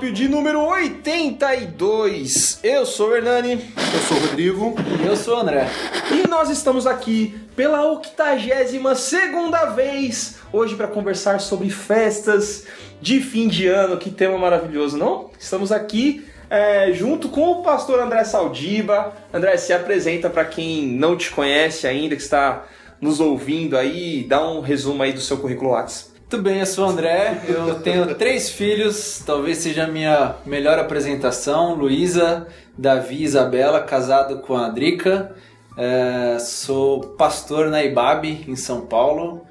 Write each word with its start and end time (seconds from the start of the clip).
De 0.00 0.28
número 0.28 0.62
82. 0.62 2.58
Eu 2.64 2.86
sou 2.86 3.10
o 3.10 3.16
Hernani. 3.16 3.52
Eu 3.52 4.00
sou 4.00 4.16
o 4.16 4.20
Rodrigo. 4.20 4.74
E 5.02 5.06
eu 5.06 5.14
sou 5.14 5.36
o 5.36 5.40
André. 5.40 5.68
E 6.10 6.26
nós 6.26 6.48
estamos 6.48 6.86
aqui 6.86 7.38
pela 7.54 7.84
82 7.84 8.98
segunda 8.98 9.66
vez 9.66 10.38
hoje 10.50 10.74
para 10.74 10.88
conversar 10.88 11.38
sobre 11.38 11.68
festas 11.68 12.66
de 13.00 13.20
fim 13.20 13.46
de 13.46 13.68
ano. 13.68 13.98
Que 13.98 14.10
tema 14.10 14.38
maravilhoso, 14.38 14.96
não? 14.96 15.30
Estamos 15.38 15.70
aqui 15.70 16.24
é, 16.48 16.92
junto 16.94 17.28
com 17.28 17.50
o 17.50 17.62
pastor 17.62 18.00
André 18.00 18.24
Saldiba. 18.24 19.12
André, 19.32 19.58
se 19.58 19.72
apresenta 19.72 20.30
para 20.30 20.46
quem 20.46 20.86
não 20.86 21.14
te 21.14 21.30
conhece 21.30 21.86
ainda, 21.86 22.16
que 22.16 22.22
está 22.22 22.66
nos 23.00 23.20
ouvindo 23.20 23.76
aí, 23.76 24.24
dá 24.24 24.46
um 24.48 24.60
resumo 24.60 25.02
aí 25.02 25.12
do 25.12 25.20
seu 25.20 25.36
currículo 25.36 25.70
Lattes. 25.72 26.09
Tudo 26.30 26.44
bem, 26.44 26.60
eu 26.60 26.66
sou 26.66 26.86
o 26.86 26.88
André, 26.88 27.42
eu 27.48 27.80
tenho 27.80 28.14
três 28.14 28.48
filhos, 28.50 29.20
talvez 29.26 29.58
seja 29.58 29.82
a 29.82 29.86
minha 29.88 30.36
melhor 30.46 30.78
apresentação, 30.78 31.74
Luísa, 31.74 32.46
Davi 32.78 33.16
e 33.16 33.24
Isabela, 33.24 33.80
casado 33.80 34.38
com 34.38 34.56
a 34.56 34.68
Drica, 34.68 35.34
é, 35.76 36.38
sou 36.38 37.00
pastor 37.00 37.66
na 37.66 37.82
IBAB, 37.82 38.44
em 38.46 38.54
São 38.54 38.82
Paulo, 38.82 39.44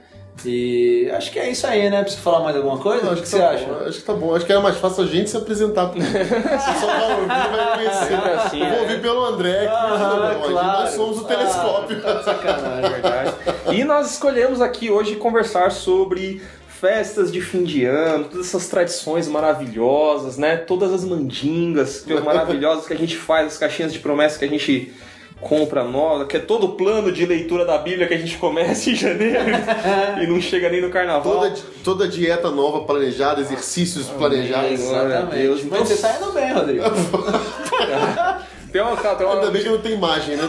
e 0.46 1.12
acho 1.14 1.32
que 1.32 1.40
é 1.40 1.50
isso 1.50 1.68
aí, 1.68 1.90
né? 1.90 2.02
Preciso 2.02 2.24
falar 2.24 2.40
mais 2.42 2.56
alguma 2.56 2.78
coisa? 2.78 3.04
Não, 3.04 3.12
o 3.12 3.16
que, 3.16 3.24
que 3.24 3.28
você 3.28 3.40
tá 3.40 3.50
acha? 3.50 3.66
Bom. 3.66 3.86
Acho 3.86 4.00
que 4.00 4.06
tá 4.06 4.14
bom. 4.14 4.36
Acho 4.36 4.46
que 4.46 4.52
era 4.54 4.62
mais 4.62 4.78
fácil 4.78 5.04
a 5.04 5.08
gente 5.08 5.30
se 5.30 5.36
apresentar. 5.36 5.88
Você 5.92 6.80
só 6.80 6.88
vai 6.88 7.12
ouvir 7.12 7.26
e 7.26 7.28
vai 7.28 7.76
conhecer. 7.76 8.14
É 8.14 8.36
assim, 8.36 8.62
Eu 8.62 8.70
vou 8.70 8.78
é. 8.78 8.82
ouvir 8.84 9.02
pelo 9.02 9.26
André. 9.26 9.68
Ah, 9.68 9.98
não, 9.98 10.24
aqui 10.24 10.52
claro. 10.54 10.80
nós 10.80 10.90
somos 10.92 11.20
o 11.20 11.24
telescópio. 11.26 12.02
Ah, 12.06 12.24
sacanagem. 12.24 12.86
É 12.86 12.90
verdade. 12.90 13.34
E 13.74 13.84
nós 13.84 14.12
escolhemos 14.12 14.62
aqui 14.62 14.90
hoje 14.90 15.16
conversar 15.16 15.72
sobre 15.72 16.42
festas 16.80 17.32
de 17.32 17.42
fim 17.42 17.64
de 17.64 17.86
ano, 17.86 18.26
todas 18.26 18.48
essas 18.48 18.68
tradições 18.68 19.28
maravilhosas, 19.28 20.38
né? 20.38 20.56
Todas 20.58 20.94
as 20.94 21.04
mandingas 21.04 22.06
maravilhosas 22.24 22.88
que 22.88 22.94
a 22.94 22.98
gente 22.98 23.18
faz, 23.18 23.48
as 23.48 23.58
caixinhas 23.58 23.92
de 23.92 24.00
promessa 24.00 24.40
que 24.40 24.46
a 24.46 24.48
gente 24.48 24.94
compra 25.42 25.84
nova, 25.84 26.26
que 26.26 26.36
é 26.36 26.40
todo 26.40 26.66
o 26.66 26.70
plano 26.74 27.12
de 27.12 27.26
leitura 27.26 27.66
da 27.66 27.78
Bíblia 27.78 28.08
que 28.08 28.14
a 28.14 28.18
gente 28.18 28.38
começa 28.38 28.90
em 28.90 28.96
janeiro 28.96 29.40
e 30.22 30.28
não 30.28 30.42
chega 30.42 30.70
nem 30.70 30.82
no 30.82 30.90
carnaval. 30.90 31.34
Toda, 31.34 31.56
toda 31.84 32.08
dieta 32.08 32.50
nova 32.50 32.86
planejada, 32.86 33.40
exercícios 33.42 34.08
planejados. 34.08 34.72
Exatamente. 34.72 35.36
Deus. 35.36 35.64
Mas 35.64 35.88
você 35.88 35.98
tá 35.98 36.18
indo 36.18 36.32
bem, 36.34 36.54
Rodrigo. 36.54 36.84
Tem 38.72 38.82
uma, 38.82 38.96
tem 38.96 39.26
uma, 39.26 39.36
Ainda 39.36 39.52
bem 39.52 39.64
que 39.64 39.70
não 39.70 39.80
tem 39.80 39.94
imagem, 39.94 40.36
né? 40.36 40.48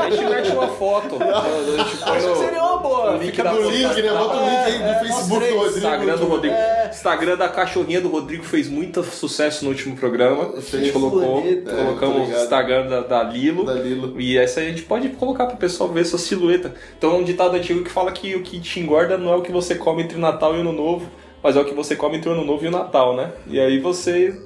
a 0.00 0.10
gente 0.10 0.24
mete 0.24 0.50
uma 0.50 0.68
foto. 0.68 1.16
A 1.22 1.76
gente 1.84 1.96
põe 1.98 2.16
Acho 2.16 2.26
que 2.26 2.32
no- 2.32 2.36
seria 2.36 2.62
uma 2.64 2.76
boa. 2.78 3.10
link 3.12 3.26
Fica 3.36 3.52
no 3.52 3.70
link, 3.70 4.02
né? 4.02 4.10
Bota 4.10 4.36
o 4.36 4.40
link 4.44 4.56
aí 4.56 4.78
do 4.78 4.84
É, 4.84 4.94
Facebook 5.00 5.28
do. 5.48 5.56
Rodrigo. 5.56 5.66
Instagram 5.76 6.16
do 6.16 6.24
Rodrigo. 6.26 6.54
É. 6.54 6.88
Instagram 6.90 7.36
da 7.36 7.48
cachorrinha 7.48 8.00
do 8.00 8.08
Rodrigo 8.08 8.42
fez 8.44 8.68
muito 8.68 9.02
sucesso 9.04 9.64
no 9.64 9.70
último 9.70 9.96
programa. 9.96 10.54
A 10.56 10.60
gente 10.60 10.92
colocou. 10.92 11.44
É, 11.46 11.54
colocamos 11.56 12.28
o. 12.28 12.32
Instagram 12.32 12.86
da, 12.88 13.00
da 13.00 13.22
Lilo. 13.22 13.64
Da 13.64 13.74
Lilo. 13.74 14.20
E 14.20 14.36
essa 14.36 14.60
a 14.60 14.64
gente 14.64 14.82
pode 14.82 15.08
colocar 15.10 15.46
pro 15.46 15.56
pessoal 15.56 15.88
ver 15.90 16.04
sua 16.04 16.18
silhueta. 16.18 16.74
Então 16.98 17.12
é 17.12 17.14
um 17.14 17.24
ditado 17.24 17.54
antigo 17.54 17.84
que 17.84 17.90
fala 17.90 18.10
que 18.12 18.34
o 18.34 18.42
que 18.42 18.58
te 18.60 18.80
engorda 18.80 19.16
não 19.16 19.32
é 19.32 19.36
o 19.36 19.42
que 19.42 19.52
você 19.52 19.74
come 19.74 20.02
entre 20.02 20.18
Natal 20.18 20.56
e 20.56 20.60
Ano 20.60 20.72
Novo, 20.72 21.06
mas 21.42 21.56
é 21.56 21.60
o 21.60 21.64
que 21.64 21.74
você 21.74 21.94
come 21.96 22.16
entre 22.16 22.28
o 22.28 22.32
Ano 22.32 22.44
Novo 22.44 22.64
e 22.64 22.68
o 22.68 22.70
Natal, 22.70 23.14
né? 23.14 23.30
E 23.46 23.60
aí 23.60 23.78
você 23.78 24.36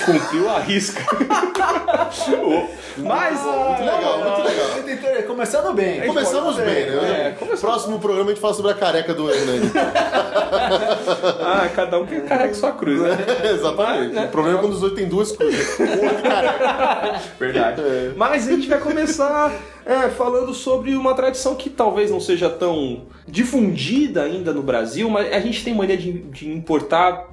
cumpriu 0.00 0.48
a 0.50 0.58
risca. 0.58 1.00
mas. 2.98 3.40
Muito 3.40 3.80
legal, 3.80 4.18
muito 4.18 4.42
legal. 4.48 4.68
Muito 4.72 4.90
inter- 4.90 5.26
Começando 5.26 5.72
bem. 5.74 6.06
Começamos 6.06 6.56
bem, 6.56 6.86
né? 6.86 7.26
É, 7.26 7.30
começamos. 7.38 7.60
Próximo 7.60 7.98
programa 7.98 8.30
a 8.30 8.34
gente 8.34 8.40
fala 8.40 8.54
sobre 8.54 8.72
a 8.72 8.74
careca 8.74 9.14
do 9.14 9.30
Hernani. 9.30 9.70
Ah, 11.46 11.68
cada 11.74 11.98
um 11.98 12.06
que 12.06 12.20
carrega 12.22 12.54
sua 12.54 12.72
cruz, 12.72 13.00
né? 13.00 13.16
Exatamente. 13.52 14.06
Mas, 14.06 14.12
né? 14.14 14.24
O 14.26 14.28
problema 14.28 14.58
é 14.58 14.60
quando 14.60 14.72
os 14.72 14.80
dois 14.80 14.92
têm 14.94 15.06
duas 15.08 15.32
cruzes. 15.32 15.78
Um 15.80 16.04
outro 16.04 16.22
careca. 16.22 17.20
Verdade. 17.38 17.82
Mas 18.16 18.48
a 18.48 18.50
gente 18.52 18.68
vai 18.68 18.78
começar 18.80 19.52
é, 19.84 20.08
falando 20.10 20.54
sobre 20.54 20.94
uma 20.94 21.14
tradição 21.14 21.54
que 21.54 21.68
talvez 21.68 22.10
não 22.10 22.20
seja 22.20 22.48
tão 22.48 23.02
difundida 23.26 24.22
ainda 24.22 24.52
no 24.52 24.62
Brasil, 24.62 25.08
mas 25.10 25.32
a 25.32 25.40
gente 25.40 25.62
tem 25.64 25.74
mania 25.74 25.96
de, 25.96 26.12
de 26.12 26.48
importar 26.50 27.24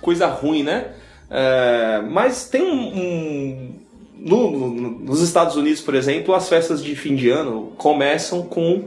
coisa 0.00 0.26
ruim, 0.26 0.62
né? 0.62 0.88
É, 1.30 2.02
mas 2.08 2.48
tem 2.48 2.62
um. 2.62 2.98
um- 2.98 3.74
no- 4.20 4.50
no- 4.50 4.90
nos 5.00 5.20
Estados 5.22 5.54
Unidos, 5.56 5.80
por 5.80 5.94
exemplo, 5.94 6.34
as 6.34 6.48
festas 6.48 6.82
de 6.82 6.96
fim 6.96 7.14
de 7.14 7.30
ano 7.30 7.72
começam 7.78 8.42
com 8.42 8.84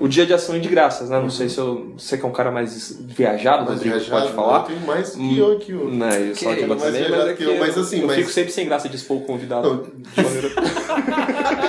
o 0.00 0.06
Dia 0.08 0.26
de 0.26 0.34
Ação 0.34 0.58
de 0.60 0.68
Graças, 0.68 1.08
né? 1.10 1.18
Não 1.20 1.30
sei 1.30 1.48
se 1.48 1.56
eu, 1.58 1.92
você 1.96 2.18
que 2.18 2.24
é 2.26 2.28
um 2.28 2.32
cara 2.32 2.50
mais 2.50 2.98
viajado, 3.00 3.60
Mas 3.64 3.74
Rodrigo, 3.74 3.94
viajado, 3.96 4.20
pode 4.22 4.32
falar. 4.34 4.58
Eu 4.58 4.62
tenho 4.64 4.80
mais 4.80 5.10
que 5.14 5.38
eu 5.38 5.52
aqui. 5.52 5.72
ó. 5.74 5.84
Né, 5.88 6.28
eu 6.30 6.34
só 6.36 6.50
Que 6.52 6.56
que 6.60 6.66
mais 6.66 6.82
também, 6.82 7.08
mas, 7.10 7.26
é 7.28 7.34
que 7.34 7.42
eu, 7.44 7.56
mas 7.58 7.78
assim, 7.78 8.00
eu 8.00 8.06
mas- 8.08 8.16
fico 8.16 8.30
sempre 8.30 8.52
sem 8.52 8.66
graça 8.66 8.88
de 8.88 8.96
expor 8.96 9.16
o 9.18 9.20
convidado. 9.20 9.68
Não. 9.68 9.82
de 9.82 10.22
maneira- 10.22 10.50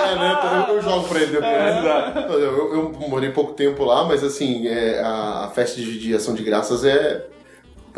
É, 0.08 0.14
né? 0.16 0.66
Eu, 0.68 0.74
eu 0.76 0.82
jogo 0.82 1.08
pra 1.08 1.20
ele 1.20 1.32
depois. 1.32 2.32
Eu, 2.34 2.40
eu- 2.40 2.72
eu 2.74 3.08
morei 3.08 3.30
pouco 3.30 3.52
tempo 3.52 3.84
lá, 3.84 4.04
mas 4.04 4.22
assim, 4.24 4.66
é, 4.66 5.00
a, 5.00 5.44
a 5.46 5.48
festa 5.54 5.80
de, 5.80 5.98
de 5.98 6.14
ação 6.14 6.34
de 6.34 6.42
graças 6.42 6.84
é, 6.84 7.24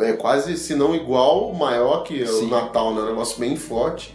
é 0.01 0.13
quase, 0.15 0.57
se 0.57 0.75
não 0.75 0.95
igual, 0.95 1.53
maior 1.55 2.03
que 2.05 2.23
o 2.23 2.27
Sim. 2.27 2.51
Natal, 2.51 2.95
né? 2.95 3.01
É 3.01 3.05
um 3.05 3.07
negócio 3.09 3.39
bem 3.39 3.57
forte. 3.57 4.15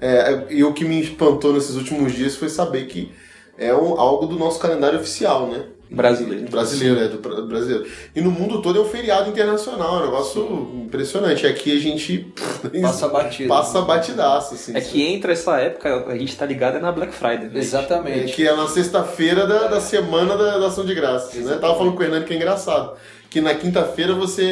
É, 0.00 0.46
e 0.50 0.64
o 0.64 0.72
que 0.72 0.84
me 0.84 1.00
espantou 1.00 1.52
nesses 1.52 1.76
últimos 1.76 2.12
dias 2.12 2.34
foi 2.36 2.48
saber 2.48 2.86
que 2.86 3.12
é 3.58 3.74
um, 3.74 4.00
algo 4.00 4.26
do 4.26 4.36
nosso 4.38 4.58
calendário 4.58 4.98
oficial, 4.98 5.46
né? 5.46 5.64
Brasileiro. 5.92 6.48
Brasileiro, 6.48 7.00
é, 7.00 7.08
do 7.08 7.18
pra- 7.18 7.40
brasileiro. 7.42 7.84
E 8.14 8.20
no 8.20 8.30
mundo 8.30 8.62
todo 8.62 8.78
é 8.78 8.80
um 8.80 8.84
feriado 8.84 9.28
internacional, 9.28 9.96
é 9.96 10.02
um 10.02 10.04
negócio 10.04 10.70
impressionante. 10.86 11.44
Aqui 11.46 11.76
a 11.76 11.80
gente 11.80 12.32
Passa 12.80 13.08
batido. 13.08 13.48
passa 13.48 13.80
batidaço, 13.82 14.54
assim. 14.54 14.74
É 14.76 14.80
que 14.80 15.02
entra 15.02 15.32
essa 15.32 15.58
época, 15.60 16.06
a 16.06 16.16
gente 16.16 16.36
tá 16.36 16.46
ligado 16.46 16.76
é 16.76 16.80
na 16.80 16.92
Black 16.92 17.12
Friday. 17.12 17.48
né? 17.48 17.56
É, 17.56 17.58
Exatamente. 17.58 18.32
que 18.34 18.46
é 18.46 18.54
na 18.54 18.68
sexta-feira 18.68 19.46
da, 19.48 19.66
da 19.66 19.80
semana 19.80 20.36
da, 20.36 20.58
da 20.58 20.68
ação 20.68 20.84
de 20.86 20.94
graças. 20.94 21.34
Né? 21.44 21.58
Tava 21.60 21.74
falando 21.76 21.94
com 21.94 22.00
o 22.00 22.04
Hernani 22.04 22.24
que 22.24 22.32
é 22.32 22.36
engraçado. 22.36 22.92
Que 23.30 23.40
na 23.40 23.54
quinta-feira 23.54 24.12
você 24.12 24.44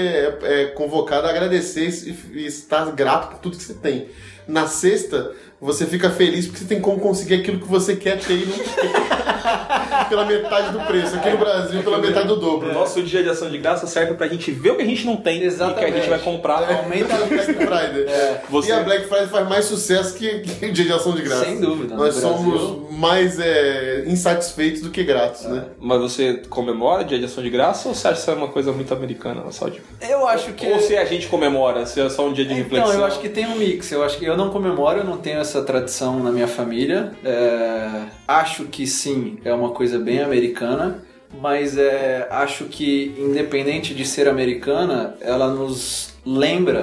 é, 0.42 0.62
é 0.62 0.64
convocado 0.66 1.26
a 1.26 1.30
agradecer 1.30 1.88
e, 1.88 2.38
e 2.38 2.46
estar 2.46 2.92
grato 2.92 3.32
por 3.32 3.38
tudo 3.40 3.58
que 3.58 3.64
você 3.64 3.74
tem. 3.74 4.08
Na 4.46 4.66
sexta, 4.66 5.34
você 5.60 5.86
fica 5.86 6.10
feliz 6.10 6.46
porque 6.46 6.60
você 6.60 6.66
tem 6.66 6.80
como 6.80 6.98
conseguir 7.00 7.34
aquilo 7.36 7.58
que 7.58 7.66
você 7.68 7.96
quer 7.96 8.18
ter 8.18 8.34
e 8.34 8.46
não 8.46 8.56
tem. 8.58 9.08
pela 10.08 10.24
metade 10.24 10.72
do 10.72 10.80
preço. 10.80 11.16
Aqui 11.16 11.30
no 11.30 11.38
Brasil, 11.38 11.82
pela 11.82 11.98
metade 11.98 12.26
do 12.28 12.34
O 12.34 12.36
dobro. 12.36 12.72
nosso 12.72 13.02
dia 13.02 13.22
de 13.22 13.28
ação 13.28 13.50
de 13.50 13.58
graça 13.58 13.86
serve 13.86 14.14
pra 14.14 14.28
gente 14.28 14.50
ver 14.50 14.72
o 14.72 14.76
que 14.76 14.82
a 14.82 14.86
gente 14.86 15.04
não 15.06 15.16
tem 15.16 15.40
e 15.40 15.44
Exatamente. 15.44 15.78
que 15.78 15.84
a 15.84 16.00
gente 16.00 16.08
vai 16.10 16.18
comprar. 16.18 16.70
Aumenta 16.70 17.14
a 17.14 17.18
Black 17.26 17.52
Friday. 17.54 18.06
Você- 18.48 18.68
E 18.68 18.72
a 18.72 18.80
Black 18.82 19.06
Friday 19.06 19.26
faz 19.26 19.48
mais 19.48 19.64
sucesso 19.64 20.14
que, 20.14 20.40
que 20.40 20.66
o 20.66 20.72
dia 20.72 20.84
de 20.84 20.92
ação 20.92 21.12
de 21.12 21.22
graça. 21.22 21.44
Sem 21.44 21.60
dúvida, 21.60 21.94
Nós 21.94 22.14
somos 22.14 22.88
mais 22.92 23.38
é, 23.38 24.04
insatisfeitos 24.06 24.82
do 24.82 24.90
que 24.90 25.02
gratos, 25.04 25.44
né? 25.44 25.64
Mas 25.80 26.00
você 26.00 26.42
comemora 26.48 27.04
dia 27.04 27.18
de 27.18 27.24
ação 27.24 27.42
de 27.42 27.50
graça 27.50 27.88
ou 27.88 27.94
você 27.94 28.08
acha 28.08 28.16
que 28.16 28.22
isso 28.22 28.30
é 28.30 28.34
uma 28.34 28.48
coisa 28.48 28.72
muito 28.72 28.92
americana, 28.92 29.42
só 29.50 29.68
de... 29.68 29.80
Eu 30.08 30.26
acho 30.26 30.52
que. 30.52 30.66
Ou 30.66 30.80
se 30.80 30.96
a 30.96 31.04
gente 31.04 31.26
comemora, 31.28 31.86
se 31.86 32.00
é 32.00 32.08
só 32.08 32.26
um 32.26 32.32
dia 32.32 32.44
de 32.44 32.54
reflexão? 32.54 32.88
Então, 32.90 33.00
eu 33.00 33.06
acho 33.06 33.18
que 33.20 33.28
tem 33.28 33.46
um 33.46 33.56
mix. 33.56 33.90
Eu 33.92 34.02
acho 34.02 34.18
que 34.18 34.24
eu 34.24 34.36
não 34.36 34.50
comemoro, 34.50 34.98
eu 34.98 35.04
não 35.04 35.16
tenho 35.16 35.38
essa 35.38 35.47
tradição 35.62 36.22
na 36.22 36.30
minha 36.30 36.48
família. 36.48 37.12
É, 37.24 38.06
acho 38.26 38.64
que 38.64 38.86
sim, 38.86 39.38
é 39.44 39.52
uma 39.52 39.70
coisa 39.70 39.98
bem 39.98 40.20
americana. 40.20 41.02
Mas 41.42 41.76
é, 41.76 42.26
acho 42.30 42.64
que, 42.64 43.14
independente 43.18 43.94
de 43.94 44.04
ser 44.06 44.28
americana, 44.28 45.14
ela 45.20 45.48
nos 45.52 46.14
lembra 46.24 46.80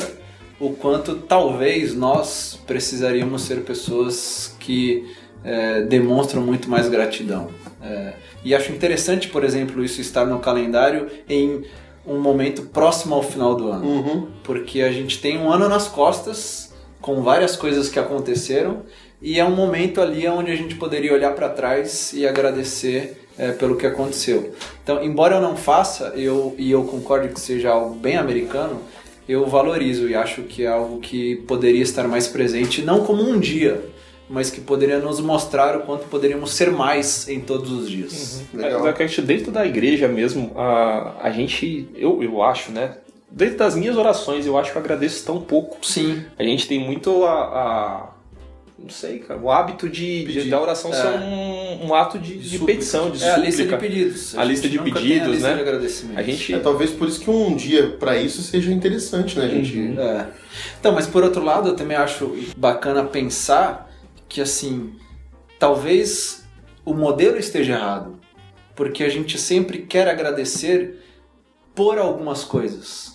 o 0.60 0.70
quanto 0.70 1.16
talvez 1.16 1.96
nós 1.96 2.60
precisaríamos 2.68 3.42
ser 3.42 3.62
pessoas 3.62 4.56
que 4.60 5.04
é, 5.44 5.82
demonstram 5.82 6.44
muito 6.44 6.70
mais 6.70 6.88
gratidão. 6.88 7.50
É, 7.82 8.14
e 8.44 8.54
acho 8.54 8.72
interessante, 8.72 9.28
por 9.30 9.44
exemplo, 9.44 9.84
isso 9.84 10.00
estar 10.00 10.26
no 10.26 10.38
calendário 10.40 11.08
em 11.28 11.64
um 12.06 12.20
momento 12.20 12.64
próximo 12.68 13.16
ao 13.16 13.24
final 13.24 13.56
do 13.56 13.72
ano 13.72 13.84
Uhum. 13.84 14.28
porque 14.44 14.82
a 14.84 14.92
gente 14.92 15.20
tem 15.20 15.40
um 15.40 15.52
ano 15.52 15.68
nas 15.68 15.88
costas 15.88 16.72
com 17.06 17.22
várias 17.22 17.56
coisas 17.56 17.88
que 17.88 18.00
aconteceram 18.00 18.82
e 19.22 19.40
é 19.40 19.46
um 19.46 19.56
momento 19.56 20.02
ali 20.02 20.28
onde 20.28 20.52
a 20.52 20.56
gente 20.56 20.74
poderia 20.74 21.14
olhar 21.14 21.36
para 21.36 21.48
trás 21.50 22.12
e 22.14 22.28
agradecer 22.28 23.28
é, 23.38 23.52
pelo 23.52 23.76
que 23.76 23.86
aconteceu. 23.86 24.56
Então, 24.84 25.04
embora 25.04 25.36
eu 25.36 25.42
não 25.42 25.56
faça, 25.56 26.14
eu 26.16 26.56
e 26.58 26.72
eu 26.72 26.84
concordo 26.84 27.28
que 27.28 27.40
seja 27.40 27.70
algo 27.70 27.94
bem 27.94 28.18
americano, 28.18 28.82
eu 29.30 29.46
valorizo 29.46 30.10
e 30.10 30.16
acho 30.16 30.42
que 30.44 30.64
é 30.64 30.68
algo 30.68 31.00
que 31.00 31.36
poderia 31.48 31.84
estar 31.84 32.08
mais 32.08 32.28
presente, 32.28 32.82
não 32.82 33.06
como 33.06 33.22
um 33.22 33.40
dia, 33.40 33.86
mas 34.28 34.50
que 34.50 34.60
poderia 34.60 34.98
nos 34.98 35.20
mostrar 35.20 35.78
o 35.78 35.82
quanto 35.82 36.08
poderíamos 36.08 36.56
ser 36.56 36.72
mais 36.72 37.30
em 37.30 37.40
todos 37.40 37.72
os 37.72 37.88
dias. 37.88 38.42
Legal. 38.52 38.88
É, 38.88 38.94
que 38.94 39.04
a 39.04 39.08
gente, 39.08 39.22
dentro 39.22 39.52
da 39.52 39.64
igreja 39.64 40.08
mesmo, 40.08 40.54
a, 40.56 41.18
a 41.22 41.30
gente, 41.30 41.88
eu, 41.96 42.24
eu 42.24 42.42
acho, 42.42 42.72
né? 42.72 42.98
Dentro 43.36 43.58
das 43.58 43.76
minhas 43.76 43.98
orações, 43.98 44.46
eu 44.46 44.58
acho 44.58 44.72
que 44.72 44.78
eu 44.78 44.82
agradeço 44.82 45.26
tão 45.26 45.42
pouco. 45.42 45.86
Sim, 45.86 46.24
A 46.40 46.44
gente 46.44 46.68
tem 46.70 46.80
muito 46.80 47.26
a, 47.26 47.34
a- 47.34 48.10
Não 48.80 48.90
sei, 48.90 49.20
cara. 49.20 49.38
O 49.42 49.52
hábito 49.52 49.90
de, 49.90 50.24
de 50.24 50.50
da 50.50 50.62
oração 50.62 50.90
É. 50.92 50.96
ser 50.96 51.08
um, 51.20 51.88
um 51.88 51.94
ato 51.94 52.18
de, 52.18 52.38
de 52.38 52.58
súplica. 52.58 52.66
petição, 52.80 53.12
de 53.12 53.22
É 53.22 53.28
a 53.28 53.34
súplica. 53.36 53.46
lista 53.50 53.64
de 53.66 53.78
pedidos. 53.78 54.38
A 54.38 54.44
lista 54.46 54.68
gente 54.70 54.78
de 54.84 54.92
pedidos, 54.92 55.28
a 55.28 55.32
lista 55.32 55.48
né? 55.50 55.54
de 55.56 55.62
agradecimentos. 55.62 56.18
A 56.18 56.24
gente. 56.24 56.54
É, 56.54 56.60
talvez 56.60 56.92
por 56.92 57.10
isso 57.10 57.20
que 57.20 57.30
um 57.30 57.54
dia 57.58 57.90
pra 58.00 58.16
isso 58.18 58.42
seja 58.42 58.72
interessante, 58.72 59.38
né, 59.38 59.50
gente? 59.50 59.78
Uhum. 59.80 60.00
É. 60.00 60.28
Então, 60.80 60.94
mas 60.94 61.06
por 61.06 61.22
outro 61.24 61.44
lado, 61.44 61.68
eu 61.70 61.76
também 61.76 61.98
acho 61.98 62.34
bacana 62.56 63.04
pensar 63.04 63.92
que, 64.30 64.40
assim, 64.40 64.94
talvez 65.60 66.46
o 66.86 66.94
modelo 66.94 67.38
esteja 67.38 67.74
errado. 67.74 68.16
Porque 68.76 69.04
a 69.04 69.10
gente 69.10 69.38
sempre 69.38 69.80
quer 69.80 70.08
agradecer 70.08 71.02
por 71.74 71.98
algumas 71.98 72.44
coisas. 72.44 73.15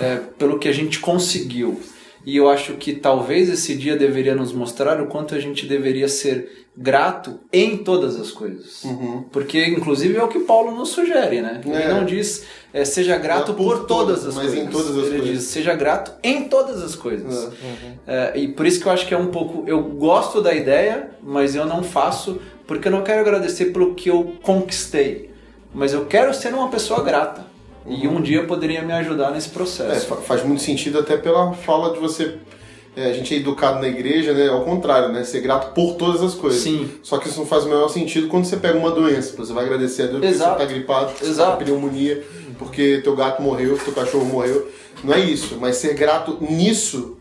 É, 0.00 0.20
pelo 0.38 0.58
que 0.58 0.68
a 0.68 0.72
gente 0.72 0.98
conseguiu. 1.00 1.80
E 2.26 2.36
eu 2.36 2.48
acho 2.50 2.74
que 2.74 2.92
talvez 2.92 3.48
esse 3.48 3.74
dia 3.74 3.96
deveria 3.96 4.34
nos 4.34 4.52
mostrar 4.52 5.00
o 5.00 5.06
quanto 5.06 5.34
a 5.34 5.40
gente 5.40 5.66
deveria 5.66 6.08
ser 6.08 6.66
grato 6.76 7.40
em 7.52 7.78
todas 7.78 8.20
as 8.20 8.30
coisas. 8.30 8.84
Uhum. 8.84 9.24
Porque, 9.32 9.64
inclusive, 9.66 10.16
é 10.16 10.22
o 10.22 10.28
que 10.28 10.40
Paulo 10.40 10.72
nos 10.76 10.90
sugere, 10.90 11.40
né? 11.40 11.60
Ele 11.64 11.74
É. 11.74 11.88
não 11.92 12.04
diz 12.04 12.44
é, 12.72 12.84
seja 12.84 13.16
grato 13.16 13.54
por 13.54 13.78
por, 13.78 13.86
todas 13.86 14.20
todas, 14.20 14.26
as 14.26 14.34
mas 14.34 14.46
coisas. 14.50 14.58
em 14.58 14.70
todas 14.70 14.90
as 14.90 15.06
Ele 15.06 15.18
coisas. 15.18 15.28
diz 15.38 15.42
seja 15.44 15.74
grato 15.74 16.12
em 16.22 16.44
todas 16.48 16.82
as 16.82 16.94
coisas. 16.94 17.50
É. 18.06 18.32
É, 18.34 18.38
e 18.38 18.48
por 18.48 18.66
isso 18.66 18.78
que 18.80 18.86
eu 18.86 18.92
acho 18.92 19.06
que 19.06 19.14
é 19.14 19.18
um 19.18 19.28
pouco. 19.28 19.64
Eu 19.66 19.82
gosto 19.82 20.42
da 20.42 20.52
ideia, 20.54 21.10
mas 21.22 21.54
eu 21.54 21.64
não 21.64 21.82
faço 21.82 22.38
porque 22.66 22.88
eu 22.88 22.92
não 22.92 23.02
quero 23.02 23.20
agradecer 23.20 23.66
pelo 23.66 23.94
que 23.94 24.10
eu 24.10 24.34
conquistei. 24.42 25.30
Mas 25.74 25.92
eu 25.94 26.04
quero 26.06 26.34
ser 26.34 26.52
uma 26.52 26.68
pessoa 26.68 27.02
grata. 27.02 27.46
E 27.88 28.06
um 28.06 28.20
dia 28.20 28.44
poderia 28.44 28.82
me 28.82 28.92
ajudar 28.92 29.30
nesse 29.30 29.48
É, 29.48 29.52
processo. 29.52 30.06
fa- 30.06 30.16
faz 30.16 30.44
muito 30.44 30.62
sentido 30.62 30.98
até 30.98 31.16
pela 31.16 31.52
fala 31.54 31.92
de 31.92 31.98
você. 31.98 32.34
é, 32.96 33.10
a 33.10 33.12
gente 33.12 33.32
é 33.32 33.36
educado 33.36 33.80
na 33.80 33.86
igreja, 33.86 34.32
né? 34.32 34.48
Ao 34.48 34.62
contrário, 34.64 35.10
né? 35.10 35.22
Ser 35.22 35.40
grato 35.40 35.72
por 35.72 35.94
todas 35.94 36.20
as 36.20 36.34
coisas. 36.34 36.60
Sim. 36.60 36.90
Só 37.02 37.18
que 37.18 37.28
isso 37.28 37.38
não 37.38 37.46
faz 37.46 37.64
o 37.64 37.68
menor 37.68 37.86
sentido 37.88 38.26
quando 38.26 38.44
você 38.44 38.56
pega 38.56 38.76
uma 38.76 38.90
doença. 38.90 39.36
Você 39.36 39.52
vai 39.52 39.64
agradecer 39.66 40.02
a 40.02 40.06
Deus 40.06 40.20
porque 40.20 40.34
você 40.34 40.44
tá 40.44 40.64
gripado, 40.64 41.06
porque 41.06 41.24
você 41.24 41.30
Exato. 41.30 41.50
tá 41.52 41.56
com 41.58 41.64
pneumonia, 41.64 42.24
porque 42.58 43.00
teu 43.04 43.14
gato 43.14 43.40
morreu, 43.40 43.78
teu 43.78 43.92
cachorro 43.92 44.24
morreu. 44.24 44.68
Não 45.04 45.14
é 45.14 45.20
isso. 45.20 45.56
Mas 45.60 45.76
ser 45.76 45.94
grato 45.94 46.38
nisso, 46.40 47.18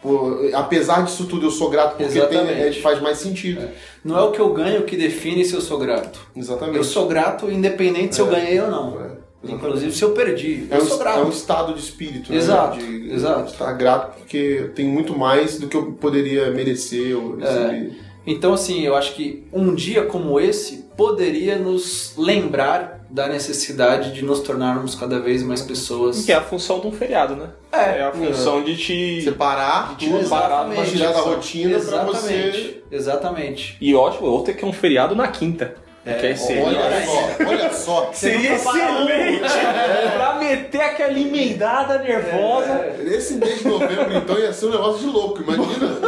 pô, 0.00 0.38
apesar 0.54 1.02
disso 1.02 1.26
tudo, 1.26 1.46
eu 1.46 1.50
sou 1.50 1.68
grato 1.68 1.96
porque 1.96 2.20
tem, 2.26 2.38
é, 2.38 2.72
faz 2.74 3.00
mais 3.02 3.18
sentido. 3.18 3.68
Não 4.04 4.16
é 4.16 4.22
o 4.22 4.30
que 4.30 4.38
eu 4.40 4.52
ganho 4.52 4.84
que 4.84 4.96
define 4.96 5.44
se 5.44 5.52
eu 5.54 5.60
sou 5.60 5.78
grato. 5.78 6.20
Exatamente. 6.36 6.76
Eu 6.78 6.84
sou 6.84 7.08
grato 7.08 7.50
independente 7.50 8.14
se 8.14 8.20
eu 8.20 8.26
ganhei 8.28 8.60
ou 8.60 8.70
não. 8.70 9.17
É, 9.46 9.52
Inclusive 9.52 9.92
se 9.92 10.02
eu 10.02 10.10
perdi. 10.10 10.66
É 10.70 10.76
eu 10.76 10.82
um, 10.82 10.86
sou 10.86 10.98
grato. 10.98 11.18
é 11.20 11.22
um 11.24 11.30
estado 11.30 11.74
de 11.74 11.80
espírito, 11.80 12.32
né? 12.32 12.38
Exato, 12.38 12.78
De, 12.78 13.12
exato. 13.12 13.52
estar 13.52 13.72
grato 13.72 14.18
porque 14.18 14.70
tem 14.74 14.86
muito 14.86 15.16
mais 15.16 15.58
do 15.58 15.68
que 15.68 15.76
eu 15.76 15.92
poderia 15.92 16.50
merecer 16.50 17.16
ou 17.16 17.36
receber. 17.36 17.92
Então, 18.26 18.52
assim, 18.52 18.82
eu 18.82 18.94
acho 18.94 19.14
que 19.14 19.46
um 19.52 19.74
dia 19.74 20.04
como 20.04 20.38
esse 20.38 20.88
poderia 20.96 21.56
nos 21.56 22.12
lembrar 22.18 22.98
da 23.08 23.26
necessidade 23.26 24.12
de 24.12 24.22
nos 24.22 24.40
tornarmos 24.40 24.94
cada 24.94 25.18
vez 25.18 25.42
mais 25.42 25.62
pessoas. 25.62 26.26
Que 26.26 26.32
é 26.32 26.34
a 26.34 26.42
função 26.42 26.80
de 26.80 26.88
um 26.88 26.92
feriado, 26.92 27.34
né? 27.36 27.48
É. 27.72 28.02
a 28.02 28.12
função 28.12 28.62
de 28.62 28.76
te. 28.76 29.22
Separar 29.22 29.96
de 29.96 30.08
tudo, 30.08 30.28
parar 30.28 30.68
tirar 30.84 31.12
da 31.12 31.20
rotina 31.20 31.78
pra 31.78 32.04
você. 32.04 32.34
Exatamente. 32.34 32.82
Exatamente. 32.90 33.76
E 33.80 33.94
ótimo, 33.94 34.26
outro 34.26 34.52
é 34.52 34.54
que 34.54 34.64
é 34.64 34.68
um 34.68 34.72
feriado 34.72 35.14
na 35.14 35.28
quinta. 35.28 35.76
Seria. 36.36 36.64
Olha 36.64 37.04
só, 37.04 37.44
olha 37.46 37.72
só. 37.72 38.10
Seria 38.14 38.54
excelente 38.54 39.40
pra 40.16 40.34
meter 40.34 40.80
aquela 40.80 41.18
emendada 41.18 41.98
nervosa. 41.98 42.86
Esse 43.04 43.34
mês 43.34 43.58
de 43.60 43.68
novembro, 43.68 44.16
então, 44.16 44.38
ia 44.38 44.52
ser 44.52 44.66
um 44.66 44.70
negócio 44.70 45.00
de 45.00 45.06
louco, 45.06 45.42
imagina. 45.42 45.98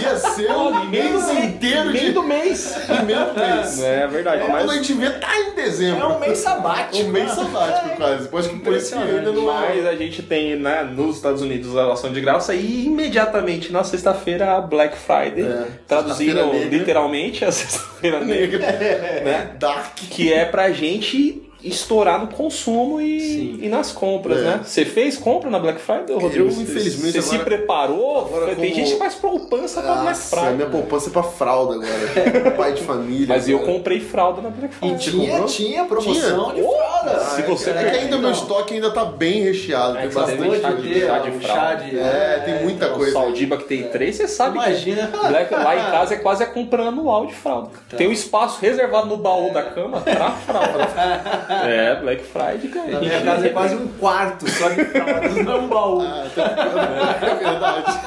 Ia 0.00 0.16
ser 0.16 0.50
um 0.50 0.66
Olha, 0.66 0.84
mês 0.84 1.30
inteiro 1.30 1.92
de 1.92 2.12
do 2.12 2.22
mês. 2.22 2.74
primeiro 2.86 3.34
mês. 3.34 3.82
É 3.82 4.06
verdade, 4.06 4.42
Quando 4.42 4.56
a 4.56 4.64
mas, 4.64 4.76
gente 4.76 4.92
vê, 4.94 5.10
tá 5.10 5.36
em 5.38 5.54
dezembro. 5.54 6.02
É 6.02 6.06
um 6.06 6.18
mês 6.18 6.38
sabático. 6.38 7.04
Um 7.04 7.08
mês 7.08 7.28
né? 7.28 7.34
sabático, 7.34 7.96
quase. 7.96 8.28
Pode 8.28 8.48
que 8.48 8.56
por 8.60 8.74
isso 8.74 8.94
que 8.94 9.02
ainda 9.02 9.32
não 9.32 9.44
mas 9.46 9.84
é. 9.84 9.88
a 9.88 9.96
gente 9.96 10.22
tem 10.22 10.56
né, 10.56 10.82
nos 10.82 11.16
Estados 11.16 11.42
Unidos 11.42 11.76
a 11.76 11.92
ação 11.92 12.12
de 12.12 12.20
graça 12.20 12.54
e 12.54 12.86
imediatamente 12.86 13.72
na 13.72 13.82
sexta-feira 13.84 14.56
a 14.56 14.60
Black 14.60 14.96
Friday. 14.96 15.44
É, 15.44 15.66
Traduzindo 15.86 16.52
literalmente 16.68 17.44
a 17.44 17.52
sexta-feira 17.52 18.20
negra. 18.20 18.58
né? 18.58 19.37
Dark. 19.44 19.96
Que 20.10 20.32
é 20.32 20.44
pra 20.44 20.70
gente 20.72 21.47
estourar 21.68 22.20
no 22.20 22.28
consumo 22.28 23.00
e, 23.00 23.64
e 23.64 23.68
nas 23.68 23.92
compras, 23.92 24.38
É. 24.38 24.42
né? 24.42 24.60
Você 24.64 24.84
fez 24.84 25.16
compra 25.16 25.50
na 25.50 25.58
Black 25.58 25.80
Friday, 25.80 26.14
Rodrigo? 26.16 26.46
Eu, 26.48 26.62
infelizmente, 26.62 27.12
Você 27.12 27.22
se 27.22 27.34
agora- 27.34 27.44
preparou? 27.44 28.18
agora 28.26 28.46
Tem 28.46 28.54
como- 28.56 28.74
gente 28.74 28.92
que 28.92 28.98
faz 28.98 29.14
poupança 29.14 29.80
pra 29.82 29.92
Black 29.94 30.08
Nossa, 30.08 30.36
Friday. 30.36 30.54
minha 30.56 30.68
poupança 30.68 31.08
é 31.08 31.12
pra 31.12 31.22
fralda 31.22 31.74
agora. 31.74 32.50
Pai 32.56 32.72
de 32.72 32.82
família. 32.82 33.26
Mas 33.28 33.48
eu 33.48 33.60
comprei 33.60 34.00
fralda 34.00 34.40
na 34.42 34.50
Black 34.50 34.74
E 34.74 34.78
Friday. 34.78 34.98
tinha, 34.98 35.30
comprou? 35.30 35.46
tinha 35.48 35.84
promoção 35.84 36.48
de 36.54 36.54
Tinha? 36.62 36.68
fralda. 36.76 37.20
Se 37.20 37.42
você 37.42 37.70
É 37.70 37.90
que 37.90 37.96
ainda 37.98 38.16
o 38.16 38.20
meu 38.20 38.30
estoque 38.30 38.74
ainda 38.74 38.90
tá 38.90 39.04
bem 39.04 39.42
recheado. 39.42 39.98
É 39.98 40.02
tem 40.02 40.10
bastante 40.10 40.38
tem 40.38 40.60
chá 40.60 40.70
de- 40.72 41.00
chá 41.00 41.18
de 41.18 41.30
fralda. 41.30 41.46
chá 41.46 41.74
de... 41.74 41.98
É, 41.98 42.42
tem 42.44 42.62
muita 42.64 42.86
O 42.88 42.96
coisa. 42.96 43.12
Saldiba 43.12 43.56
que 43.56 43.64
tem 43.64 43.82
três, 43.84 44.16
você 44.16 44.28
sabe 44.28 44.56
Imagina. 44.56 45.06
que 45.08 45.28
Black, 45.28 45.54
lá 45.54 45.76
em 45.76 45.90
casa 45.90 46.14
é 46.14 46.16
quase 46.18 46.42
a 46.42 46.46
compra 46.46 46.84
anual 46.84 47.26
de 47.26 47.34
fralda. 47.34 47.70
Tem 47.96 48.08
um 48.08 48.12
espaço 48.12 48.58
reservado 48.60 49.06
no 49.08 49.16
baú 49.16 49.52
da 49.52 49.62
cama 49.62 50.00
pra 50.00 50.30
fralda. 50.32 50.88
é, 51.66 51.96
Black 52.00 52.22
Friday, 52.24 52.68
cara. 52.68 52.90
Na 52.90 53.00
minha 53.00 53.20
casa 53.22 53.46
é 53.46 53.50
quase 53.50 53.74
um 53.74 53.88
quarto 53.88 54.48
só 54.50 54.68
de 54.68 54.84
fraldas, 54.84 55.34
não 55.44 55.52
é 55.52 55.56
um 55.56 55.68
baú. 55.68 56.02
É 56.02 57.34
verdade. 57.34 58.00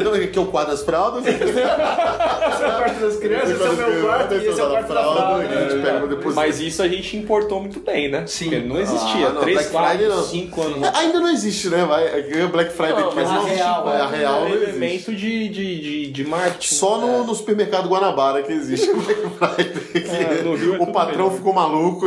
Então, 0.00 0.14
aqui 0.14 0.38
é 0.38 0.42
o 0.42 0.46
quadro 0.46 0.70
das 0.72 0.82
fraldas. 0.82 1.24
Esse 1.30 1.42
é 1.42 2.66
o 2.66 2.76
quarto 2.76 3.00
das 3.00 3.16
crianças, 3.16 3.50
esse 3.50 3.62
é 3.62 3.70
o 3.70 3.76
meu 3.76 4.02
quarto 4.02 4.34
e 4.34 4.46
esse 4.46 4.60
é 4.60 4.64
o 4.64 4.70
quarto 4.70 4.92
da 4.92 5.02
fralda. 5.02 5.34
A 5.36 5.68
gente 5.68 5.82
pega 5.82 6.06
depois. 6.06 6.34
Mas 6.34 6.60
isso 6.60 6.82
a 6.82 6.88
gente 6.88 7.16
importou 7.16 7.60
muito 7.60 7.80
bem, 7.80 8.10
né? 8.10 8.24
Sim. 8.26 8.50
Porque 8.50 8.60
não 8.66 8.80
existia. 8.80 9.28
Ah, 9.28 9.32
não, 9.32 9.40
Três, 9.42 9.56
Black 9.58 9.70
quatro, 9.70 9.90
Friday 9.90 10.08
não. 10.08 10.22
cinco 10.24 10.62
anos. 10.62 10.82
É, 10.82 10.92
Ainda 10.98 11.20
não 11.20 11.28
existe, 11.30 11.68
né? 11.68 11.84
Vai, 11.84 12.06
é 12.06 12.46
Black 12.46 12.72
Friday 12.72 12.94
Não, 13.00 13.06
aqui. 13.08 13.16
mas 13.16 13.30
a 13.30 13.34
não, 13.34 13.44
real, 13.44 13.88
é, 13.88 14.00
a 14.00 14.06
real 14.06 14.34
é 14.34 14.42
um 14.42 14.46
existe. 14.48 14.68
elemento 14.70 15.12
de, 15.14 15.48
de, 15.48 15.80
de, 15.80 16.10
de 16.10 16.24
marketing. 16.24 16.74
Só 16.74 16.98
no, 16.98 17.24
no 17.24 17.34
supermercado 17.34 17.88
Guanabara 17.88 18.42
que 18.42 18.52
existe 18.52 18.90
o 18.90 18.96
Black 18.96 19.20
Friday. 19.38 20.04
É, 20.10 20.42
no 20.42 20.54
Rio 20.56 20.74
é 20.76 20.78
o 20.78 20.86
patrão 20.88 21.24
melhor. 21.26 21.36
ficou 21.36 21.52
maluco. 21.52 22.06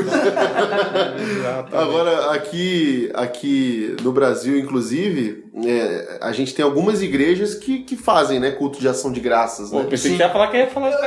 Agora, 1.72 2.32
aqui, 2.32 3.10
aqui 3.14 3.96
no 4.02 4.12
Brasil, 4.12 4.58
inclusive, 4.58 5.43
é, 5.66 6.18
a 6.22 6.32
gente 6.32 6.54
tem 6.54 6.64
algumas 6.66 7.02
igrejas 7.02 7.54
que, 7.56 7.80
que 7.80 7.96
fazem 7.96 8.40
né, 8.40 8.52
culto 8.52 8.80
de 8.80 8.88
ação 8.88 9.12
de 9.12 9.20
graças. 9.20 9.70
Pô, 9.70 9.80
Né? 9.80 9.88
pensei 9.90 10.12
que 10.12 10.18
você 10.18 10.24
ia 10.24 10.30
falar 10.30 10.48
que 10.48 10.58
ia 10.58 10.68
falar 10.68 10.90
isso. 10.90 11.00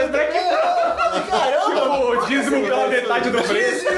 Caramba! 1.31 1.99
O 2.07 2.27
dízimo 2.27 2.63
pela 2.65 2.89
metade 2.89 3.31
do 3.31 3.43
preço. 3.43 3.87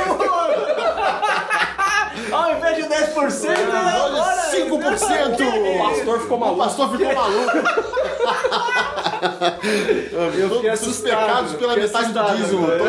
Ao 2.33 2.52
invés 2.57 2.76
de 2.76 2.83
10%, 2.83 3.49
né, 3.49 3.57
Olha, 3.71 4.23
agora... 4.23 4.50
5%! 4.52 4.69
O 4.75 5.78
pastor 5.78 6.21
ficou 6.21 6.37
O 6.37 6.40
maluco. 6.40 6.59
pastor 6.59 6.90
ficou 6.93 7.14
maluco. 7.14 7.59
Eu 10.13 10.31
fiquei 10.31 10.49
Todos 10.49 10.65
os 10.65 10.69
assustado, 10.81 11.21
pecados 11.27 11.53
pela 11.55 11.77
metade 11.77 12.13
do 12.13 12.19
assustado, 12.19 12.37
dízimo. 12.37 12.67
velho. 12.67 12.85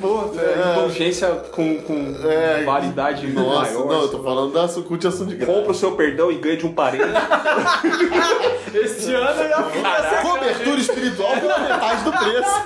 Todos- 0.00 0.38
é, 0.38 0.76
indulgência 0.78 1.28
com, 1.52 1.76
com 1.82 2.14
É, 2.28 2.62
validade 2.64 3.26
Nossa, 3.28 3.72
maior. 3.72 3.86
não, 3.86 4.02
eu 4.02 4.08
tô 4.08 4.22
falando 4.22 4.52
da 4.52 4.68
culto 4.68 4.98
de 4.98 5.06
ação 5.08 5.26
de 5.26 5.36
graça. 5.36 5.52
Compra 5.52 5.72
o 5.72 5.74
seu 5.74 5.92
perdão 5.92 6.30
e 6.30 6.36
ganha 6.36 6.56
de 6.56 6.66
um 6.66 6.72
parente. 6.72 7.04
Este 8.74 9.12
ano 9.14 9.40
eu 9.42 9.48
já 9.48 9.62
fui 9.62 9.82
Cobertura 10.30 10.80
espiritual 10.80 11.32
pela 11.40 11.58
metade 11.60 12.04
do 12.04 12.10
preço. 12.12 12.62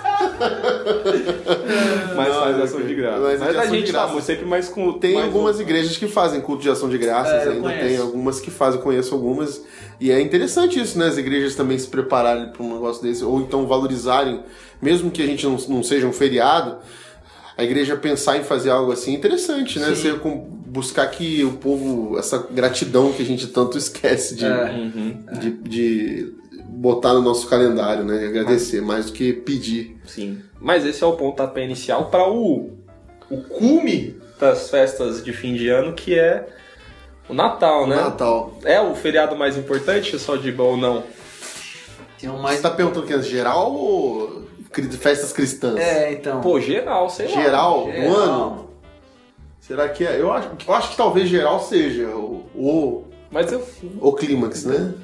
mas 2.16 2.28
Não, 2.28 2.40
faz 2.40 2.58
é 2.58 2.62
ação 2.62 2.80
de 2.80 2.94
graça. 2.94 3.18
mas 3.18 3.40
Mas, 3.40 3.48
é 3.48 3.52
de 3.52 3.58
a 3.58 3.66
gente 3.66 3.92
tá 3.92 4.20
sempre 4.20 4.46
mais 4.46 4.68
com. 4.68 4.92
Tem 4.94 5.14
mais 5.14 5.26
algumas 5.26 5.58
um- 5.58 5.62
igrejas 5.62 5.96
que 5.96 6.08
fazem 6.08 6.40
culto 6.40 6.62
de 6.62 6.70
ação 6.70 6.88
de 6.88 6.96
graças, 6.98 7.32
É, 7.32 7.50
ainda 7.50 7.60
conheço. 7.60 7.80
tem 7.86 7.96
algumas 7.98 8.40
que 8.40 8.50
fazem, 8.50 8.78
eu 8.80 8.84
conheço 8.84 9.14
algumas. 9.14 9.60
E 10.00 10.10
é 10.12 10.20
interessante 10.20 10.80
isso, 10.80 10.98
né? 10.98 11.06
As 11.06 11.18
igrejas 11.18 11.54
também 11.54 11.76
se 11.78 11.88
prepararem 11.88 12.48
para 12.50 12.62
um 12.62 12.72
negócio 12.74 13.02
desse, 13.02 13.24
ou 13.24 13.40
então 13.40 13.66
valorizarem, 13.66 14.42
mesmo 14.80 15.10
que 15.10 15.20
a 15.22 15.26
gente 15.26 15.44
não, 15.44 15.56
não 15.68 15.82
seja 15.82 16.06
um 16.06 16.12
feriado, 16.12 16.76
a 17.56 17.64
igreja 17.64 17.96
pensar 17.96 18.36
em 18.36 18.44
fazer 18.44 18.70
algo 18.70 18.92
assim 18.92 19.12
é 19.12 19.16
interessante, 19.16 19.78
né? 19.80 19.88
Você 19.88 20.12
com- 20.14 20.36
buscar 20.68 21.06
que 21.08 21.42
o 21.42 21.52
povo, 21.54 22.16
essa 22.18 22.46
gratidão 22.50 23.12
que 23.12 23.22
a 23.22 23.26
gente 23.26 23.46
tanto 23.48 23.76
esquece 23.76 24.36
de, 24.36 24.44
É. 24.44 24.70
Uhum, 24.70 25.24
de, 25.40 25.50
de 25.50 26.32
botar 26.68 27.14
no 27.14 27.22
nosso 27.22 27.48
calendário, 27.48 28.04
né? 28.04 28.22
E 28.22 28.28
agradecer, 28.28 28.80
mais 28.80 29.06
do 29.06 29.12
que 29.12 29.32
pedir. 29.32 29.96
sim. 30.06 30.38
Mas 30.60 30.84
esse 30.84 31.02
é 31.02 31.06
o 31.06 31.12
pontapé 31.14 31.64
inicial 31.64 32.10
para 32.10 32.28
o, 32.28 32.70
o 33.30 33.36
cume 33.42 34.16
das 34.38 34.70
festas 34.70 35.24
de 35.24 35.32
fim 35.32 35.54
de 35.54 35.68
ano, 35.68 35.92
que 35.94 36.16
é 36.18 36.46
o 37.28 37.34
Natal, 37.34 37.86
né? 37.86 37.96
Natal. 37.96 38.52
É 38.64 38.80
o 38.80 38.94
feriado 38.94 39.36
mais 39.36 39.56
importante, 39.56 40.18
só 40.18 40.36
de 40.36 40.54
ou 40.58 40.76
não? 40.76 41.04
Tem 42.18 42.28
um 42.28 42.38
mais... 42.38 42.56
você 42.56 42.62
tá 42.62 42.70
perguntando 42.70 43.06
que 43.06 43.12
é 43.12 43.22
geral 43.22 43.72
ou 43.72 44.44
festas 45.00 45.32
cristãs? 45.32 45.76
É, 45.76 46.12
então... 46.12 46.40
Pô, 46.40 46.60
geral, 46.60 47.08
sei 47.08 47.28
lá. 47.28 47.42
Geral, 47.42 47.84
do 47.84 47.92
Geral. 47.92 48.14
ano? 48.14 48.68
Será 49.60 49.88
que 49.88 50.06
é? 50.06 50.20
Eu 50.20 50.32
acho, 50.32 50.48
eu 50.66 50.74
acho 50.74 50.90
que 50.90 50.96
talvez 50.96 51.28
geral 51.28 51.60
seja 51.60 52.08
o, 52.08 52.46
o, 52.54 53.04
Mas 53.30 53.52
eu. 53.52 53.62
o 54.00 54.12
clímax, 54.14 54.64
né? 54.64 54.94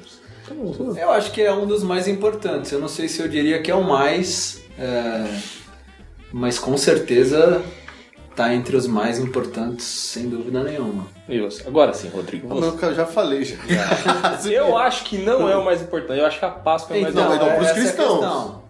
Eu 0.97 1.11
acho 1.11 1.31
que 1.31 1.41
é 1.41 1.53
um 1.53 1.65
dos 1.65 1.83
mais 1.83 2.07
importantes. 2.07 2.71
Eu 2.71 2.79
não 2.79 2.87
sei 2.87 3.07
se 3.07 3.19
eu 3.19 3.27
diria 3.27 3.61
que 3.61 3.69
é 3.69 3.75
o 3.75 3.83
mais, 3.83 4.61
é, 4.77 5.39
mas 6.31 6.57
com 6.57 6.75
certeza 6.77 7.63
tá 8.35 8.53
entre 8.53 8.75
os 8.75 8.85
mais 8.87 9.17
importantes, 9.19 9.85
sem 9.85 10.27
dúvida 10.29 10.61
nenhuma. 10.63 11.07
E 11.29 11.39
você? 11.39 11.65
Agora 11.67 11.93
sim, 11.93 12.09
Rodrigo. 12.09 12.47
Não, 12.47 12.71
Você. 12.71 12.85
eu 12.85 12.93
já 12.95 13.05
falei 13.05 13.43
já. 13.45 13.55
Eu 14.51 14.77
acho 14.77 15.03
que 15.05 15.17
não 15.17 15.49
é 15.49 15.55
o 15.55 15.63
mais 15.63 15.81
importante. 15.81 16.19
Eu 16.19 16.25
acho 16.25 16.37
que 16.39 16.45
a 16.45 16.49
Páscoa 16.49 16.95
é 16.95 16.99
o 16.99 17.01
mais 17.03 17.13
Então, 17.15 17.25
importante. 17.33 17.49
mas 17.49 17.51
não 17.51 17.57
pros 17.57 17.69
essa 17.69 17.79
é 17.79 17.81
a 17.81 18.05
cristãos. 18.05 18.65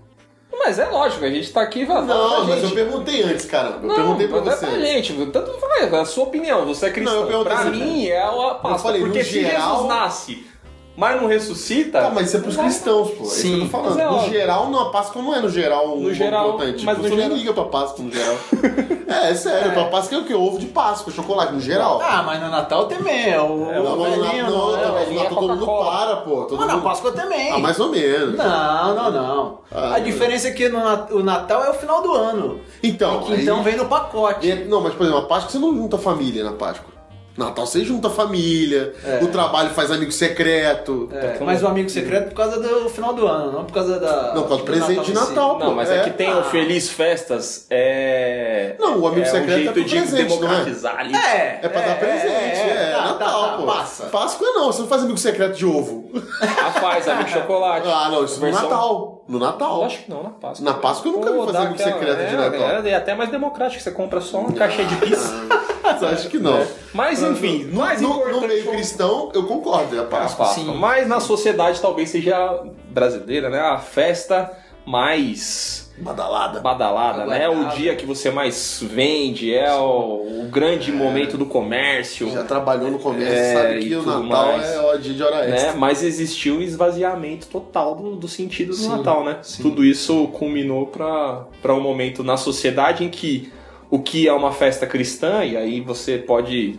Mas 0.58 0.80
é 0.80 0.86
lógico, 0.86 1.26
a 1.26 1.30
gente 1.30 1.52
tá 1.52 1.62
aqui 1.62 1.86
falando 1.86 2.08
Não, 2.08 2.46
mas 2.48 2.58
eu 2.64 2.70
gente. 2.70 2.74
perguntei 2.76 3.24
antes, 3.24 3.46
cara. 3.46 3.72
Eu 3.82 3.88
Não, 3.88 3.96
perguntei 3.96 4.28
pra 4.28 4.38
é 4.38 4.42
você. 4.42 4.66
pra 4.66 4.80
gente, 4.80 5.14
tanto 5.28 5.52
faz, 5.60 5.94
é 5.94 6.00
a 6.00 6.06
sua 6.06 6.24
opinião, 6.24 6.66
você 6.66 6.86
é 6.88 6.90
cristão. 6.92 7.14
Não, 7.14 7.22
eu 7.24 7.28
perguntei 7.28 7.54
pra 7.54 7.62
assim, 7.70 7.72
mim 7.84 8.08
é 8.08 8.22
a 8.24 8.32
Páscoa, 8.56 8.78
falei, 8.80 9.02
no 9.02 9.08
porque 9.08 9.24
se 9.24 9.32
geral- 9.42 9.72
Jesus 9.74 9.88
nasce, 9.90 10.48
mas 10.98 11.22
não 11.22 11.28
ressuscita... 11.28 12.02
Tá, 12.02 12.10
mas 12.10 12.28
isso 12.28 12.38
é 12.38 12.40
pros 12.40 12.56
cristãos, 12.58 13.10
pô. 13.12 13.24
É 13.24 13.28
isso 13.28 13.42
que 13.42 13.48
eu 13.48 13.54
tô 13.60 13.64
Sim, 13.66 13.70
falando. 13.70 14.00
é 14.00 14.06
no 14.10 14.30
geral, 14.30 14.70
não, 14.70 14.80
a 14.80 14.90
Páscoa 14.92 15.22
não 15.22 15.34
é 15.36 15.42
no 15.42 15.50
geral 15.50 15.88
No 15.98 16.10
um 16.10 16.14
geral, 16.14 16.50
importante. 16.50 16.86
mas 16.86 16.96
Tipo, 16.96 17.04
no 17.04 17.10
você 17.10 17.16
nem 17.16 17.24
geral- 17.24 17.38
liga 17.38 17.54
pra 17.54 17.64
Páscoa 17.66 18.06
no 18.06 18.12
geral. 18.12 18.36
é, 19.08 19.30
é 19.32 19.36
sério, 19.36 19.74
tua 19.74 19.86
Páscoa 19.86 20.18
é 20.18 20.22
o 20.22 20.26
que? 20.26 20.34
Ovo 20.34 20.58
de 20.60 20.68
Páscoa, 20.68 21.12
chocolate, 21.14 21.54
no 21.54 21.60
geral. 21.60 22.02
Ah, 22.02 22.24
mas 22.24 22.42
no 22.42 22.50
Natal 22.50 22.86
também, 22.88 23.30
é 23.32 23.40
o, 23.42 23.70
É, 23.72 23.80
o 23.80 23.84
não, 23.84 23.98
mas 23.98 24.10
velhinho, 24.16 24.44
Natal, 24.44 24.52
não, 24.52 24.72
não, 24.72 24.98
é, 24.98 25.04
é 25.04 25.14
Natal 25.14 25.38
todo 25.38 25.56
mundo 25.56 25.66
para, 25.66 26.16
pô. 26.18 26.36
Todo 26.44 26.58
Mas 26.58 26.68
na 26.68 26.74
mundo... 26.76 26.84
Páscoa 26.84 27.12
também. 27.12 27.52
Ah, 27.52 27.60
mais 27.60 27.80
ou 27.80 27.90
menos. 27.90 28.36
Não, 28.38 28.96
não, 28.96 29.12
não. 29.12 29.60
Ah, 29.72 29.96
a 29.96 30.00
diferença 30.00 30.48
é 30.48 30.52
que 30.52 30.70
no, 30.70 30.80
o 31.12 31.24
Natal 31.24 31.64
é 31.66 31.70
o 31.70 31.74
final 31.74 32.02
do 32.02 32.14
ano. 32.14 32.62
Então, 32.82 33.22
que 33.22 33.34
então 33.34 33.62
vem 33.64 33.76
no 33.76 33.86
pacote. 33.86 34.50
É, 34.50 34.66
Não, 34.66 34.80
mas 34.82 34.94
por 34.94 35.04
exemplo, 35.04 35.22
a 35.22 35.26
Páscoa 35.28 35.52
você 35.52 35.58
não 35.60 35.76
junta 35.76 35.98
família 35.98 36.44
na 36.44 36.54
Páscoa. 36.54 36.95
Natal 37.38 37.66
você 37.66 37.84
junta 37.84 38.10
família, 38.10 38.94
É. 39.04 39.24
o 39.24 39.28
trabalho 39.28 39.70
faz 39.72 39.92
amigo 39.92 40.12
secreto. 40.12 41.10
É, 41.12 41.38
mas 41.44 41.62
o 41.62 41.68
amigo 41.68 41.90
secreto 41.90 42.30
por 42.30 42.36
causa 42.36 42.60
do 42.60 42.90
final 42.90 43.14
do 43.14 43.28
ano, 43.28 43.52
não 43.52 43.66
por 43.66 43.74
causa 43.74 44.00
da. 44.00 44.34
Não, 44.34 44.44
por 44.44 44.50
causa 44.50 44.58
do 44.58 44.64
presente 44.64 45.06
de 45.06 45.12
em 45.12 45.16
si. 45.16 45.30
Natal. 45.30 45.60
Não, 45.60 45.76
mas 45.76 45.90
é, 45.92 45.98
É. 45.98 46.04
que 46.06 46.12
tem 46.12 46.34
o 46.34 46.44
Feliz 46.46 46.90
Festas, 46.90 47.66
é... 47.70 48.76
Não, 48.80 49.00
o 49.00 49.08
amigo 49.08 49.22
é 49.26 49.30
secreto 49.30 49.50
um 49.50 49.52
é 49.52 49.58
jeito 49.58 49.74
pro 49.74 49.84
de 49.84 49.96
presente, 49.96 50.12
não 50.14 50.20
é? 50.20 50.40
democratizar 50.40 51.00
ali. 51.00 51.16
É, 51.16 51.60
É 51.62 51.70
pra 51.70 51.82
dar 51.82 52.00
presente, 52.00 52.30
é, 52.70 52.92
tá, 52.94 53.02
Natal, 53.02 53.18
tá, 53.44 53.50
tá, 53.52 53.58
pô. 53.58 53.64
passa. 53.66 54.04
Páscoa 54.06 54.48
não, 54.54 54.66
você 54.72 54.82
não 54.82 54.88
faz 54.88 55.02
amigo 55.04 55.18
secreto 55.18 55.56
de 55.58 55.66
ovo. 55.66 56.10
Ah, 56.42 56.72
faz, 56.72 57.08
amigo 57.08 57.30
chocolate. 57.32 57.88
Ah, 57.88 58.10
não, 58.12 58.24
isso 58.24 58.40
no 58.40 58.52
Natal. 58.52 59.15
No 59.28 59.40
Natal. 59.40 59.84
Acho 59.84 60.04
que 60.04 60.10
não, 60.12 60.22
na 60.24 60.30
Páscoa. 60.30 60.66
Na 60.66 60.74
Páscoa 60.76 61.10
eu 61.12 61.16
nunca 61.18 61.32
vi 61.32 61.38
Pô, 61.38 61.46
fazer 61.46 61.54
dá 61.58 61.60
amigo 61.64 61.76
aquela- 61.82 61.94
secreto 62.00 62.18
de 62.30 62.36
é, 62.36 62.38
Natal. 62.38 62.86
É, 62.86 62.90
é 62.90 62.96
até 62.96 63.16
mais 63.16 63.32
democrático, 63.32 63.82
você 63.82 63.92
compra 63.92 64.22
só 64.22 64.40
uma 64.40 64.52
caixinha 64.54 64.88
de 64.88 64.96
pizza. 64.98 65.34
Você 65.86 66.06
acha 66.08 66.30
que 66.30 66.40
não? 66.40 66.58
É. 66.60 66.68
Mas 66.94 67.22
enfim, 67.22 67.66
no, 67.66 67.78
mais 67.80 68.02
no, 68.02 68.10
no 68.28 68.42
meio 68.48 68.64
foi- 68.64 68.74
cristão, 68.76 69.30
eu 69.36 69.46
concordo, 69.46 69.96
é 69.96 70.00
a 70.00 70.02
a 70.02 70.06
Páscoa. 70.06 70.46
Páscoa. 70.48 70.64
Sim. 70.66 70.74
Mas 70.80 71.08
na 71.08 71.20
sociedade 71.20 71.80
talvez 71.80 72.10
seja 72.10 72.64
brasileira, 72.90 73.50
né? 73.52 73.60
A 73.62 73.78
festa 73.78 74.52
mais 74.86 75.92
Badalada. 75.98 76.60
badalada, 76.60 77.26
né? 77.26 77.44
É 77.44 77.50
o 77.50 77.70
dia 77.70 77.96
que 77.96 78.06
você 78.06 78.30
mais 78.30 78.84
vende, 78.84 79.54
é 79.54 79.74
o, 79.74 80.42
o 80.44 80.48
grande 80.52 80.92
momento 80.92 81.38
do 81.38 81.46
comércio. 81.46 82.30
Já 82.32 82.44
trabalhou 82.44 82.92
no 82.92 83.00
comércio, 83.00 83.34
É, 83.34 83.54
sabe 83.54 83.80
que 83.88 83.96
o 83.96 84.02
Natal 84.04 84.48
mais. 84.48 84.66
é 84.72 84.80
ó, 84.82 84.96
dia 84.98 85.14
de 85.14 85.24
hora 85.24 85.46
né? 85.48 85.56
extra. 85.56 85.74
Mas 85.76 86.04
existiu 86.04 86.56
um 86.56 86.62
esvaziamento 86.62 87.48
total 87.48 87.96
do, 87.96 88.16
do 88.18 88.28
sentido 88.28 88.70
do 88.70 88.76
Sim, 88.76 88.90
Natal, 88.90 89.24
né? 89.24 89.38
sim. 89.42 89.62
Tudo 89.64 89.86
isso 89.86 90.28
culminou 90.30 90.88
para 90.88 91.74
um 91.74 91.82
momento 91.82 92.24
na 92.24 92.36
sociedade 92.36 93.04
em 93.04 93.10
que 93.10 93.52
o 93.90 94.00
que 94.00 94.28
é 94.28 94.34
uma 94.34 94.52
festa 94.52 94.86
cristã, 94.86 95.46
e 95.46 95.56
aí 95.56 95.80
você 95.80 96.18
pode, 96.18 96.78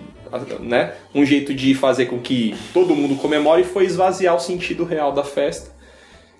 né? 0.60 0.92
Um 1.14 1.24
jeito 1.24 1.54
de 1.54 1.74
fazer 1.74 2.06
com 2.06 2.18
que 2.18 2.54
todo 2.74 2.94
mundo 2.94 3.16
comemore 3.16 3.64
foi 3.64 3.84
esvaziar 3.84 4.34
o 4.36 4.40
sentido 4.40 4.84
real 4.84 5.12
da 5.12 5.24
festa, 5.24 5.70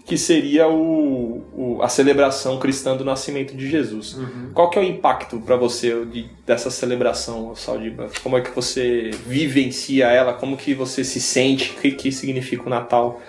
que 0.06 0.16
seria 0.16 0.68
o, 0.68 1.42
o- 1.52 1.82
a 1.82 1.88
celebração 1.88 2.58
cristã 2.60 2.96
do 2.96 3.04
nascimento 3.04 3.56
de 3.56 3.68
Jesus. 3.68 4.14
Uhum. 4.14 4.50
Qual 4.54 4.70
que 4.70 4.78
é 4.78 4.82
o 4.82 4.84
impacto 4.84 5.40
para 5.40 5.56
você 5.56 6.04
de- 6.06 6.30
dessa 6.46 6.70
celebração, 6.70 7.54
Saldiba? 7.56 8.08
Como 8.22 8.38
é 8.38 8.40
que 8.40 8.50
você 8.54 9.10
vivencia 9.26 10.06
ela? 10.06 10.32
Como 10.32 10.56
que 10.56 10.72
você 10.74 11.02
se 11.02 11.20
sente? 11.20 11.72
O 11.76 11.80
que, 11.80 11.90
que 11.90 12.12
significa 12.12 12.62
o 12.66 12.70
Natal 12.70 13.20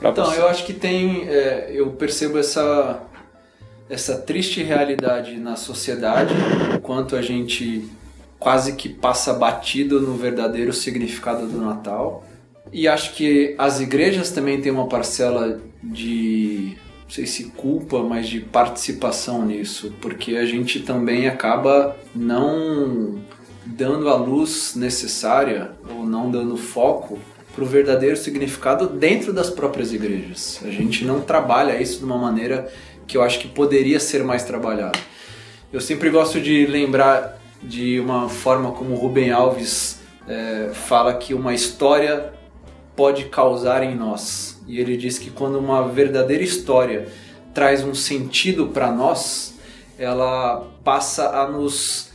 para 0.00 0.08
Então, 0.10 0.24
você? 0.24 0.40
eu 0.40 0.48
acho 0.48 0.64
que 0.64 0.72
tem. 0.72 1.28
é, 1.28 1.70
eu 1.74 1.90
percebo 1.90 2.38
essa, 2.38 3.02
essa 3.88 4.16
triste 4.16 4.62
realidade 4.62 5.36
na 5.36 5.54
sociedade, 5.54 6.32
o 6.74 6.80
quanto 6.80 7.14
a 7.14 7.20
gente 7.20 7.88
quase 8.38 8.72
que 8.74 8.88
passa 8.88 9.34
batido 9.34 10.00
no 10.00 10.14
verdadeiro 10.14 10.72
significado 10.72 11.46
do 11.46 11.58
Natal. 11.60 12.24
E 12.72 12.88
acho 12.88 13.14
que 13.14 13.54
as 13.58 13.80
igrejas 13.80 14.30
também 14.30 14.60
têm 14.60 14.72
uma 14.72 14.88
parcela 14.88 15.60
de. 15.82 16.76
Não 17.04 17.10
sei 17.10 17.24
se 17.24 17.44
culpa, 17.50 18.02
mas 18.02 18.28
de 18.28 18.40
participação 18.40 19.46
nisso, 19.46 19.94
porque 20.00 20.36
a 20.36 20.44
gente 20.44 20.80
também 20.80 21.28
acaba 21.28 21.96
não 22.12 23.20
dando 23.64 24.08
a 24.08 24.16
luz 24.16 24.74
necessária 24.74 25.70
ou 25.88 26.04
não 26.04 26.30
dando 26.30 26.56
foco 26.56 27.18
para 27.54 27.64
o 27.64 27.66
verdadeiro 27.66 28.16
significado 28.16 28.88
dentro 28.88 29.32
das 29.32 29.48
próprias 29.48 29.92
igrejas. 29.92 30.60
A 30.64 30.70
gente 30.70 31.04
não 31.04 31.20
trabalha 31.20 31.80
isso 31.80 31.98
de 31.98 32.04
uma 32.04 32.18
maneira 32.18 32.70
que 33.06 33.16
eu 33.16 33.22
acho 33.22 33.38
que 33.38 33.48
poderia 33.48 34.00
ser 34.00 34.24
mais 34.24 34.42
trabalhado. 34.42 34.98
Eu 35.72 35.80
sempre 35.80 36.10
gosto 36.10 36.40
de 36.40 36.66
lembrar 36.66 37.40
de 37.62 37.98
uma 37.98 38.28
forma 38.28 38.72
como 38.72 38.94
o 38.94 38.96
Rubem 38.96 39.30
Alves 39.30 40.00
eh, 40.28 40.70
fala 40.72 41.14
que 41.14 41.32
uma 41.32 41.54
história 41.54 42.32
pode 42.96 43.26
causar 43.26 43.82
em 43.82 43.94
nós. 43.94 44.60
E 44.66 44.80
ele 44.80 44.96
diz 44.96 45.18
que 45.18 45.30
quando 45.30 45.58
uma 45.58 45.86
verdadeira 45.86 46.42
história 46.42 47.08
traz 47.54 47.84
um 47.84 47.94
sentido 47.94 48.68
para 48.68 48.90
nós, 48.90 49.54
ela 49.98 50.66
passa 50.82 51.28
a 51.28 51.48
nos 51.48 52.06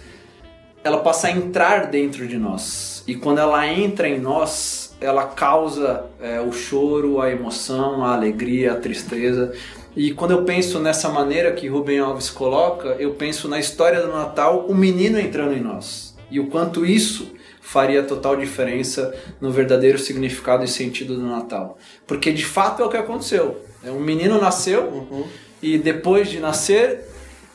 ela 0.83 0.97
passa 0.97 1.27
a 1.27 1.31
entrar 1.31 1.87
dentro 1.87 2.27
de 2.27 2.37
nós. 2.37 3.03
E 3.07 3.13
quando 3.13 3.37
ela 3.37 3.67
entra 3.67 4.09
em 4.09 4.19
nós, 4.19 4.95
ela 4.99 5.25
causa 5.25 6.05
é, 6.19 6.41
o 6.41 6.51
choro, 6.51 7.21
a 7.21 7.29
emoção, 7.29 8.03
a 8.03 8.15
alegria, 8.15 8.73
a 8.73 8.75
tristeza. 8.75 9.53
E 9.95 10.11
quando 10.11 10.31
eu 10.31 10.43
penso 10.43 10.79
nessa 10.79 11.07
maneira 11.09 11.51
que 11.51 11.67
Rubem 11.67 11.99
Alves 11.99 12.31
coloca, 12.31 12.95
eu 12.97 13.11
penso 13.11 13.47
na 13.47 13.59
história 13.59 14.01
do 14.01 14.11
Natal, 14.11 14.65
o 14.67 14.73
menino 14.73 15.19
entrando 15.19 15.53
em 15.53 15.61
nós. 15.61 16.15
E 16.31 16.39
o 16.39 16.47
quanto 16.47 16.83
isso 16.83 17.31
faria 17.71 18.03
total 18.03 18.35
diferença 18.35 19.15
no 19.39 19.49
verdadeiro 19.49 19.97
significado 19.97 20.61
e 20.61 20.67
sentido 20.67 21.15
do 21.15 21.25
Natal. 21.25 21.77
Porque 22.05 22.29
de 22.33 22.43
fato 22.43 22.83
é 22.83 22.85
o 22.85 22.89
que 22.89 22.97
aconteceu. 22.97 23.61
É, 23.81 23.89
Um 23.89 24.01
menino 24.01 24.41
nasceu 24.41 25.25
e 25.61 25.77
depois 25.77 26.29
de 26.29 26.41
nascer, 26.41 27.05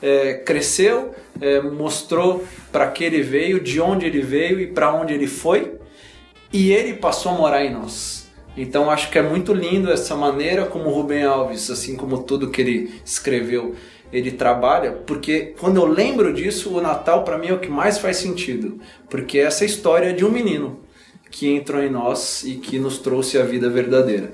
é, 0.01 0.33
cresceu, 0.33 1.15
é, 1.39 1.61
mostrou 1.61 2.43
para 2.73 2.91
que 2.91 3.05
ele 3.05 3.21
veio, 3.21 3.61
de 3.61 3.79
onde 3.79 4.07
ele 4.07 4.23
veio 4.23 4.59
e 4.59 4.69
para 4.69 4.91
onde 4.95 5.13
ele 5.13 5.27
foi, 5.27 5.75
e 6.51 6.73
ele 6.73 6.95
passou 6.95 7.33
a 7.33 7.35
morar 7.35 7.63
em 7.63 7.71
nós. 7.71 8.31
Então 8.57 8.91
acho 8.91 9.11
que 9.11 9.19
é 9.19 9.23
muito 9.23 9.53
lindo 9.53 9.93
essa 9.93 10.17
maneira 10.17 10.65
como 10.65 10.89
o 10.89 10.95
Rubem 10.95 11.25
Alves, 11.25 11.69
assim 11.71 11.95
como 11.95 12.23
tudo 12.23 12.51
que 12.51 12.63
ele 12.63 13.03
escreveu, 13.05 13.75
ele 14.17 14.31
trabalha, 14.31 14.93
porque 14.93 15.55
quando 15.61 15.77
eu 15.77 15.85
lembro 15.85 16.33
disso, 16.33 16.75
o 16.75 16.81
Natal 16.81 17.23
para 17.23 17.37
mim 17.37 17.49
é 17.49 17.53
o 17.53 17.61
que 17.61 17.69
mais 17.69 17.99
faz 17.99 18.17
sentido, 18.17 18.81
porque 19.11 19.39
é 19.39 19.43
essa 19.43 19.65
história 19.65 20.13
de 20.15 20.25
um 20.25 20.31
menino 20.31 20.81
que 21.31 21.49
entrou 21.55 21.83
em 21.83 21.91
nós 21.91 22.43
e 22.45 22.55
que 22.55 22.79
nos 22.79 22.99
trouxe 22.99 23.37
a 23.37 23.45
vida 23.45 23.69
verdadeira. 23.69 24.33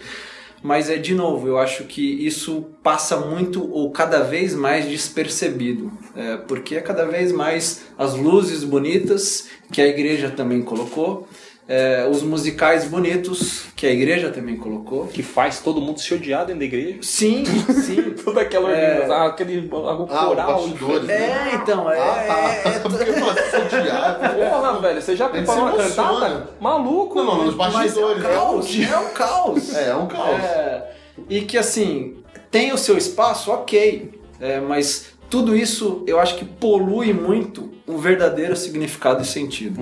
Mas 0.62 0.88
é 0.88 0.96
de 0.96 1.12
novo, 1.12 1.48
eu 1.48 1.58
acho 1.58 1.82
que 1.84 2.24
isso 2.24 2.66
passa 2.80 3.16
muito 3.16 3.68
ou 3.72 3.90
cada 3.90 4.20
vez 4.20 4.54
mais 4.54 4.86
despercebido, 4.86 5.90
é, 6.14 6.36
porque 6.36 6.76
é 6.76 6.80
cada 6.80 7.04
vez 7.04 7.32
mais 7.32 7.82
as 7.98 8.14
luzes 8.14 8.62
bonitas 8.62 9.48
que 9.72 9.82
a 9.82 9.86
igreja 9.88 10.30
também 10.30 10.62
colocou, 10.62 11.26
é, 11.68 12.06
os 12.10 12.22
musicais 12.22 12.84
bonitos 12.84 13.66
que 13.76 13.86
a 13.86 13.90
igreja 13.90 14.30
também 14.30 14.56
colocou. 14.56 15.06
Que 15.06 15.22
faz 15.22 15.60
todo 15.60 15.80
mundo 15.80 16.00
se 16.00 16.12
odiar 16.12 16.44
dentro 16.44 16.58
da 16.60 16.64
igreja. 16.64 16.98
Sim, 17.02 17.44
sim. 17.44 18.10
Toda 18.24 18.40
aquela 18.42 18.70
É. 18.70 18.90
organização, 18.94 19.26
aquele 19.26 19.68
o 19.70 19.86
Ah, 20.10 20.24
coral. 20.26 20.58
os 20.60 20.70
bastidores, 20.70 21.04
né? 21.06 21.50
É, 21.50 21.54
então, 21.54 21.90
é, 21.90 21.98
Ah, 21.98 22.24
tá. 22.26 22.70
é- 22.70 22.76
é- 22.76 22.78
Porque 22.82 23.76
odiar. 23.76 24.18
Porra, 24.50 24.80
velho, 24.80 25.00
você 25.02 25.16
já 25.16 25.28
preparou 25.28 25.62
uma 25.64 25.72
cantata? 25.76 26.48
Maluco, 26.60 27.14
Não, 27.16 27.24
não, 27.24 27.44
nos 27.44 27.54
velho. 27.54 27.72
mas 27.72 27.96
é 27.96 28.00
um 28.04 28.08
bastidores. 28.14 28.22
né? 28.22 28.28
caos, 28.34 28.78
é 28.80 28.98
um 28.98 29.08
caos. 29.14 29.74
É, 29.76 29.88
é 29.88 29.94
um 29.96 30.06
caos. 30.06 30.40
É, 30.44 30.90
e 31.28 31.40
que 31.42 31.56
assim, 31.56 32.16
tem 32.50 32.72
o 32.72 32.78
seu 32.78 32.96
espaço, 32.98 33.50
ok, 33.52 34.20
é, 34.40 34.60
mas 34.60 35.11
tudo 35.32 35.56
isso 35.56 36.04
eu 36.06 36.20
acho 36.20 36.36
que 36.36 36.44
polui 36.44 37.12
muito 37.14 37.70
o 37.86 37.96
verdadeiro 37.96 38.54
significado 38.54 39.22
e 39.22 39.24
sentido. 39.24 39.80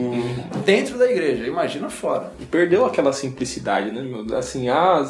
Dentro 0.64 0.96
da 0.96 1.10
igreja, 1.10 1.44
imagina 1.46 1.90
fora. 1.90 2.32
Perdeu 2.50 2.86
aquela 2.86 3.12
simplicidade, 3.12 3.90
né, 3.90 4.00
meu? 4.00 4.36
Assim, 4.38 4.68
ah, 4.68 5.04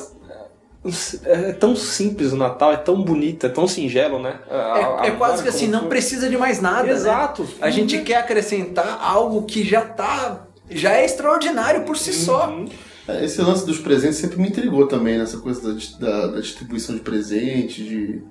é 1.27 1.53
tão 1.53 1.77
simples 1.77 2.33
o 2.33 2.37
Natal, 2.37 2.73
é 2.73 2.77
tão 2.79 3.03
bonito, 3.03 3.45
é 3.45 3.51
tão 3.51 3.69
singelo, 3.69 4.19
né? 4.19 4.39
A- 4.51 5.03
É, 5.05 5.09
é 5.09 5.11
quase 5.11 5.41
a- 5.41 5.43
que 5.43 5.49
assim, 5.51 5.69
não 5.69 5.89
precisa 5.89 6.29
de 6.29 6.39
mais 6.39 6.59
nada. 6.61 6.85
né? 6.85 6.93
Exato. 6.93 7.47
A 7.61 7.69
gente 7.69 7.99
quer 8.01 8.17
acrescentar 8.17 8.99
algo 9.03 9.43
que 9.43 9.63
já 9.63 9.83
tá. 9.83 10.47
já 10.71 10.93
é 10.95 11.05
extraordinário 11.05 11.83
por 11.83 11.97
si 11.99 12.13
só. 12.13 12.49
Uhum. 12.49 12.65
É, 13.09 13.25
Esse 13.25 13.43
lance 13.43 13.67
dos 13.67 13.79
presentes 13.79 14.17
sempre 14.19 14.39
me 14.41 14.49
intrigou 14.49 14.87
também, 14.87 15.19
nessa 15.19 15.37
coisa 15.39 15.61
da, 15.75 15.81
da- 15.99 16.27
da 16.29 16.41
distribuição 16.41 16.95
de 16.95 17.01
presente, 17.03 17.83
de... 17.85 18.23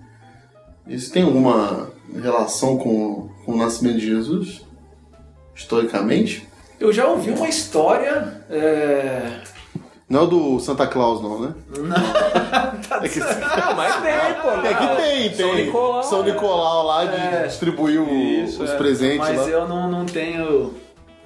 Isso 0.90 1.12
tem 1.12 1.24
alguma 1.24 1.92
relação 2.22 2.78
com, 2.78 3.30
com 3.46 3.54
o 3.54 3.58
nascimento 3.58 3.98
de 4.00 4.08
Jesus? 4.08 4.62
Historicamente? 5.56 6.48
Eu 6.80 6.92
já 6.92 7.08
ouvi 7.08 7.32
uma 7.32 7.48
história. 7.48 8.42
é, 8.50 9.42
Não 10.10 10.22
é 10.22 10.24
o 10.24 10.28
do 10.28 10.60
Santa 10.60 10.88
Claus, 10.88 11.22
não, 11.22 11.40
né? 11.42 11.54
É 13.02 13.08
que, 13.08 13.20
mas 13.20 13.96
tem, 14.02 14.42
pô. 14.42 14.50
é 14.66 14.74
que 14.74 14.96
tem, 15.02 15.30
tem. 15.30 15.34
São 15.38 15.56
Nicolau. 15.56 16.04
São 16.04 16.24
Nicolau 16.24 16.86
lá 16.88 17.06
de 17.06 17.16
É. 17.16 17.46
distribuir 17.48 18.02
Isso, 18.44 18.64
os 18.64 18.70
é. 18.72 18.76
presentes 18.78 19.20
Mas 19.20 19.38
lá. 19.38 19.48
eu 19.48 19.68
não, 19.68 19.90
não 19.90 20.06
tenho 20.06 20.74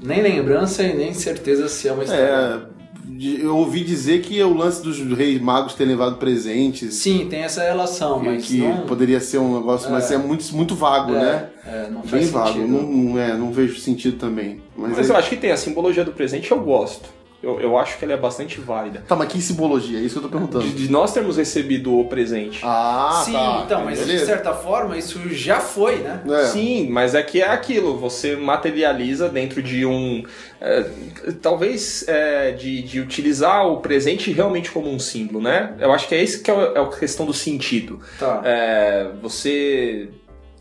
nem 0.02 0.22
lembrança 0.22 0.84
e 0.84 0.94
nem 0.94 1.14
certeza 1.14 1.68
se 1.70 1.88
é 1.88 1.94
uma 1.94 2.04
história. 2.04 2.22
É, 2.22 2.83
eu 3.20 3.56
ouvi 3.58 3.84
dizer 3.84 4.22
que 4.22 4.40
é 4.40 4.46
o 4.46 4.54
lance 4.54 4.82
dos 4.82 5.00
reis 5.00 5.40
magos 5.42 5.74
ter 5.74 5.86
levado 5.86 6.18
presentes. 6.18 6.96
Sim, 6.96 7.28
tem 7.30 7.42
essa 7.42 7.62
relação, 7.64 8.20
mas 8.20 8.46
que 8.46 8.58
não, 8.60 8.86
poderia 8.86 9.20
ser 9.20 9.38
um 9.38 9.56
negócio, 9.58 9.92
mas 9.92 10.12
é 10.12 10.18
muito, 10.18 10.44
muito 10.56 10.76
vago, 10.76 11.14
é, 11.16 11.20
né? 11.20 11.50
é, 11.66 11.90
não 11.90 12.02
Bem 12.02 12.10
faz 12.10 12.30
vago. 12.30 12.48
sentido. 12.54 12.68
Não, 12.68 12.82
não, 12.84 13.20
é, 13.20 13.38
não 13.38 13.52
vejo 13.52 13.80
sentido 13.80 14.18
também. 14.18 14.62
Mas, 14.76 14.98
Mas 14.98 15.10
é- 15.10 15.14
eu 15.14 15.18
acho 15.18 15.30
que 15.30 15.38
tem 15.38 15.52
a 15.52 15.58
simbologia 15.58 16.04
do 16.04 16.12
presente, 16.12 16.52
eu 16.52 16.60
gosto. 16.60 17.10
Eu, 17.44 17.60
eu 17.60 17.78
acho 17.78 17.98
que 18.00 18.06
ela 18.06 18.14
é 18.14 18.18
bastante 18.18 18.62
válida. 18.62 19.04
Tá, 19.06 19.18
mas 19.18 19.28
que 19.28 19.42
simbologia? 19.42 20.00
É 20.00 20.02
isso 20.02 20.18
que 20.18 20.26
eu 20.26 20.30
tô 20.30 20.38
perguntando. 20.38 20.64
De, 20.64 20.74
de 20.74 20.90
nós 20.90 21.12
termos 21.12 21.36
recebido 21.36 22.00
o 22.00 22.06
presente. 22.06 22.62
Ah, 22.64 23.22
Sim, 23.26 23.34
tá. 23.34 23.64
então, 23.66 23.84
mas 23.84 24.00
de 24.00 24.06
Beleza. 24.06 24.26
certa 24.26 24.54
forma 24.54 24.98
isso 24.98 25.20
já 25.30 25.60
foi, 25.60 25.98
né? 25.98 26.22
É. 26.30 26.46
Sim, 26.46 26.88
mas 26.90 27.14
é 27.14 27.22
que 27.22 27.42
é 27.42 27.50
aquilo, 27.50 27.98
você 27.98 28.38
materializa 28.38 29.28
dentro 29.28 29.62
de 29.62 29.86
um. 29.86 30.24
é, 30.62 30.86
talvez 31.42 32.06
é, 32.08 32.52
de, 32.52 32.82
de 32.82 33.02
utilizar 33.02 33.68
o 33.68 33.78
presente 33.82 34.32
realmente 34.32 34.72
como 34.72 34.90
um 34.90 34.98
símbolo, 34.98 35.42
né? 35.42 35.74
Eu 35.80 35.92
acho 35.92 36.08
que 36.08 36.16
é 36.16 36.24
isso 36.24 36.42
que 36.42 36.50
é, 36.50 36.54
é 36.54 36.80
a 36.80 36.88
questão 36.88 37.26
do 37.26 37.34
sentido. 37.34 38.00
Tá. 38.18 38.42
É, 38.46 39.10
você 39.22 40.08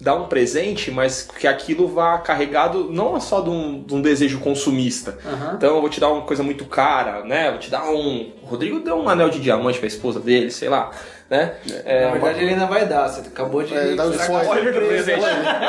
dá 0.03 0.15
um 0.17 0.27
presente, 0.27 0.91
mas 0.91 1.23
que 1.23 1.47
aquilo 1.47 1.87
vá 1.87 2.19
carregado 2.19 2.89
não 2.91 3.19
só 3.21 3.41
de 3.41 3.49
um, 3.49 3.83
de 3.83 3.95
um 3.95 4.03
desejo 4.03 4.41
consumista. 4.41 5.17
Aham. 5.25 5.55
Então 5.57 5.77
eu 5.77 5.81
vou 5.81 5.89
te 5.89 6.01
dar 6.01 6.11
uma 6.11 6.23
coisa 6.23 6.43
muito 6.43 6.65
cara, 6.65 7.25
né? 7.25 7.51
Vou 7.51 7.61
te 7.61 7.71
dar 7.71 7.89
um. 7.89 8.33
O 8.43 8.47
Rodrigo 8.47 8.81
deu 8.81 8.97
um 8.97 9.09
anel 9.09 9.31
de 9.31 9.39
diamante 9.39 9.79
pra 9.79 9.87
esposa 9.87 10.19
dele, 10.19 10.51
sei 10.51 10.69
lá, 10.69 10.91
né? 11.33 11.55
É, 11.87 12.05
Na 12.05 12.11
verdade 12.11 12.41
ele 12.41 12.51
ainda 12.51 12.67
vai 12.67 12.85
dar, 12.85 13.09
você 13.09 13.21
acabou 13.21 13.62
de... 13.62 13.75
É, 13.75 13.95
dá 13.95 14.07
um 14.07 14.11
spoiler. 14.11 14.75
do 14.75 14.87
presente? 14.87 15.25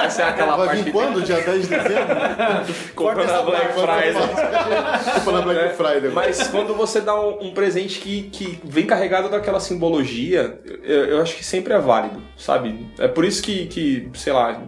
Essa 0.06 0.24
é 0.24 0.26
aquela 0.26 0.58
Vai 0.58 0.68
parte 0.68 0.84
vir 0.84 0.92
quando? 0.92 1.22
Dia 1.22 1.40
10 1.40 1.62
de 1.62 1.68
dezembro? 1.70 2.16
comprando 2.94 3.28
na 3.30 3.42
Black 3.44 3.74
Friday. 3.74 5.24
Tô 5.24 5.32
na 5.32 5.42
Black 5.42 5.76
Friday. 5.76 6.12
Mas 6.12 6.50
quando 6.50 6.76
você 6.76 7.00
dá 7.00 7.18
um, 7.18 7.48
um 7.48 7.54
presente 7.54 8.00
que, 8.00 8.24
que 8.24 8.60
vem 8.66 8.86
carregado 8.86 9.30
daquela 9.30 9.62
simbologia, 9.62 10.60
eu, 10.84 11.06
eu 11.06 11.22
acho 11.22 11.38
que 11.38 11.46
sempre 11.46 11.72
é 11.74 11.80
válido, 11.80 12.22
sabe? 12.38 12.86
É 13.00 13.08
por 13.08 13.24
isso 13.24 13.42
que, 13.42 13.68
que 13.68 14.10
sei 14.16 14.34
lá, 14.34 14.62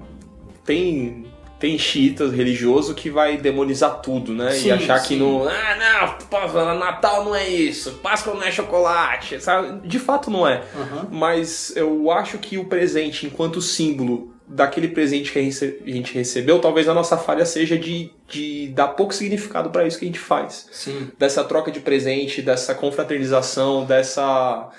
tem. 0.64 1.26
Tem 1.58 1.78
xiitas 1.78 2.34
religioso 2.34 2.94
que 2.94 3.10
vai 3.10 3.38
demonizar 3.38 4.02
tudo, 4.02 4.34
né? 4.34 4.52
Sim, 4.52 4.68
e 4.68 4.72
achar 4.72 5.00
que 5.02 5.10
sim. 5.10 5.18
no. 5.18 5.48
Ah, 5.48 5.76
não, 6.02 6.28
pô, 6.28 6.38
Natal 6.76 7.24
não 7.24 7.34
é 7.34 7.48
isso, 7.48 7.94
Páscoa 8.04 8.34
não 8.34 8.44
é 8.44 8.52
chocolate, 8.52 9.40
sabe? 9.40 9.88
De 9.88 9.98
fato 9.98 10.30
não 10.30 10.46
é. 10.48 10.64
Aham. 10.76 11.08
Mas 11.12 11.76
eu 11.76 12.12
acho 12.12 12.38
que 12.40 12.58
o 12.58 12.66
presente, 12.66 13.26
enquanto 13.26 13.62
símbolo 13.62 14.36
daquele 14.48 14.90
presente 14.90 15.32
que 15.32 15.40
a 15.40 15.42
gente 15.42 16.14
recebeu, 16.14 16.60
talvez 16.60 16.88
a 16.88 16.94
nossa 16.94 17.18
falha 17.18 17.46
seja 17.46 17.78
de, 17.78 18.12
de 18.28 18.68
dar 18.76 18.90
pouco 18.90 19.14
significado 19.14 19.70
para 19.70 19.88
isso 19.88 19.98
que 19.98 20.06
a 20.06 20.08
gente 20.08 20.20
faz. 20.20 20.68
Sim. 20.72 21.10
Dessa 21.18 21.44
troca 21.44 21.72
de 21.72 21.80
presente, 21.80 22.42
dessa 22.42 22.76
confraternização, 22.76 23.86
dessa. 23.86 24.70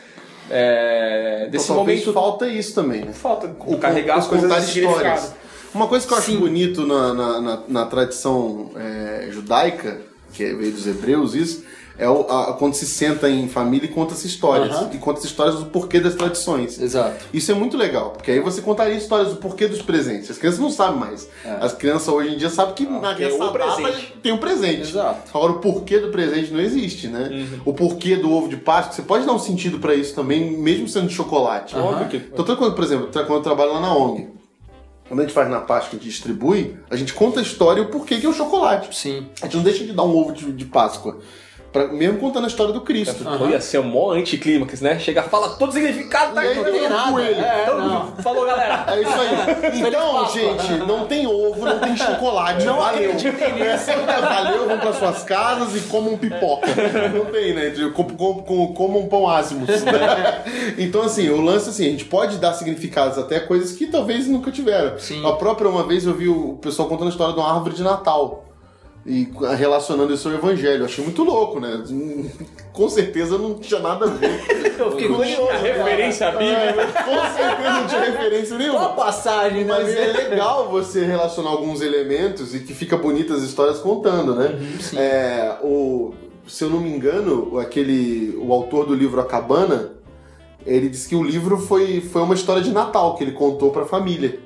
é, 0.51 1.49
desse 1.51 1.69
talvez 1.69 2.01
momento. 2.01 2.13
falta 2.13 2.47
isso 2.47 2.75
também, 2.75 3.01
né? 3.05 3.13
Falta 3.13 3.47
o 3.59 3.79
carregar 3.79 4.19
as 4.19 4.27
coisas 4.27 4.49
de 4.67 4.73
significado. 4.73 5.17
histórias. 5.17 5.46
Uma 5.75 5.87
coisa 5.89 6.07
que 6.07 6.13
eu 6.13 6.19
acho 6.19 6.31
Sim. 6.33 6.39
bonito 6.39 6.87
na, 6.87 7.13
na, 7.15 7.41
na- 7.41 7.63
na 7.69 7.87
tradição 7.87 8.71
é, 8.77 9.29
judaica, 9.31 10.01
que 10.33 10.45
veio 10.55 10.73
dos 10.73 10.87
hebreus, 10.87 11.35
isso, 11.35 11.65
é 11.99 12.09
o, 12.09 12.21
a- 12.31 12.55
quando 12.59 12.75
se 12.75 12.85
senta 12.87 13.29
em 13.29 13.49
família 13.49 13.87
e 13.87 13.89
conta-se 13.93 14.27
histórias. 14.27 14.71
Aham. 14.75 14.91
E 14.93 14.99
conta-se 14.99 15.27
histórias 15.27 15.57
do 15.57 15.67
porquê 15.67 15.99
das 15.99 16.15
tradições. 16.15 16.79
Exato. 16.79 17.25
Isso 17.33 17.51
é 17.51 17.55
muito 17.55 17.75
legal, 17.77 18.11
porque 18.11 18.31
aí 18.31 18.41
você 18.41 18.61
contaria 18.61 18.95
histórias 18.97 19.31
do 19.31 19.37
porquê 19.37 19.67
dos 19.67 19.81
presentes. 19.81 20.31
As 20.31 20.37
crianças 20.39 20.61
não 20.61 20.71
sabem 20.71 21.01
mais. 21.01 21.29
As 21.61 21.73
crianças 21.73 22.09
hoje 22.09 22.35
em 22.35 22.37
dia 22.39 22.51
sabem 22.51 22.75
que 22.75 22.85
na 22.87 23.15
tem 23.15 23.27
essa 23.27 23.49
presente. 23.49 24.15
tem 24.23 24.33
um 24.33 24.37
presente. 24.39 24.83
Exato. 24.83 25.31
Agora, 25.35 25.53
o 25.53 25.59
porquê 25.59 25.99
do 25.99 26.09
presente 26.09 26.53
não 26.53 26.61
existe, 26.61 27.09
né? 27.09 27.47
O 27.65 27.73
porquê 27.73 28.17
do 28.17 28.31
ovo 28.31 28.49
de 28.49 28.57
Páscoa, 28.59 28.93
você 28.95 29.03
pode 29.03 29.25
dar 29.25 29.33
um 29.33 29.39
sentido 29.39 29.79
pra 29.79 29.95
isso 29.95 30.15
também, 30.15 30.51
mesmo 30.59 30.87
sendo 30.89 31.09
de 31.09 31.15
chocolate. 31.15 31.75
Óbvio 31.77 32.09
que- 32.09 32.17
Então, 32.33 32.57
quando, 32.57 32.75
por 32.75 32.85
exemplo, 32.85 33.09
quando 33.13 33.31
eu 33.31 33.43
trabalho 33.43 33.73
lá 33.73 33.81
na 33.81 33.95
ONG, 33.97 34.29
quando 35.09 35.21
a 35.21 35.23
gente 35.23 35.33
faz 35.33 35.49
na 35.49 35.61
Páscoa 35.61 35.99
gente 35.99 36.09
distribui, 36.09 36.77
a 36.91 36.97
gente 36.97 37.15
conta 37.15 37.41
a 37.41 37.43
história 37.43 37.81
e 37.81 37.85
o 37.85 37.91
porquê 37.91 38.19
que 38.19 38.27
é 38.27 38.29
o 38.29 38.33
chocolate. 38.33 38.97
Sim. 38.97 39.29
A 39.41 39.47
gente 39.47 39.57
não 39.57 39.63
deixa 39.63 39.85
de 39.85 39.93
dar 39.93 40.03
um 40.03 40.17
ovo 40.17 40.33
de, 40.33 40.53
de 40.53 40.65
Páscoa. 40.65 41.21
Pra- 41.73 41.89
mesmo 41.89 42.19
contando 42.19 42.45
a 42.45 42.47
história 42.47 42.73
do 42.73 42.81
Cristo. 42.81 43.23
Pô, 43.39 43.47
Ia 43.49 43.61
ser 43.61 43.79
um 43.81 43.85
mó 43.85 44.13
anticlímax, 44.13 44.81
né? 44.81 44.99
Chega, 44.99 45.23
fala 45.25 45.51
todo 45.51 45.69
o 45.71 45.73
significado, 45.73 46.35
tá 46.35 46.41
aí 46.41 46.53
aqui, 46.53 46.61
não 46.61 46.73
tem 46.73 46.89
nada. 46.89 47.23
É, 47.23 47.65
Todo 47.67 47.83
não. 47.83 48.07
Falou, 48.17 48.47
galera. 48.47 48.85
É 48.89 49.03
isso 49.03 49.13
aí. 49.13 49.81
Então, 49.81 50.29
gente, 50.31 50.73
não 50.87 51.07
tem 51.07 51.27
ovo, 51.27 51.65
não 51.67 51.79
tem 51.79 51.97
chocolate. 51.97 52.65
Não 52.65 52.77
valeu. 52.79 53.11
acreditem 53.11 53.53
nisso. 53.55 53.91
valeu, 54.21 54.69
vão 54.69 54.79
para 54.79 54.93
suas 54.95 55.23
casas 55.25 55.77
e 55.77 55.81
comam 55.89 56.17
pipoca. 56.17 56.67
Não 57.15 57.27
tem, 57.27 57.53
né? 57.55 57.73
Com- 57.95 58.05
com- 58.05 58.43
com- 58.43 58.67
Comam 58.75 59.07
pão 59.07 59.29
ázimos. 59.29 59.69
né? 59.69 60.45
Então, 60.79 61.03
assim, 61.03 61.29
o 61.29 61.41
lance 61.41 61.69
assim, 61.71 61.87
a 61.87 61.91
gente 61.91 62.05
pode 62.05 62.39
dar 62.39 62.53
significados 62.55 63.19
até 63.19 63.41
coisas 63.41 63.73
que 63.73 63.87
talvez 63.87 64.27
nunca 64.29 64.51
tiveram. 64.51 64.99
Sim. 64.99 65.27
A 65.27 65.33
própria, 65.33 65.69
uma 65.69 65.83
vez 65.85 66.07
eu 66.07 66.15
vi 66.15 66.29
o 66.29 66.55
pessoal 66.61 66.89
contando 66.89 67.09
a 67.09 67.11
história 67.11 67.35
de 67.35 67.41
uma 67.41 67.53
árvore 67.53 67.75
de 67.75 67.83
Natal. 67.83 68.45
E 69.07 69.29
relacionando 69.57 70.13
isso 70.13 70.29
ao 70.29 70.35
evangelho. 70.35 70.81
Eu 70.81 70.87
achei 70.87 71.05
muito 71.05 71.23
louco, 71.23 71.61
né? 71.61 71.85
Com 72.73 72.89
certeza 72.89 73.39
não 73.39 73.55
tinha 73.55 73.79
nada 73.79 74.07
a 74.07 74.09
ver. 74.09 74.43
Eu 74.77 74.91
fiquei 74.91 75.09
curioso. 75.09 75.49
A 75.49 75.57
referência 75.57 76.31
bíblica. 76.33 76.55
É, 76.55 77.03
com 77.03 77.37
certeza 77.37 77.71
não 77.71 77.87
tinha 77.87 78.01
referência 78.01 78.59
nenhuma. 78.59 78.79
Uma 78.81 78.89
passagem, 78.91 79.65
né? 79.65 79.73
Mas 79.73 79.95
é 79.95 80.13
legal 80.13 80.69
você 80.69 81.05
relacionar 81.05 81.51
alguns 81.51 81.81
elementos 81.81 82.55
e 82.55 82.61
que 82.61 82.75
fica 82.75 82.97
bonitas 82.97 83.39
as 83.39 83.45
histórias 83.45 83.79
contando, 83.79 84.35
né? 84.35 84.59
sim. 84.81 84.99
É, 84.99 85.57
o, 85.63 86.13
se 86.47 86.65
eu 86.65 86.71
não 86.71 86.81
me 86.81 86.91
engano, 86.91 87.59
aquele, 87.59 88.37
o 88.39 88.53
autor 88.53 88.87
do 88.87 88.95
livro 88.95 89.21
A 89.21 89.25
Cabana, 89.25 89.96
ele 90.67 90.89
disse 90.89 91.09
que 91.09 91.15
o 91.15 91.23
livro 91.23 91.59
foi, 91.59 92.01
foi 92.01 92.23
uma 92.23 92.35
história 92.35 92.63
de 92.63 92.73
Natal 92.73 93.15
que 93.15 93.23
ele 93.25 93.33
contou 93.33 93.71
pra 93.71 93.85
família, 93.87 94.41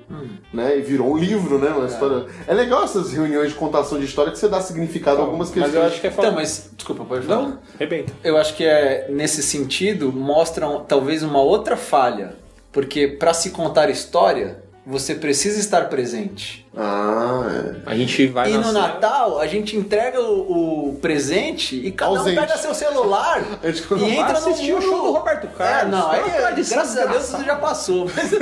né? 0.53 0.79
E 0.79 0.83
virou 0.83 1.13
um 1.13 1.17
livro, 1.17 1.59
né? 1.59 1.71
Uma 1.71 1.87
história. 1.87 2.27
É 2.47 2.53
legal 2.53 2.85
essas 2.85 3.13
reuniões 3.13 3.49
de 3.51 3.55
contação 3.55 3.99
de 3.99 4.05
história 4.05 4.31
que 4.31 4.39
você 4.39 4.49
dá 4.49 4.61
significado 4.61 5.21
a 5.21 5.25
algumas 5.25 5.49
questões. 5.49 5.75
Mas 5.75 5.83
eu 5.83 5.89
acho 5.89 6.01
que 6.01 6.07
é 6.07 6.11
Então, 6.11 6.25
falta. 6.25 6.37
mas... 6.39 6.71
Desculpa, 6.77 7.05
pode 7.05 7.27
falar. 7.27 7.43
Não, 7.43 7.59
arrebenta. 7.75 8.13
Eu 8.23 8.37
acho 8.37 8.55
que 8.55 8.65
é 8.65 9.07
nesse 9.09 9.43
sentido 9.43 10.13
mostram 10.13 10.85
talvez 10.87 11.23
uma 11.23 11.41
outra 11.41 11.77
falha, 11.77 12.35
porque 12.71 13.09
para 13.09 13.33
se 13.33 13.51
contar 13.51 13.89
história 13.91 14.63
você 14.87 15.15
precisa 15.15 15.61
estar 15.61 15.89
presente. 15.89 16.67
Ah, 16.77 17.43
é. 17.51 17.91
A 17.91 17.97
gente 17.97 18.27
vai 18.29 18.53
e 18.53 18.57
no 18.57 18.71
Natal 18.71 19.41
a 19.41 19.47
gente 19.49 19.77
entrega 19.77 20.21
o, 20.21 20.91
o 20.91 20.99
presente 21.01 21.75
e 21.75 21.91
cada 21.91 22.13
Ausente. 22.19 22.39
um 22.39 22.41
pega 22.43 22.57
seu 22.59 22.73
celular 22.73 23.43
e 23.65 24.11
entra 24.17 24.41
no 24.41 24.51
mundo. 24.51 24.83
show 24.83 25.03
do 25.03 25.11
Roberto 25.13 25.47
É, 25.47 25.59
Carlos. 25.59 25.91
não, 25.91 26.11
aí 26.11 26.21
É 26.21 26.23
uma 26.23 26.31
tradição 26.31 26.77
graças 26.79 26.99
a 26.99 27.07
Deus 27.07 27.25
isso 27.29 27.45
já 27.45 27.57
passou. 27.57 28.09
Mas, 28.15 28.31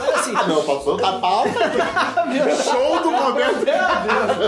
mas 0.00 0.14
assim, 0.20 0.32
Não, 0.32 0.64
passou 0.64 0.96
da 0.96 1.12
pauta. 1.18 1.50
Show 2.64 3.02
do 3.02 3.10
Roberto. 3.10 3.64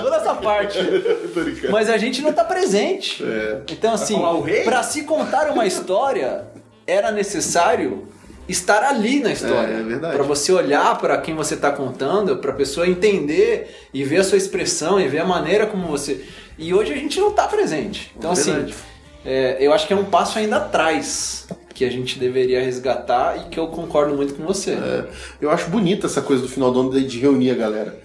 toda 0.02 0.16
essa 0.16 0.35
parte. 0.35 0.78
Mas 1.70 1.90
a 1.90 1.98
gente 1.98 2.22
não 2.22 2.32
tá 2.32 2.44
presente. 2.44 3.22
É. 3.22 3.61
Então, 3.70 3.92
assim, 3.92 4.18
pra 4.64 4.82
se 4.82 5.02
contar 5.04 5.50
uma 5.50 5.66
história, 5.66 6.44
era 6.87 7.11
necessário 7.11 8.09
estar 8.48 8.82
ali 8.82 9.20
na 9.20 9.32
história. 9.32 9.74
É, 9.74 9.80
é 9.80 9.82
verdade. 9.82 10.14
Pra 10.16 10.24
você 10.24 10.52
olhar 10.52 10.96
pra 10.98 11.18
quem 11.18 11.35
você 11.35 11.56
tá 11.56 11.70
contando, 11.70 12.37
pra 12.38 12.52
pessoa 12.52 12.87
entender 12.88 13.74
e 13.92 14.04
ver 14.04 14.18
a 14.18 14.24
sua 14.24 14.38
expressão 14.38 15.00
e 15.00 15.09
ver 15.09 15.18
a 15.20 15.24
maneira 15.24 15.66
como 15.66 15.87
você. 15.88 16.24
E 16.59 16.72
hoje 16.72 16.92
a 16.92 16.96
gente 16.96 17.18
não 17.20 17.30
tá 17.32 17.46
presente. 17.48 18.12
Então, 18.16 18.30
É 18.30 18.32
assim, 18.32 18.52
é, 19.24 19.56
eu 19.61 19.72
acho 19.72 19.87
que 19.87 19.92
é 19.92 19.96
um 19.96 20.04
passo 20.04 20.38
ainda 20.38 20.56
atrás 20.56 21.46
que 21.74 21.85
a 21.85 21.90
gente 21.90 22.18
deveria 22.18 22.61
resgatar 22.62 23.37
e 23.37 23.50
que 23.50 23.59
eu 23.61 23.66
concordo 23.68 24.14
muito 24.16 24.35
com 24.35 24.44
você. 24.44 24.70
É, 24.72 25.04
eu 25.40 25.50
acho 25.50 25.68
bonita 25.68 26.06
essa 26.06 26.22
coisa 26.22 26.42
do 26.42 26.48
final 26.48 26.70
do 26.72 26.80
ano 26.80 27.00
de- 27.00 27.18
reunir 27.18 27.50
a 27.50 27.54
galera. 27.54 28.00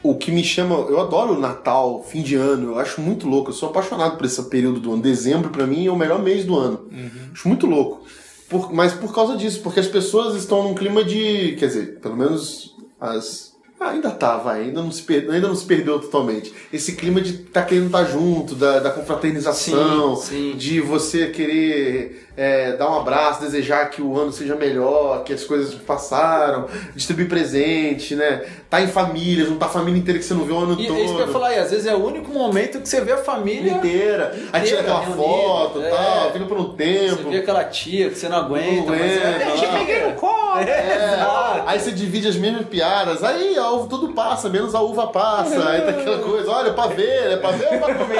O 0.00 0.14
que 0.14 0.30
me 0.30 0.44
chama, 0.44 0.76
eu 0.88 1.00
adoro 1.00 1.32
o 1.34 1.40
Natal, 1.40 2.04
fim 2.08 2.22
de 2.22 2.36
ano, 2.36 2.68
eu 2.72 2.78
acho 2.78 3.00
muito 3.00 3.26
louco. 3.28 3.50
Eu 3.50 3.54
sou 3.54 3.68
apaixonado 3.70 4.16
por 4.16 4.24
esse 4.24 4.40
período 4.44 4.78
do 4.78 4.92
ano. 4.92 5.02
Dezembro, 5.02 5.50
pra 5.50 5.66
mim, 5.66 5.86
é 5.86 5.90
o 5.90 5.96
melhor 5.96 6.22
mês 6.22 6.44
do 6.44 6.56
ano. 6.56 6.88
Acho 7.34 7.48
muito 7.48 7.66
louco. 7.66 8.06
Por- 8.48 8.72
mas 8.72 8.92
por 8.94 9.12
causa 9.14 9.36
disso, 9.36 9.60
porque 9.62 9.80
as 9.80 9.86
pessoas 9.86 10.34
estão 10.34 10.62
num 10.62 10.74
clima 10.74 11.04
de. 11.04 11.56
Quer 11.58 11.66
dizer, 11.66 11.98
pelo 12.00 12.16
menos 12.16 12.74
as 13.00 13.52
Ah, 13.80 13.90
ainda 13.90 14.10
tá, 14.10 14.36
vai. 14.38 14.62
Ainda 14.62 14.82
não 14.82 14.90
se, 14.90 15.02
per... 15.02 15.30
ainda 15.30 15.46
não 15.48 15.54
se 15.54 15.64
perdeu 15.64 16.00
totalmente. 16.00 16.52
Esse 16.72 16.92
clima 16.96 17.20
de 17.20 17.34
tá 17.34 17.62
querendo 17.62 17.86
estar 17.86 18.04
junto, 18.04 18.54
da, 18.54 18.80
da 18.80 18.90
confraternização, 18.90 20.16
Sim, 20.16 20.52
sim. 20.52 20.56
de 20.56 20.80
você 20.80 21.28
querer 21.28 22.27
é, 22.38 22.72
dar 22.76 22.88
um 22.88 22.98
abraço, 23.00 23.40
desejar 23.40 23.90
que 23.90 24.00
o 24.00 24.16
ano 24.16 24.30
seja 24.32 24.54
melhor, 24.54 25.24
que 25.24 25.32
as 25.32 25.42
coisas 25.42 25.74
passaram, 25.74 26.66
distribuir 26.94 27.28
presente, 27.28 28.14
né? 28.14 28.42
Tá 28.70 28.80
em 28.80 28.86
família, 28.86 29.44
juntar 29.44 29.66
a 29.66 29.70
família 29.70 29.98
inteira 29.98 30.20
que 30.20 30.24
você 30.24 30.34
não 30.34 30.44
vê 30.44 30.52
o 30.52 30.58
ano 30.58 30.76
E 30.80 30.86
todo. 30.86 30.96
é 30.98 31.02
isso 31.02 31.14
que 31.16 31.20
eu 31.22 31.26
ia 31.26 31.32
falar, 31.32 31.52
e 31.54 31.58
às 31.58 31.70
vezes 31.72 31.86
é 31.86 31.94
o 31.94 32.06
único 32.06 32.30
momento 32.32 32.80
que 32.80 32.88
você 32.88 33.00
vê 33.00 33.12
a 33.12 33.16
família. 33.18 33.72
inteira. 33.72 34.34
Aí 34.52 34.62
tira 34.62 34.80
aquela 34.82 35.00
reunida, 35.00 35.22
foto, 35.22 35.82
é. 35.82 35.90
tal, 35.90 36.30
vindo 36.32 36.46
por 36.46 36.58
um 36.58 36.70
Você 36.70 36.76
tempo. 36.76 37.30
vê 37.30 37.38
aquela 37.38 37.64
tia 37.64 38.08
que 38.10 38.14
você 38.18 38.28
não 38.28 38.38
aguenta, 38.38 38.90
Não 38.92 38.98
mas 38.98 39.00
é, 39.00 39.34
aguenta, 39.34 39.50
te 39.58 39.66
peguei 39.66 40.06
no 40.06 40.12
colo. 40.12 40.58
É, 40.60 41.14
exato. 41.14 41.62
aí 41.66 41.78
você 41.80 41.90
divide 41.90 42.28
as 42.28 42.36
mesmas 42.36 42.66
piadas, 42.66 43.24
aí 43.24 43.58
uva 43.58 43.86
tudo 43.88 44.12
passa, 44.12 44.48
menos 44.48 44.74
a 44.74 44.80
uva 44.80 45.08
passa. 45.08 45.68
Aí 45.68 45.80
tá 45.82 45.90
aquela 45.90 46.18
coisa, 46.18 46.50
olha, 46.50 46.72
pra 46.72 46.86
ver, 46.86 47.32
é 47.32 47.36
pra 47.36 47.50
ver 47.52 47.68
ou 47.72 47.78
pra 47.80 47.94
comer? 47.94 48.18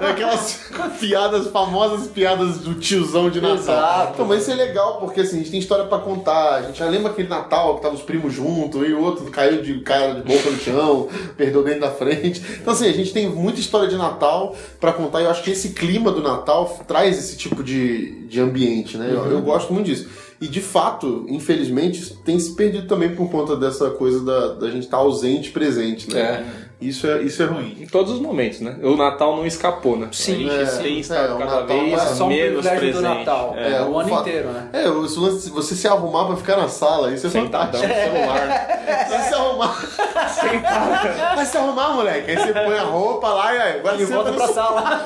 Aquelas 0.10 0.60
piadas, 1.00 1.48
famosas 1.48 2.06
piadas 2.08 2.58
do 2.58 2.74
tiozão 2.74 3.30
de 3.34 3.40
Natal. 3.40 3.58
Exato. 3.58 4.12
Então, 4.14 4.26
mas 4.26 4.42
isso 4.42 4.50
é 4.50 4.54
legal, 4.54 4.98
porque 4.98 5.20
assim, 5.20 5.36
a 5.36 5.38
gente 5.38 5.50
tem 5.50 5.60
história 5.60 5.84
pra 5.84 5.98
contar. 5.98 6.54
A 6.54 6.62
gente 6.62 6.78
já 6.78 6.86
lembra 6.86 7.10
aquele 7.10 7.28
Natal 7.28 7.76
que 7.76 7.82
tava 7.82 7.94
os 7.94 8.02
primos 8.02 8.32
juntos, 8.32 8.86
e 8.88 8.92
o 8.92 9.02
outro 9.02 9.24
caiu 9.30 9.62
de 9.62 9.80
cara 9.80 10.14
de 10.14 10.22
boca 10.22 10.50
no 10.50 10.58
chão, 10.58 11.08
perdeu 11.36 11.60
o 11.60 11.64
dente 11.64 11.80
da 11.80 11.90
frente. 11.90 12.42
Então, 12.60 12.72
assim, 12.72 12.88
a 12.88 12.92
gente 12.92 13.12
tem 13.12 13.28
muita 13.28 13.60
história 13.60 13.88
de 13.88 13.96
Natal 13.96 14.54
pra 14.80 14.92
contar, 14.92 15.20
e 15.20 15.24
eu 15.24 15.30
acho 15.30 15.42
que 15.42 15.50
esse 15.50 15.70
clima 15.70 16.10
do 16.10 16.22
Natal 16.22 16.78
traz 16.86 17.18
esse 17.18 17.36
tipo 17.36 17.62
de, 17.62 18.26
de 18.26 18.40
ambiente, 18.40 18.96
né? 18.96 19.08
Eu, 19.10 19.30
eu 19.30 19.42
gosto 19.42 19.72
muito 19.72 19.86
disso. 19.86 20.08
E 20.40 20.48
de 20.48 20.60
fato, 20.60 21.24
infelizmente, 21.28 22.14
tem 22.24 22.38
se 22.38 22.54
perdido 22.54 22.86
também 22.86 23.14
por 23.14 23.30
conta 23.30 23.56
dessa 23.56 23.90
coisa 23.90 24.22
da, 24.24 24.54
da 24.54 24.70
gente 24.70 24.84
estar 24.84 24.98
ausente 24.98 25.48
e 25.48 25.52
presente, 25.52 26.12
né? 26.12 26.44
Isso, 26.88 27.06
é, 27.06 27.22
isso 27.22 27.42
é 27.42 27.46
ruim. 27.46 27.76
Em 27.80 27.86
todos 27.86 28.12
os 28.12 28.20
momentos, 28.20 28.60
né? 28.60 28.76
O 28.82 28.96
Natal 28.96 29.36
não 29.36 29.46
escapou, 29.46 29.96
né? 29.96 30.08
Sim. 30.12 30.48
a 30.50 30.64
gente 30.64 30.74
É, 30.74 30.82
tem 30.82 30.96
é, 30.96 31.00
estado 31.00 31.34
o 31.34 31.38
cada 31.38 31.50
Natal 31.60 31.66
vez 31.66 31.92
é 32.02 32.06
só 32.14 32.24
um 32.24 32.28
menos 32.28 32.66
presente. 32.66 32.92
do 32.92 33.02
Natal. 33.02 33.54
É. 33.56 33.72
É, 33.74 33.82
o 33.82 33.98
ano 33.98 34.08
fa- 34.08 34.20
inteiro, 34.20 34.48
né? 34.50 34.68
É, 34.72 34.88
o 34.88 35.06
de 35.06 35.50
você 35.50 35.74
se 35.74 35.88
arrumar 35.88 36.26
pra 36.26 36.36
ficar 36.36 36.56
na 36.56 36.68
sala, 36.68 37.12
isso 37.12 37.26
é 37.26 37.30
Sentadão. 37.30 37.80
fantástico. 37.80 38.10
celular. 38.10 38.74
Você 39.04 39.28
se 39.28 39.34
arrumar. 39.34 41.34
Vai 41.36 41.46
se 41.46 41.56
arrumar, 41.56 41.88
moleque. 41.94 42.30
Aí 42.30 42.36
você 42.36 42.52
põe 42.52 42.78
a 42.78 42.82
roupa 42.82 43.28
lá 43.28 43.54
e 43.54 43.58
aí, 43.58 43.78
agora 43.78 43.96
E 44.00 44.04
volta 44.04 44.32
pra 44.32 44.48
sala. 44.48 45.04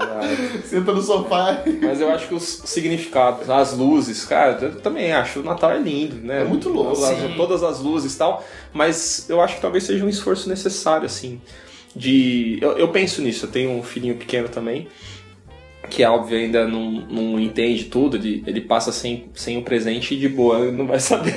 senta 0.64 0.92
no 0.92 1.02
sofá. 1.02 1.62
Mas 1.80 2.00
eu 2.00 2.10
acho 2.10 2.28
que 2.28 2.34
os 2.34 2.62
significados, 2.64 3.48
as 3.48 3.76
luzes, 3.76 4.24
cara, 4.24 4.58
eu 4.60 4.80
também 4.80 5.12
acho. 5.12 5.40
O 5.40 5.42
Natal 5.42 5.72
é 5.72 5.78
lindo, 5.78 6.16
né? 6.16 6.42
É 6.42 6.44
muito 6.44 6.68
louco. 6.68 7.00
Todas 7.36 7.62
as 7.62 7.80
luzes 7.80 8.14
e 8.14 8.18
tal. 8.18 8.44
Mas 8.72 9.28
eu 9.28 9.40
acho 9.40 9.56
que 9.56 9.60
talvez 9.60 9.84
seja 9.84 10.04
um 10.04 10.08
esforço 10.08 10.48
necessário, 10.48 11.06
assim. 11.06 11.40
De. 11.94 12.58
Eu, 12.60 12.78
eu 12.78 12.88
penso 12.88 13.20
nisso, 13.22 13.46
eu 13.46 13.50
tenho 13.50 13.70
um 13.70 13.82
filhinho 13.82 14.16
pequeno 14.16 14.48
também. 14.48 14.88
Que 15.90 16.02
é 16.02 16.08
óbvio 16.08 16.38
ainda 16.38 16.66
não, 16.66 16.90
não 16.90 17.40
entende 17.40 17.84
tudo, 17.84 18.16
ele, 18.16 18.42
ele 18.46 18.60
passa 18.60 18.92
sem, 18.92 19.28
sem 19.34 19.58
o 19.58 19.62
presente 19.62 20.14
e 20.14 20.18
de 20.18 20.28
boa, 20.28 20.60
ele 20.60 20.76
não 20.76 20.86
vai 20.86 21.00
saber. 21.00 21.34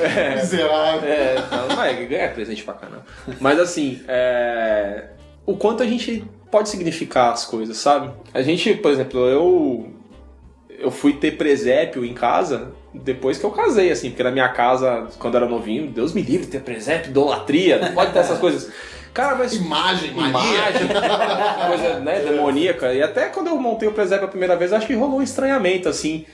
é, 0.00 0.36
Miserável. 0.36 1.08
é, 1.08 1.34
não 1.50 1.74
vai 1.74 2.06
ganhar 2.06 2.32
presente 2.34 2.62
pra 2.62 2.74
caramba. 2.74 3.04
Mas 3.40 3.58
assim, 3.58 4.00
é, 4.06 5.06
o 5.46 5.56
quanto 5.56 5.82
a 5.82 5.86
gente 5.86 6.24
pode 6.50 6.68
significar 6.68 7.32
as 7.32 7.44
coisas, 7.44 7.76
sabe? 7.76 8.10
A 8.32 8.42
gente, 8.42 8.74
por 8.74 8.90
exemplo, 8.90 9.20
eu 9.20 9.90
eu 10.78 10.90
fui 10.90 11.14
ter 11.14 11.36
presépio 11.36 12.04
em 12.04 12.12
casa 12.12 12.72
depois 12.92 13.38
que 13.38 13.44
eu 13.44 13.50
casei, 13.50 13.90
assim, 13.90 14.10
porque 14.10 14.22
na 14.22 14.30
minha 14.30 14.48
casa, 14.50 15.08
quando 15.18 15.36
era 15.36 15.48
novinho, 15.48 15.90
Deus 15.90 16.12
me 16.12 16.22
livre 16.22 16.46
ter 16.46 16.60
presépio, 16.60 17.10
idolatria, 17.10 17.78
não 17.78 17.92
pode 17.92 18.12
ter 18.12 18.18
essas 18.18 18.38
coisas. 18.38 18.70
Cara, 19.12 19.36
mas 19.36 19.54
Imagem, 19.54 20.10
imagem, 20.10 20.88
coisa 21.68 22.00
né, 22.00 22.20
demoníaca. 22.20 22.92
E 22.92 23.00
até 23.00 23.26
quando 23.26 23.46
eu 23.46 23.56
montei 23.56 23.88
o 23.88 23.92
presépio 23.92 24.26
a 24.26 24.28
primeira 24.28 24.56
vez, 24.56 24.72
acho 24.72 24.86
que 24.86 24.94
rolou 24.94 25.20
um 25.20 25.22
estranhamento, 25.22 25.88
assim. 25.88 26.26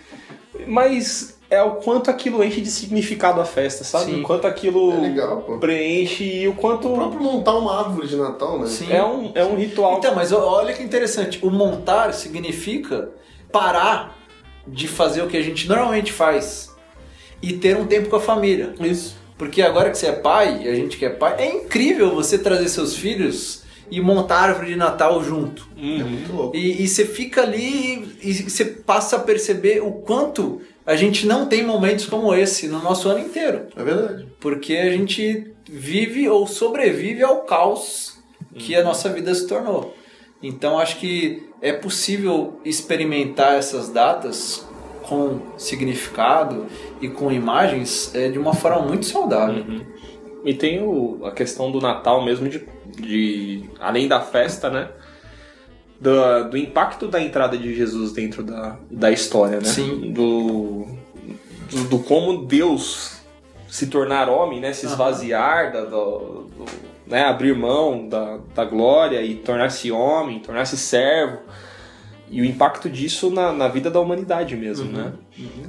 Mas 0.67 1.39
é 1.51 1.61
o 1.63 1.73
quanto 1.73 2.09
aquilo 2.11 2.43
enche 2.45 2.61
de 2.61 2.71
significado 2.71 3.41
a 3.41 3.45
festa, 3.45 3.83
sabe? 3.83 4.05
Sim. 4.13 4.21
O 4.21 4.23
quanto 4.23 4.47
aquilo 4.47 4.93
É 4.93 5.01
legal, 5.01 5.43
pô. 5.43 5.59
preenche 5.59 6.23
e 6.25 6.47
o 6.49 6.55
quanto 6.55 6.89
O 6.89 6.95
próprio 6.95 7.21
montar 7.21 7.57
uma 7.57 7.77
árvore 7.85 8.07
de 8.07 8.17
Natal, 8.17 8.59
né? 8.61 8.67
Sim. 8.67 8.91
é 8.93 9.05
um, 9.05 9.33
é 9.35 9.45
um 9.45 9.57
ritual. 9.57 9.99
Então, 9.99 10.15
mas 10.15 10.31
olha 10.33 10.73
que 10.73 10.83
interessante. 10.83 11.39
O 11.43 11.51
montar 11.51 12.15
significa 12.15 13.11
parar 13.51 14.17
de 14.67 14.87
fazer 14.87 15.23
o 15.23 15.27
que 15.27 15.37
a 15.37 15.43
gente 15.43 15.69
normalmente 15.69 16.13
faz 16.13 16.71
e 17.43 17.53
ter 17.55 17.77
um 17.77 17.87
tempo 17.87 18.09
com 18.09 18.17
a 18.17 18.21
família. 18.21 18.75
Isso. 18.81 19.17
Porque 19.37 19.63
agora 19.63 19.91
que 19.91 19.97
você 19.99 20.07
é 20.09 20.13
pai, 20.13 20.61
e 20.65 20.69
a 20.69 20.75
gente 20.75 20.99
que 20.99 21.05
é 21.05 21.11
pai, 21.11 21.35
é 21.39 21.47
incrível 21.57 22.15
você 22.15 22.37
trazer 22.39 22.69
seus 22.69 22.95
filhos 22.95 23.63
e 23.91 24.01
montar 24.01 24.37
a 24.37 24.43
árvore 24.43 24.69
de 24.69 24.77
Natal 24.77 25.21
junto. 25.25 25.67
É 25.77 25.81
Uhum. 25.83 26.09
muito 26.09 26.33
louco. 26.33 26.57
E, 26.57 26.85
e 26.85 26.87
você 26.87 27.05
fica 27.07 27.43
ali 27.43 28.17
e 28.23 28.33
você 28.35 28.65
passa 28.67 29.17
a 29.17 29.19
perceber 29.19 29.81
o 29.83 29.93
quanto 29.93 30.61
a 30.87 30.97
gente 30.97 31.27
não 31.27 31.47
tem 31.47 31.65
momentos 31.65 32.07
como 32.07 32.35
esse 32.35 32.67
no 32.69 32.81
nosso 32.83 33.09
ano 33.09 33.21
inteiro. 33.21 33.67
É 33.77 33.83
verdade. 33.83 34.27
Porque 34.41 34.77
a 34.77 34.91
gente 34.91 35.53
vive 35.69 36.29
ou 36.29 36.47
sobrevive 36.47 37.23
ao 37.23 37.43
caos 37.43 38.19
que 38.55 38.75
a 38.75 38.83
nossa 38.83 39.09
vida 39.09 39.35
se 39.35 39.47
tornou. 39.47 39.95
Então 40.43 40.79
acho 40.79 40.97
que 40.99 41.49
é 41.61 41.73
possível 41.73 42.59
experimentar 42.65 43.57
essas 43.57 43.89
datas 43.91 44.67
com 45.03 45.41
significado 45.59 46.67
e 47.01 47.09
com 47.09 47.31
imagens 47.31 48.15
é, 48.15 48.29
de 48.29 48.39
uma 48.39 48.55
forma 48.55 48.81
muito 48.87 49.07
saudável. 49.07 49.65
E 50.45 50.55
tem 50.55 50.83
o- 50.83 51.21
a 51.25 51.31
questão 51.33 51.71
do 51.71 51.81
Natal 51.81 52.25
mesmo, 52.25 52.49
de, 52.49 52.67
de 52.97 53.65
além 53.79 54.09
da 54.09 54.21
festa, 54.21 54.71
né? 54.71 54.89
Do, 56.01 56.49
do 56.51 56.57
impacto 56.57 57.07
da 57.09 57.21
entrada 57.21 57.59
de 57.59 57.75
Jesus 57.75 58.13
dentro 58.13 58.43
da, 58.43 58.77
da 58.91 59.11
história, 59.11 59.59
né? 59.59 59.65
Sim. 59.67 60.13
Do, 60.13 60.87
do, 61.71 61.85
do 61.91 61.99
como 61.99 62.47
Deus 62.47 63.19
se 63.69 63.87
tornar 63.87 64.29
homem, 64.29 64.61
né? 64.61 64.73
Se 64.73 64.87
esvaziar, 64.87 65.73
da, 65.73 65.85
do, 65.85 66.49
do- 66.57 66.67
né? 67.07 67.25
abrir 67.25 67.55
mão 67.55 68.09
da, 68.09 68.39
da 68.55 68.65
glória 68.65 69.21
e 69.23 69.35
tornar-se 69.35 69.93
homem, 69.93 70.39
tornar-se 70.41 70.77
servo. 70.79 71.39
E 72.33 72.41
o 72.41 72.45
impacto 72.45 72.89
disso 72.89 73.29
na, 73.29 73.53
na 73.53 73.67
vida 73.67 73.91
da 73.91 73.99
humanidade 73.99 74.55
mesmo, 74.55 74.93
né? 74.93 75.13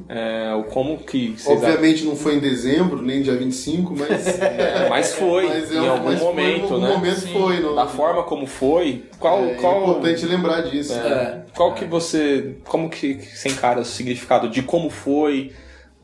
É, 0.07 0.53
o 0.53 0.65
como 0.65 0.99
que... 0.99 1.35
Obviamente 1.47 2.03
não 2.05 2.15
foi 2.15 2.35
em 2.35 2.39
dezembro, 2.39 3.01
nem 3.01 3.23
dia 3.23 3.35
25, 3.35 3.95
mas. 3.97 4.27
É, 4.39 4.87
mas 4.87 5.13
foi, 5.15 5.47
mas 5.47 5.71
é 5.71 5.75
em 5.75 5.79
um- 5.79 5.91
algum 5.91 6.05
mas 6.05 6.19
foi, 6.19 6.27
momento, 6.27 6.59
em 6.59 6.61
algum 6.61 6.79
né? 6.79 6.93
momento 6.93 7.19
Sim. 7.21 7.33
foi. 7.33 7.59
No, 7.61 7.75
da 7.75 7.87
forma 7.87 8.23
como 8.23 8.45
foi, 8.45 9.05
qual, 9.17 9.43
é, 9.43 9.53
qual, 9.55 9.75
é 9.75 9.83
importante 9.83 10.25
lembrar 10.27 10.61
disso. 10.61 10.93
é, 10.93 10.97
É. 11.07 11.45
qual 11.55 11.73
que 11.73 11.83
você, 11.85 12.57
como 12.65 12.89
que 12.91 13.15
que 13.15 13.25
você 13.37 13.49
encara 13.49 13.79
o 13.79 13.85
significado 13.85 14.47
de 14.47 14.61
como 14.61 14.89
foi 14.91 15.51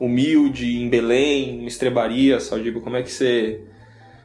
humilde 0.00 0.76
em 0.82 0.88
Belém, 0.88 1.62
em 1.62 1.66
Estrebaria, 1.66 2.40
só 2.40 2.58
digo, 2.58 2.80
como 2.80 2.96
é 2.96 3.02
que 3.02 3.10
você, 3.12 3.60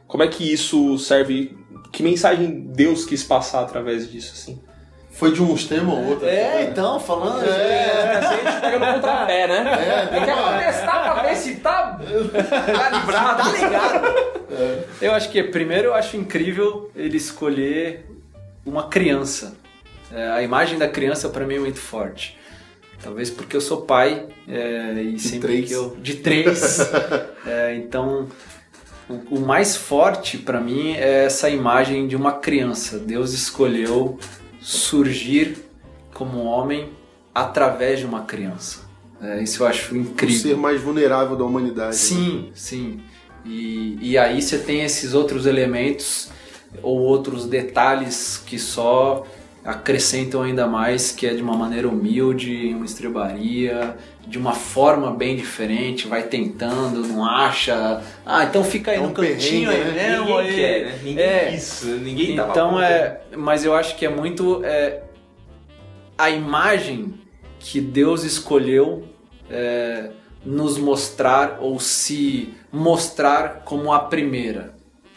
como 0.06 0.22
é 0.22 0.28
que 0.28 0.52
isso 0.52 0.98
serve, 0.98 1.56
que 1.92 2.02
mensagem 2.02 2.66
Deus 2.74 3.04
quis 3.04 3.22
passar 3.22 3.62
através 3.62 4.10
disso, 4.10 4.32
assim? 4.34 4.60
Foi 5.14 5.32
de 5.32 5.40
um 5.42 5.54
extremo 5.54 5.92
ao 5.92 5.98
outro. 6.02 6.26
É, 6.26 6.32
né? 6.64 6.68
então, 6.70 6.98
falando. 6.98 7.44
É, 7.44 8.16
assim, 8.18 8.34
a 8.46 8.50
gente 8.50 8.60
pega 8.60 8.78
no 8.78 8.94
contrapé, 8.94 9.46
né? 9.46 10.08
É, 10.12 10.24
tem 10.24 10.34
uma- 10.34 10.58
testar 10.58 11.02
pra 11.14 11.22
ver 11.22 11.36
se 11.36 11.54
tá 11.56 11.98
calibrado. 12.76 13.42
Tá 13.42 13.52
ligado? 13.52 14.06
Eu 15.00 15.12
acho 15.12 15.30
que, 15.30 15.42
primeiro, 15.44 15.88
eu 15.88 15.94
acho 15.94 16.16
incrível 16.16 16.90
ele 16.96 17.16
escolher 17.16 18.04
uma 18.66 18.88
criança. 18.88 19.54
É, 20.12 20.30
a 20.32 20.42
imagem 20.42 20.78
da 20.78 20.88
criança, 20.88 21.28
pra 21.28 21.46
mim, 21.46 21.56
é 21.56 21.60
muito 21.60 21.78
forte. 21.78 22.36
Talvez 23.02 23.30
porque 23.30 23.56
eu 23.56 23.60
sou 23.60 23.82
pai 23.82 24.26
é, 24.48 24.94
e 25.00 25.18
sempre 25.18 25.48
três. 25.48 25.68
que 25.68 25.74
eu. 25.74 25.96
De 26.00 26.14
três. 26.16 26.78
É, 27.46 27.74
então, 27.76 28.26
o, 29.08 29.36
o 29.36 29.40
mais 29.40 29.76
forte 29.76 30.38
pra 30.38 30.58
mim 30.60 30.94
é 30.96 31.26
essa 31.26 31.50
imagem 31.50 32.08
de 32.08 32.16
uma 32.16 32.32
criança. 32.32 32.98
Deus 32.98 33.34
escolheu 33.34 34.18
surgir 34.64 35.58
como 36.14 36.42
homem 36.44 36.88
através 37.34 37.98
de 38.00 38.06
uma 38.06 38.22
criança. 38.22 38.80
É, 39.20 39.42
isso 39.42 39.62
eu 39.62 39.66
acho 39.66 39.94
O 39.94 39.98
incrível. 39.98 40.38
ser 40.40 40.56
mais 40.56 40.80
vulnerável 40.80 41.36
da 41.36 41.44
humanidade. 41.44 41.88
né? 41.90 41.92
Sim, 41.92 42.50
sim. 42.54 43.00
E, 43.44 43.98
e 44.00 44.16
aí 44.18 44.40
você 44.40 44.58
tem 44.58 44.82
esses 44.82 45.12
outros 45.12 45.44
elementos 45.44 46.30
ou 46.82 46.98
outros 46.98 47.44
detalhes 47.46 48.42
que 48.46 48.58
só 48.58 49.26
acrescentam 49.64 50.42
ainda 50.42 50.66
mais, 50.66 51.10
que 51.10 51.26
é 51.26 51.32
de 51.34 51.40
uma 51.42 51.56
maneira 51.56 51.88
humilde, 51.88 52.74
uma 52.74 52.84
estrebaria, 52.84 53.96
de 54.26 54.36
uma 54.38 54.52
forma 54.52 55.10
bem 55.12 55.36
diferente, 55.36 56.06
vai 56.06 56.22
tentando, 56.24 57.00
não 57.06 57.24
acha. 57.24 58.02
Ah, 58.26 58.44
então 58.44 58.62
fica 58.62 58.90
aí 58.90 58.98
É 58.98 59.00
no 59.00 59.08
um 59.08 59.12
cantinho 59.14 59.70
aí 59.70 59.84
né? 59.84 59.92
mesmo. 60.10 60.24
Ninguém 60.26 60.38
aí- 60.48 60.54
quer, 60.54 60.84
né? 60.84 60.98
Ninguém 61.02 61.24
é. 61.24 61.50
quis, 61.50 61.82
ninguém 62.02 62.36
tava 62.36 62.50
Então 62.50 62.80
é, 62.80 63.20
mas 63.36 63.64
eu 63.64 63.74
acho 63.74 63.96
que 63.96 64.04
é 64.04 64.08
muito 64.10 64.60
é, 64.64 65.00
a 66.18 66.28
imagem 66.30 67.14
que 67.58 67.80
Deus 67.80 68.22
escolheu 68.22 69.04
é, 69.50 70.10
nos 70.44 70.76
mostrar 70.76 71.58
ou 71.60 71.80
se 71.80 72.52
mostrar 72.70 73.62
como 73.64 73.92
a 73.92 73.98
primeira. 74.00 74.74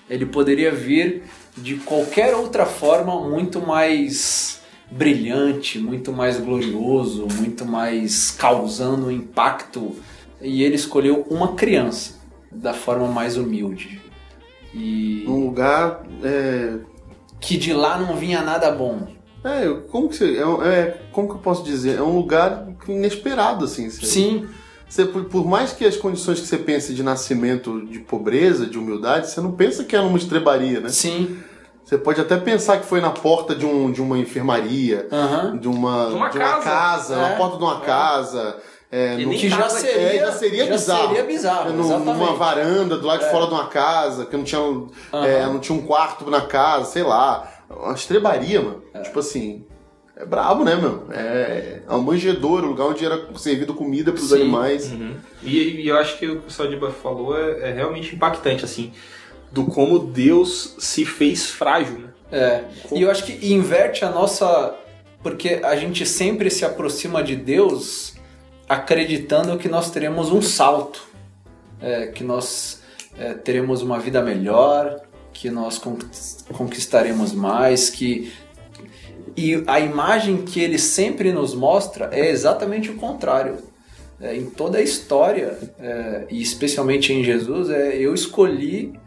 Ele 0.09 0.25
poderia 0.25 0.71
vir 0.71 1.23
de 1.57 1.75
qualquer 1.77 2.35
outra 2.35 2.65
forma 2.65 3.19
muito 3.27 3.59
mais 3.61 4.61
brilhante, 4.89 5.79
muito 5.79 6.11
mais 6.13 6.39
glorioso, 6.39 7.27
muito 7.35 7.65
mais 7.65 8.31
causando 8.31 9.11
impacto. 9.11 9.95
E 10.41 10.63
ele 10.63 10.75
escolheu 10.75 11.25
uma 11.29 11.53
criança 11.53 12.15
da 12.51 12.73
forma 12.73 13.07
mais 13.07 13.37
humilde. 13.37 14.01
E 14.73 15.25
Um 15.27 15.45
lugar. 15.45 16.03
É, 16.23 16.75
que 17.39 17.57
de 17.57 17.73
lá 17.73 17.97
não 17.97 18.15
vinha 18.15 18.41
nada 18.41 18.71
bom. 18.71 19.07
é, 19.43 19.67
como 19.89 20.09
que 20.09 20.15
você. 20.15 20.37
É, 20.37 20.67
é, 20.69 21.01
como 21.11 21.27
que 21.27 21.35
eu 21.35 21.39
posso 21.39 21.63
dizer? 21.63 21.97
É 21.97 22.01
um 22.01 22.15
lugar 22.15 22.67
inesperado, 22.87 23.65
assim. 23.65 23.89
Você- 23.89 24.05
Sim, 24.05 24.47
Você, 24.89 25.03
por, 25.05 25.45
mais 25.45 25.73
que 25.73 25.83
as 25.83 25.97
condições 25.97 26.39
que 26.39 26.47
você 26.47 26.57
pense 26.57 26.93
de 26.93 27.03
nascimento 27.03 27.85
de 27.87 27.99
pobreza, 27.99 28.65
de 28.65 28.77
humildade, 28.77 29.29
você 29.29 29.41
não 29.41 29.51
pensa 29.51 29.83
que 29.83 29.95
é 29.95 30.01
numa 30.01 30.17
estrebaria, 30.17 30.79
né? 30.79 30.87
sim. 30.89 31.37
Você 31.87 31.97
pode 31.97 32.19
até 32.19 32.35
pensar 32.35 32.79
que 32.81 32.85
foi 32.85 32.99
na 32.99 33.11
porta 33.11 33.55
de, 33.55 33.65
um, 33.65 33.89
de 33.89 34.01
uma 34.01 34.17
enfermaria, 34.19 35.07
Aham. 35.09 35.55
de 35.55 35.69
uma, 35.69 36.07
De 36.09 36.15
uma 36.15 36.29
casa, 36.29 36.61
casa. 36.63 37.15
na 37.15 37.29
É. 37.29 37.35
porta 37.37 37.55
de 37.57 37.63
uma 37.63 37.79
casa. 37.79 38.57
É, 38.91 39.15
E 39.17 39.25
no- 39.25 39.31
Que 39.31 39.47
já 39.47 39.57
casa- 39.57 39.79
seria, 39.79 40.01
é, 40.01 40.19
já 40.19 40.31
seria 40.33 40.65
bizarro. 40.65 41.07
seria 41.07 41.23
bizarro. 41.23 41.69
É. 41.69 41.73
numa 41.73 42.33
varanda 42.33 42.97
do 42.97 43.07
lado 43.07 43.23
de 43.23 43.31
fora 43.31 43.47
de 43.47 43.53
uma 43.53 43.67
casa, 43.67 44.25
que 44.25 44.35
não 44.35 44.43
tinha, 44.43 44.59
é, 45.25 45.45
não 45.45 45.59
tinha 45.59 45.77
um 45.77 45.81
quarto 45.81 46.29
na 46.29 46.41
casa, 46.41 46.91
sei 46.91 47.03
lá. 47.03 47.49
Uma 47.69 47.93
estrebaria, 47.93 48.61
mano. 48.61 48.81
Tipo 49.03 49.19
assim. 49.19 49.65
É 50.19 50.25
brabo, 50.25 50.63
né, 50.65 50.75
meu? 50.75 51.03
É, 51.11 51.83
é 51.87 51.89
uma 51.89 51.99
manjedoura, 51.99 52.65
um 52.65 52.69
lugar 52.69 52.87
onde 52.87 53.05
era 53.05 53.27
servido 53.37 53.73
comida 53.73 54.11
pros 54.11 54.29
Sim. 54.29 54.35
animais. 54.41 54.91
Uhum. 54.91 55.15
E, 55.43 55.81
e 55.83 55.87
eu 55.87 55.95
acho 55.95 56.17
que 56.17 56.27
o 56.27 56.41
que 56.41 56.47
o 56.47 56.51
Sadiba 56.51 56.89
falou 56.91 57.37
é, 57.37 57.69
é 57.69 57.71
realmente 57.71 58.13
impactante, 58.15 58.65
assim, 58.65 58.91
do 59.51 59.65
como 59.65 59.99
Deus 59.99 60.75
se 60.79 61.05
fez 61.05 61.49
frágil, 61.49 61.99
né? 61.99 62.07
É. 62.31 62.63
E 62.93 63.01
eu 63.01 63.09
acho 63.11 63.25
que 63.25 63.53
inverte 63.53 64.03
a 64.03 64.09
nossa. 64.09 64.75
Porque 65.23 65.59
a 65.63 65.75
gente 65.75 66.05
sempre 66.05 66.49
se 66.49 66.63
aproxima 66.63 67.23
de 67.23 67.35
Deus 67.35 68.13
acreditando 68.69 69.57
que 69.57 69.67
nós 69.67 69.89
teremos 69.89 70.31
um 70.31 70.41
salto, 70.41 71.07
é, 71.81 72.07
que 72.07 72.23
nós 72.23 72.81
é, 73.17 73.33
teremos 73.33 73.81
uma 73.81 73.99
vida 73.99 74.21
melhor, 74.21 75.01
que 75.33 75.49
nós 75.49 75.77
conquist- 75.77 76.45
conquistaremos 76.53 77.33
mais, 77.33 77.89
que. 77.89 78.31
E 79.35 79.63
a 79.67 79.79
imagem 79.79 80.43
que 80.43 80.59
ele 80.59 80.79
sempre 80.79 81.31
nos 81.31 81.53
mostra 81.53 82.09
é 82.11 82.29
exatamente 82.29 82.89
o 82.89 82.95
contrário. 82.95 83.57
É, 84.19 84.35
em 84.35 84.49
toda 84.49 84.79
a 84.79 84.81
história, 84.81 85.57
é, 85.79 86.25
e 86.29 86.41
especialmente 86.41 87.13
em 87.13 87.23
Jesus, 87.23 87.69
é, 87.69 87.95
eu 87.97 88.15
escolhi 88.15 88.99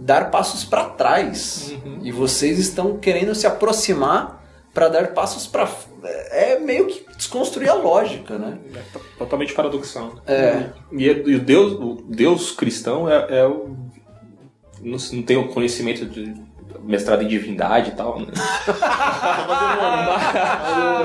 dar 0.00 0.30
passos 0.30 0.64
para 0.64 0.84
trás. 0.84 1.74
E 2.02 2.10
vocês 2.10 2.58
estão 2.58 2.96
querendo 2.98 3.34
se 3.34 3.46
aproximar 3.46 4.38
para 4.72 4.88
dar 4.88 5.08
passos 5.08 5.46
para 5.46 5.68
é 6.30 6.58
meio 6.58 6.86
que 6.86 7.04
desconstruir 7.16 7.68
a 7.68 7.74
lógica, 7.74 8.38
né? 8.38 8.58
É 8.74 8.78
to- 8.92 9.04
totalmente 9.18 9.52
paradoxal. 9.52 10.14
É. 10.26 10.70
E, 10.92 11.04
e 11.06 11.34
o 11.34 11.40
Deus, 11.40 11.72
o 11.72 12.02
Deus 12.08 12.52
cristão 12.52 13.08
é, 13.08 13.40
é 13.40 13.46
o. 13.46 13.76
Não, 14.80 14.96
não 15.12 15.22
tenho 15.22 15.48
conhecimento 15.48 16.06
de 16.06 16.32
mestrado 16.82 17.22
em 17.22 17.28
divindade 17.28 17.90
e 17.90 17.94
tal, 17.94 18.18
né? 18.20 18.26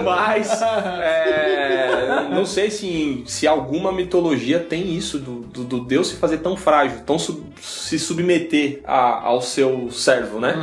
Mas 0.03 0.61
é, 0.61 2.27
não 2.31 2.45
sei 2.45 2.69
se, 2.71 3.23
se 3.25 3.47
alguma 3.47 3.91
mitologia 3.91 4.59
tem 4.59 4.93
isso 4.95 5.19
do, 5.19 5.41
do, 5.41 5.63
do 5.63 5.79
Deus 5.81 6.09
se 6.09 6.15
fazer 6.15 6.39
tão 6.39 6.55
frágil, 6.55 6.99
tão 7.05 7.17
sub- 7.19 7.43
se 7.61 7.97
submeter 7.99 8.81
a- 8.85 9.21
ao 9.25 9.41
seu 9.41 9.89
servo, 9.91 10.39
né? 10.39 10.55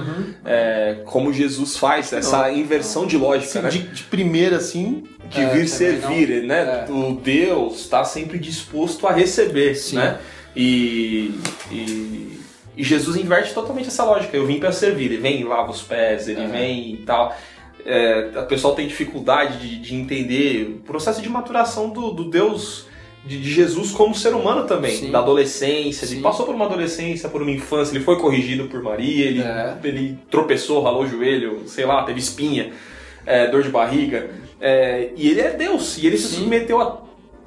É, 0.44 0.98
como 1.06 1.32
Jesus 1.32 1.76
faz, 1.76 2.12
essa 2.12 2.50
inversão 2.52 3.06
de 3.06 3.16
lógica, 3.16 3.66
Assim, 3.66 3.80
né? 3.80 3.80
de, 3.86 3.94
de 3.94 4.02
primeira, 4.04 4.56
assim. 4.56 5.04
de 5.30 5.40
É, 5.40 5.46
vir 5.46 5.68
servir, 5.68 6.40
não. 6.42 6.48
né? 6.48 6.86
É. 6.88 6.92
O 6.92 7.14
Deus 7.14 7.80
está 7.80 8.04
sempre 8.04 8.38
disposto 8.38 9.06
a 9.06 9.12
receber, 9.12 9.74
Sim. 9.74 9.96
né? 9.96 10.18
E, 10.54 11.34
e, 11.70 12.38
e 12.76 12.82
Jesus 12.82 13.16
inverte 13.16 13.52
totalmente 13.52 13.88
essa 13.88 14.04
lógica. 14.04 14.36
Eu 14.36 14.46
vim 14.46 14.58
para 14.58 14.72
servir, 14.72 15.06
ele 15.06 15.16
vem 15.18 15.40
e 15.40 15.44
lava 15.44 15.70
os 15.70 15.82
pés, 15.82 16.28
ele 16.28 16.42
É. 16.42 16.46
vem 16.46 16.94
e 16.94 16.96
tal. 16.98 17.36
É, 17.84 18.30
o 18.38 18.46
pessoal 18.46 18.74
tem 18.74 18.86
dificuldade 18.86 19.58
de, 19.58 19.78
de 19.80 19.94
entender 19.94 20.76
o 20.78 20.80
processo 20.86 21.20
de 21.20 21.28
maturação 21.28 21.90
do, 21.90 22.12
do 22.12 22.30
Deus 22.30 22.86
de, 23.26 23.40
de 23.40 23.50
Jesus 23.52 23.90
como 23.90 24.14
ser 24.14 24.34
humano 24.34 24.66
também, 24.66 24.96
Sim. 24.96 25.10
da 25.10 25.18
adolescência. 25.18 26.04
Ele 26.04 26.16
Sim. 26.16 26.22
passou 26.22 26.46
por 26.46 26.54
uma 26.54 26.66
adolescência, 26.66 27.28
por 27.28 27.42
uma 27.42 27.50
infância, 27.50 27.94
ele 27.94 28.04
foi 28.04 28.18
corrigido 28.18 28.64
por 28.68 28.82
Maria, 28.82 29.26
ele, 29.26 29.42
É. 29.42 29.76
ele 29.84 30.18
tropeçou, 30.30 30.82
ralou 30.82 31.02
o 31.02 31.06
joelho, 31.06 31.62
sei 31.66 31.84
lá, 31.84 32.02
teve 32.04 32.20
espinha, 32.20 32.72
é, 33.26 33.48
dor 33.48 33.62
de 33.62 33.68
barriga. 33.68 34.30
É, 34.60 35.10
e 35.16 35.28
ele 35.28 35.40
é 35.40 35.50
Deus, 35.50 35.98
e 35.98 36.06
ele 36.06 36.16
se 36.16 36.28
Sim. 36.28 36.36
submeteu 36.42 36.80
a 36.80 37.02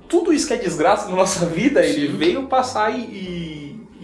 tudo 0.08 0.32
isso 0.34 0.48
que 0.48 0.54
é 0.54 0.58
desgraça 0.58 1.10
na 1.10 1.16
nossa 1.16 1.46
vida, 1.46 1.84
ele 1.86 2.08
veio 2.08 2.44
passar 2.44 2.92
e, 2.96 3.02
e, 3.02 3.45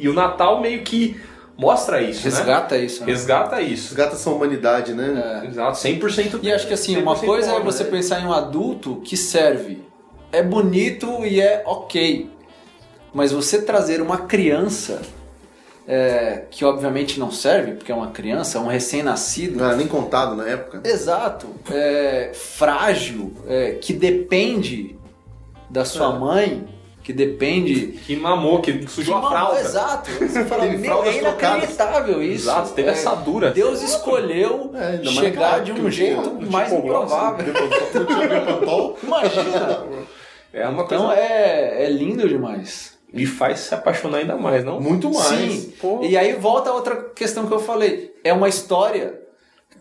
e 0.02 0.10
o 0.10 0.14
Natal 0.14 0.60
meio 0.60 0.82
que 0.84 1.20
mostra 1.58 2.02
isso, 2.02 2.28
né? 2.28 2.36
Resgata 2.36 2.78
isso. 2.78 3.02
Né? 3.02 3.12
Resgata 3.12 3.62
isso. 3.62 3.90
Resgata 3.90 4.16
essa 4.16 4.30
humanidade, 4.30 4.94
né? 4.94 5.42
É. 5.44 5.48
Exato, 5.48 5.78
100%. 5.78 6.40
E 6.42 6.52
acho 6.52 6.68
que 6.68 6.74
assim, 6.74 6.98
uma 6.98 7.16
100% 7.16 7.26
coisa 7.26 7.52
é 7.54 7.60
você 7.60 7.84
né? 7.84 7.90
pensar 7.92 8.20
em 8.20 8.26
um 8.26 8.34
adulto 8.34 8.96
que 9.04 9.16
serve. 9.16 9.84
É 10.32 10.42
bonito 10.42 11.24
e 11.26 11.40
é 11.40 11.62
ok. 11.66 12.30
Mas 13.14 13.32
você 13.32 13.62
trazer 13.62 14.02
uma 14.02 14.20
criança, 14.20 15.02
é, 15.88 16.46
que 16.50 16.64
obviamente 16.64 17.20
não 17.20 17.30
serve, 17.30 17.74
porque 17.74 17.92
é 17.92 17.96
uma 17.96 18.12
criança, 18.12 18.58
é 18.58 18.62
um 18.62 18.68
recém-nascido. 18.68 19.58
Não 19.58 19.66
era 19.66 19.76
nem 19.76 19.88
contado 19.88 20.36
na 20.36 20.48
época. 20.48 20.82
Exato. 20.88 21.48
É, 21.70 22.32
frágil, 22.34 23.34
é, 23.48 23.72
que 23.74 23.92
depende 23.94 24.96
da 25.70 25.84
sua 25.86 26.16
É. 26.16 26.20
mãe, 26.20 26.68
que 27.04 27.12
depende. 27.14 28.00
Que 28.06 28.16
mamou, 28.16 28.62
que 28.62 28.88
sujou 28.88 29.20
que 29.20 29.26
a 29.26 29.30
fralda. 29.30 29.60
Exato. 29.60 30.12
Você 30.20 30.46
fala, 30.46 30.66
meu, 30.66 31.04
é 31.04 31.20
trocadas." 31.20 31.64
inacreditável 31.64 32.24
isso. 32.24 32.46
Exato, 32.46 32.72
teve 32.74 32.90
É, 32.90 32.92
assadura. 32.92 33.52
Deus 33.52 33.82
escolheu 33.82 34.72
É, 34.76 35.04
chegar 35.04 35.62
de 35.62 35.72
um 35.72 35.90
jeito 35.90 36.40
mais 36.50 36.70
Pogloss, 36.70 37.06
improvável. 37.12 37.54
Imagina. 39.04 39.86
É 40.54 40.68
uma 40.68 40.86
coisa. 40.86 41.04
Então 41.04 41.12
é, 41.12 41.86
é 41.86 41.90
lindo 41.90 42.28
demais. 42.28 42.98
E 43.14 43.26
faz 43.26 43.60
se 43.60 43.74
apaixonar 43.76 44.20
ainda 44.20 44.38
mais, 44.38 44.64
não? 44.64 44.80
Muito 44.80 45.12
mais. 45.14 45.28
Sim. 45.28 45.74
Pô. 45.82 46.02
E 46.04 46.18
aí 46.18 46.34
volta 46.34 46.70
a 46.70 46.74
outra 46.74 46.96
questão 47.16 47.46
que 47.46 47.54
eu 47.54 47.60
falei. 47.60 48.14
É 48.24 48.32
uma 48.32 48.48
história 48.48 49.20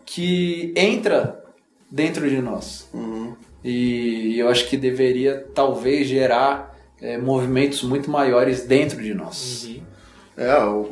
que 0.05 0.73
entra 0.75 1.41
dentro 1.89 2.29
de 2.29 2.41
nós. 2.41 2.89
Uhum. 2.93 3.33
E 3.63 4.37
eu 4.37 4.49
acho 4.49 4.67
que 4.67 4.75
deveria 4.75 5.45
talvez 5.53 6.07
gerar 6.07 6.70
é, 7.01 7.17
movimentos 7.17 7.83
muito 7.83 8.09
maiores 8.09 8.63
dentro 8.65 9.01
de 9.01 9.13
nós. 9.13 9.65
Uhum. 9.65 9.81
É, 10.37 10.57
o, 10.63 10.89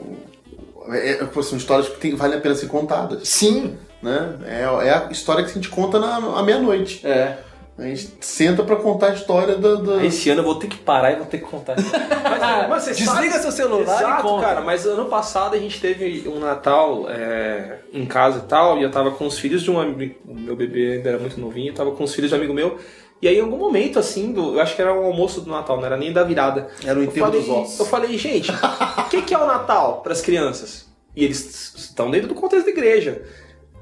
é, 0.92 1.10
é, 1.24 1.42
são 1.44 1.58
histórias 1.58 1.88
que 1.90 1.98
tem, 2.00 2.16
valem 2.16 2.38
a 2.38 2.42
pena 2.42 2.56
ser 2.56 2.68
contadas. 2.68 3.28
Sim. 3.28 3.78
Né? 4.02 4.38
É, 4.46 4.62
é 4.88 4.92
a 4.94 5.08
história 5.12 5.44
que 5.44 5.52
a 5.52 5.54
gente 5.54 5.70
conta 5.70 6.00
na, 6.00 6.16
à 6.18 6.44
meia-noite. 6.44 7.06
É. 7.06 7.38
A 7.78 7.84
gente 7.84 8.12
senta 8.20 8.62
pra 8.62 8.76
contar 8.76 9.08
a 9.08 9.14
história 9.14 9.56
da. 9.56 9.76
da- 9.76 10.04
Esse 10.06 10.30
ano 10.30 10.42
eu 10.42 10.46
vou 10.46 10.56
ter 10.56 10.68
que 10.68 10.76
parar 10.76 11.14
e 11.14 11.16
vou 11.16 11.26
ter 11.26 11.38
que 11.38 11.46
contar. 11.46 11.76
Mas, 11.80 12.70
mas 12.70 12.84
você 12.84 12.92
Desliga 12.92 13.32
sabe- 13.32 13.42
seu 13.42 13.52
celular 13.54 14.02
Exato, 14.02 14.20
e 14.20 14.30
conta. 14.30 14.46
cara. 14.46 14.62
Mas 14.62 14.86
ano 14.86 15.06
passado 15.06 15.56
a 15.56 15.58
gente 15.58 15.80
teve 15.80 16.28
um 16.28 16.40
Natal 16.40 17.06
é, 17.10 17.78
em 17.94 18.06
casa 18.06 18.40
e 18.40 18.48
tal, 18.50 18.78
e 18.78 18.84
eu 18.84 18.92
tava 18.92 19.12
com 19.12 19.26
os 19.26 19.40
filhos 19.40 19.62
de 19.62 19.72
um 19.72 19.80
amigo. 19.80 20.16
O 20.28 20.34
meu 20.34 20.56
bebê 20.58 20.94
ainda 20.94 21.10
era 21.10 21.20
muito 21.20 21.40
novinho, 21.40 21.70
eu 21.70 21.74
tava 21.74 21.92
com 21.92 22.04
os 22.04 22.14
filhos 22.14 22.30
de 22.30 22.36
um 22.36 22.38
amigo 22.40 22.54
meu. 22.54 22.78
E 23.22 23.28
aí, 23.28 23.38
em 23.38 23.42
algum 23.42 23.58
momento, 23.58 24.00
assim, 24.00 24.32
do, 24.32 24.56
eu 24.56 24.62
acho 24.62 24.76
que 24.76 24.82
era 24.82 24.94
o 24.94 25.04
almoço 25.04 25.42
do 25.42 25.52
Natal, 25.52 25.78
não 25.78 25.86
era 25.86 25.98
nem 25.98 26.14
da 26.14 26.24
virada. 26.24 26.70
Era 26.86 26.98
o 27.00 27.04
enterro 27.04 27.26
falei, 27.28 27.42
dos 27.42 27.50
ossos. 27.50 27.80
eu 27.80 27.86
falei, 27.86 28.18
gente, 28.18 28.50
o 28.52 29.10
que, 29.10 29.22
que 29.24 29.34
é 29.34 29.38
o 29.38 29.46
Natal 29.46 30.02
para 30.02 30.14
as 30.14 30.22
crianças? 30.22 30.88
E 31.16 31.26
eles 31.26 31.74
estão 31.76 32.10
dentro 32.10 32.30
do 32.30 32.36
contexto 32.36 32.66
da 32.66 32.72
igreja. 32.72 33.22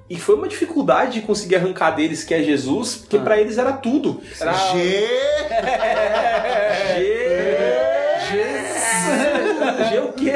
E 0.10 0.18
foi 0.18 0.36
uma 0.36 0.48
dificuldade 0.48 1.20
de 1.20 1.22
conseguir 1.28 1.58
arrancar 1.58 1.92
deles 1.92 2.24
que 2.24 2.34
é 2.34 2.42
Jesus, 2.42 2.96
porque 2.96 3.18
Ah. 3.18 3.22
pra 3.22 3.40
eles 3.40 3.58
era 3.58 3.74
tudo. 3.74 4.22
Era 4.40 4.54
G. 4.54 5.08
G... 8.30 9.90
G 9.90 10.00
o 10.00 10.14
quê? 10.14 10.32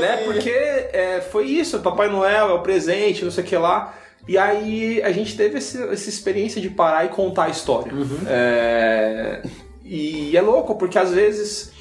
né? 0.00 0.16
Porque 0.24 0.50
é, 0.50 1.20
foi 1.30 1.46
isso, 1.46 1.78
Papai 1.80 2.08
Noel 2.08 2.50
é 2.50 2.52
o 2.52 2.60
presente, 2.60 3.24
não 3.24 3.30
sei 3.30 3.44
o 3.44 3.46
que 3.46 3.56
lá. 3.56 3.94
E 4.26 4.36
aí 4.36 5.02
a 5.02 5.10
gente 5.12 5.36
teve 5.36 5.58
esse- 5.58 5.82
essa 5.82 6.08
experiência 6.08 6.60
de 6.60 6.68
parar 6.68 7.04
e 7.04 7.08
contar 7.08 7.44
a 7.44 7.48
história. 7.48 7.92
É, 8.26 9.42
e 9.84 10.36
é 10.36 10.40
louco, 10.40 10.74
porque 10.76 10.98
às 10.98 11.12
vezes, 11.12 11.72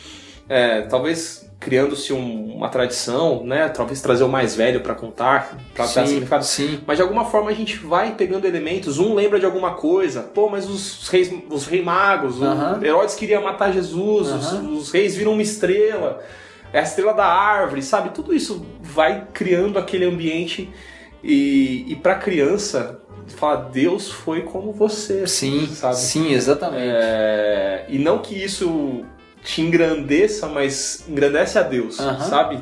é, 0.48 0.82
talvez 0.84 1.46
criando-se 1.60 2.14
um- 2.14 2.56
uma 2.56 2.70
tradição, 2.70 3.44
né? 3.44 3.68
Talvez 3.68 4.00
trazer 4.00 4.24
o 4.24 4.30
mais 4.30 4.56
velho 4.56 4.80
pra 4.82 4.94
contar, 4.94 5.58
pra 5.74 5.86
dar 5.86 5.92
significado. 6.08 6.46
sim. 6.46 6.80
Mas 6.86 6.98
de 6.98 7.02
alguma 7.02 7.26
forma 7.26 7.50
a 7.50 7.54
gente 7.54 7.76
vai 7.78 8.14
pegando 8.16 8.46
elementos, 8.46 9.00
um 9.00 9.14
lembra 9.16 9.40
de 9.40 9.46
alguma 9.46 9.74
coisa, 9.74 10.22
pô, 10.22 10.48
mas 10.50 10.70
os 10.70 11.08
reis, 11.10 11.34
os 11.50 11.66
rei 11.66 11.82
magos, 11.84 12.40
o 12.40 12.86
Herodes 12.86 13.16
queria 13.16 13.42
matar 13.42 13.74
Jesus, 13.74 14.28
os, 14.30 14.54
os 14.84 14.92
reis 14.92 15.16
viram 15.16 15.34
uma 15.34 15.42
estrela, 15.42 16.24
é 16.72 16.80
a 16.80 16.84
estrela 16.84 17.14
da 17.14 17.26
árvore, 17.26 17.82
sabe? 17.82 18.10
Tudo 18.12 18.34
isso 18.36 18.64
vai 18.80 19.26
criando 19.34 19.80
aquele 19.80 20.06
ambiente 20.06 20.70
e, 21.24 21.86
e 21.88 21.96
pra 21.96 22.16
criança, 22.16 23.00
fala, 23.28 23.58
Deus 23.72 24.10
foi 24.12 24.42
como 24.42 24.72
você, 24.72 25.26
Sim, 25.28 25.68
sabe? 25.68 25.96
sim, 25.96 26.32
exatamente. 26.34 26.82
É, 26.84 27.86
e 27.90 27.98
não 28.00 28.20
que 28.20 28.36
isso 28.36 29.04
te 29.44 29.62
engrandeça, 29.62 30.48
mas 30.48 31.04
engrandece 31.08 31.58
a 31.58 31.64
Deus, 31.64 32.00
Aham. 32.00 32.20
sabe? 32.30 32.60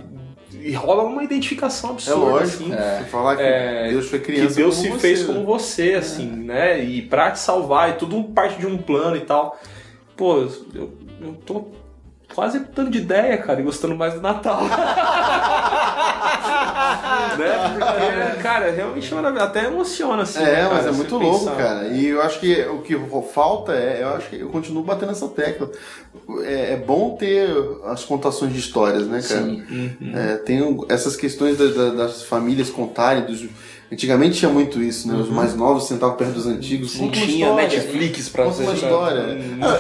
E 0.54 0.72
rola 0.74 1.04
uma 1.04 1.24
identificação 1.24 1.92
É 1.92 1.94
absurda, 1.94 2.20
lógico. 2.20 2.64
assim. 2.64 2.72
Você 2.72 3.04
falar 3.10 3.36
que 3.36 3.42
É, 3.44 3.90
Deus 3.90 4.08
foi 4.10 4.20
que 4.20 4.26
criança 4.26 4.56
Deus 4.56 4.76
como 4.78 4.88
se 4.88 4.94
você, 4.94 5.00
fez 5.08 5.24
como 5.24 5.46
você, 5.46 5.94
assim, 5.96 6.26
né? 6.28 6.84
E 6.84 7.02
pra 7.04 7.32
te 7.32 7.40
salvar, 7.40 7.90
e 7.92 7.94
tudo 7.94 8.24
parte 8.26 8.58
de 8.60 8.66
um 8.66 8.78
plano 8.78 9.16
e 9.16 9.22
tal. 9.22 9.60
Pô, 10.16 10.38
eu, 10.74 10.94
eu 11.22 11.34
tô 11.46 11.66
quase 12.36 12.60
mudando 12.60 12.92
de 12.92 12.98
ideia, 13.00 13.38
cara, 13.38 13.62
e 13.62 13.64
gostando 13.64 13.96
mais 13.96 14.14
do 14.14 14.22
Natal. 14.22 14.62
né? 17.38 17.78
Porque, 17.80 18.42
cara, 18.42 18.72
realmente 18.72 19.14
é. 19.14 19.18
Até 19.42 19.66
emociona, 19.66 20.24
assim. 20.24 20.40
É, 20.44 20.64
né, 20.64 20.70
mas 20.72 20.86
é 20.86 20.92
muito 20.92 21.18
louco, 21.18 21.40
pensar. 21.46 21.56
cara. 21.56 21.88
E 21.88 22.06
eu 22.08 22.22
acho 22.22 22.40
que 22.40 22.62
o 22.64 22.80
que 22.82 22.96
falta 23.34 23.74
é, 23.74 24.00
eu 24.04 24.10
acho 24.10 24.30
que 24.30 24.40
eu 24.40 24.50
continuo 24.50 24.84
batendo 24.84 25.12
essa 25.12 25.28
tecla. 25.28 25.70
É, 26.44 26.74
é 26.74 26.78
bom 26.78 27.16
ter 27.16 27.50
as 27.86 28.04
contações 28.04 28.54
de 28.54 28.60
histórias, 28.60 29.08
né, 29.08 29.22
cara? 29.22 29.42
Sim. 29.42 29.96
É, 30.14 30.36
tem 30.38 30.86
essas 30.90 31.16
questões 31.16 31.58
da- 31.58 31.66
da- 31.68 31.92
das 32.06 32.24
famílias 32.24 32.70
contarem, 32.70 33.24
dos, 33.26 33.46
antigamente 33.92 34.40
tinha 34.40 34.52
muito 34.52 34.82
isso, 34.82 35.08
né? 35.08 35.16
Os 35.16 35.30
mais 35.30 35.56
novos 35.56 35.88
sentavam 35.88 36.16
perto 36.16 36.34
dos 36.34 36.48
antigos, 36.48 37.00
Não 37.00 37.10
tinha 37.12 37.48
história. 37.48 37.68
Netflix 37.68 38.30
pra 38.30 38.46
Conta 38.46 38.62
uma 38.62 38.74
história. 38.74 39.24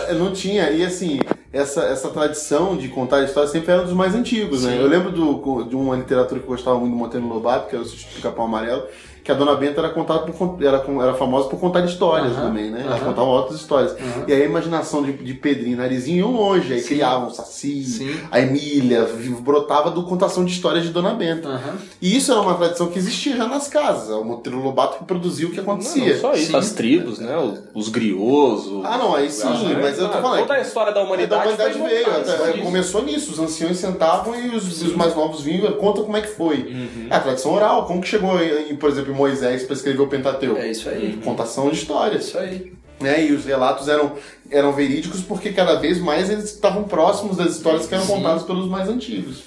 Ah, 0.09 0.13
não 0.13 0.31
tinha, 0.31 0.69
e 0.71 0.83
assim, 0.83 1.19
essa, 1.55 1.81
essa 1.83 2.09
tradição 2.09 2.75
de 2.75 2.87
contar 2.89 3.23
histórias 3.23 3.51
sempre 3.51 3.71
era 3.71 3.83
dos 3.83 3.93
mais 3.93 4.13
antigos, 4.13 4.63
né? 4.63 4.73
Sim. 4.73 4.79
Eu 4.81 4.87
lembro 4.87 5.11
do, 5.11 5.63
de 5.63 5.75
uma 5.75 5.95
literatura 5.95 6.39
que 6.39 6.45
eu 6.45 6.51
gostava 6.51 6.77
muito 6.77 6.91
do 6.91 6.97
Monteiro 6.97 7.27
Lobato, 7.27 7.69
que 7.69 7.75
era 7.75 7.83
o 7.85 8.21
Capão 8.21 8.45
Amarelo, 8.45 8.83
que 9.23 9.31
a 9.31 9.33
Dona 9.35 9.55
Benta 9.55 9.79
era, 9.81 9.89
contada 9.89 10.19
por, 10.31 10.57
era, 10.61 10.85
era 11.01 11.15
famosa 11.15 11.49
por 11.49 11.59
contar 11.59 11.83
histórias 11.83 12.35
também, 12.35 12.69
né? 12.69 12.83
Ela 12.85 12.99
contava 12.99 13.23
outras 13.27 13.59
histórias. 13.59 13.95
E 14.27 14.31
aí 14.31 14.43
a 14.43 14.45
imaginação 14.45 15.01
de, 15.01 15.13
de 15.13 15.33
Pedrinho 15.33 15.73
e 15.73 15.75
Narizinho 15.75 16.17
iam 16.19 16.31
longe, 16.31 16.71
aí 16.71 16.79
Sim. 16.79 16.89
criavam 16.89 17.29
o 17.29 17.31
Saci, 17.33 17.83
Sim. 17.85 18.19
a 18.29 18.39
Emília, 18.39 19.09
brotava 19.41 19.89
do 19.89 20.03
contação 20.03 20.45
de 20.45 20.51
histórias 20.51 20.83
de 20.83 20.91
Dona 20.91 21.15
Benta. 21.15 21.59
E 21.99 22.15
isso 22.15 22.31
era 22.31 22.39
uma 22.39 22.53
tradição 22.53 22.85
que 22.85 22.99
existia 22.99 23.35
já 23.35 23.47
nas 23.47 23.67
casas. 23.67 24.09
O 24.15 24.23
Monteiro 24.23 24.61
Lobato 24.61 24.97
reproduziu 24.99 25.47
o 25.47 25.51
que 25.51 25.57
Não, 25.57 25.63
acontecia. 25.73 26.13
não 26.13 26.21
só 26.21 26.33
isso, 26.33 26.51
Sim. 26.51 26.57
as 26.57 26.71
tribos, 26.73 27.17
né? 27.17 27.35
Os, 27.35 27.87
os 27.87 27.89
griots. 27.89 28.67
os- 28.67 28.85
Ah, 28.85 28.95
não, 28.99 29.15
aí 29.15 29.31
sim, 29.31 29.47
as- 29.47 29.81
mas 29.81 29.97
eu 29.97 30.07
tô 30.07 30.19
falando. 30.21 30.41
Toda 30.41 30.53
a 30.53 30.61
história 30.61 30.93
da 30.93 30.99
É, 30.99 31.03
humanidade, 31.03 31.44
da 31.44 31.44
humanidade 31.45 31.79
veio, 31.79 32.11
até- 32.15 32.57
começou 32.59 33.03
nisso, 33.03 33.31
os 33.31 33.39
anciões 33.39 33.77
sentavam 33.77 34.35
e 34.39 34.55
os, 34.55 34.81
os 34.81 34.95
mais 34.95 35.15
novos 35.15 35.41
vinham, 35.41 35.71
conta 35.73 36.01
como 36.03 36.15
é 36.17 36.21
que 36.21 36.27
foi. 36.29 36.57
Uhum. 36.57 37.07
É 37.09 37.15
a 37.15 37.19
tradição 37.19 37.53
oral, 37.53 37.85
como 37.85 38.01
que 38.01 38.07
chegou, 38.07 38.41
em, 38.41 38.75
por 38.75 38.89
exemplo, 38.89 39.11
em 39.13 39.15
Moisés 39.15 39.63
para 39.63 39.73
escrever 39.75 40.01
o 40.01 40.07
Pentateuco? 40.07 40.57
É 40.59 40.69
isso 40.69 40.89
aí. 40.89 41.19
Contação 41.23 41.65
de 41.65 41.71
É 41.71 41.73
histórias. 41.79 42.25
isso 42.27 42.37
aí. 42.37 42.73
Né? 42.99 43.25
E 43.25 43.31
os 43.33 43.43
relatos 43.45 43.87
eram, 43.89 44.13
eram 44.49 44.71
verídicos 44.71 45.21
porque 45.21 45.51
cada 45.51 45.75
vez 45.75 45.99
mais 45.99 46.29
eles 46.29 46.45
estavam 46.45 46.83
próximos 46.85 47.35
das 47.37 47.51
histórias 47.55 47.85
que 47.87 47.93
eram 47.93 48.05
Sim. 48.05 48.13
contadas 48.13 48.43
pelos 48.43 48.67
mais 48.69 48.87
antigos. 48.87 49.43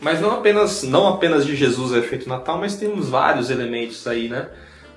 Mas 0.00 0.18
não 0.18 0.30
apenas, 0.30 0.82
não 0.82 1.06
apenas 1.06 1.44
de 1.44 1.54
Jesus 1.54 1.92
é 1.92 2.00
feito 2.00 2.26
Natal, 2.26 2.56
mas 2.58 2.76
temos 2.76 3.10
vários 3.10 3.50
elementos 3.50 4.06
aí, 4.06 4.28
né? 4.30 4.46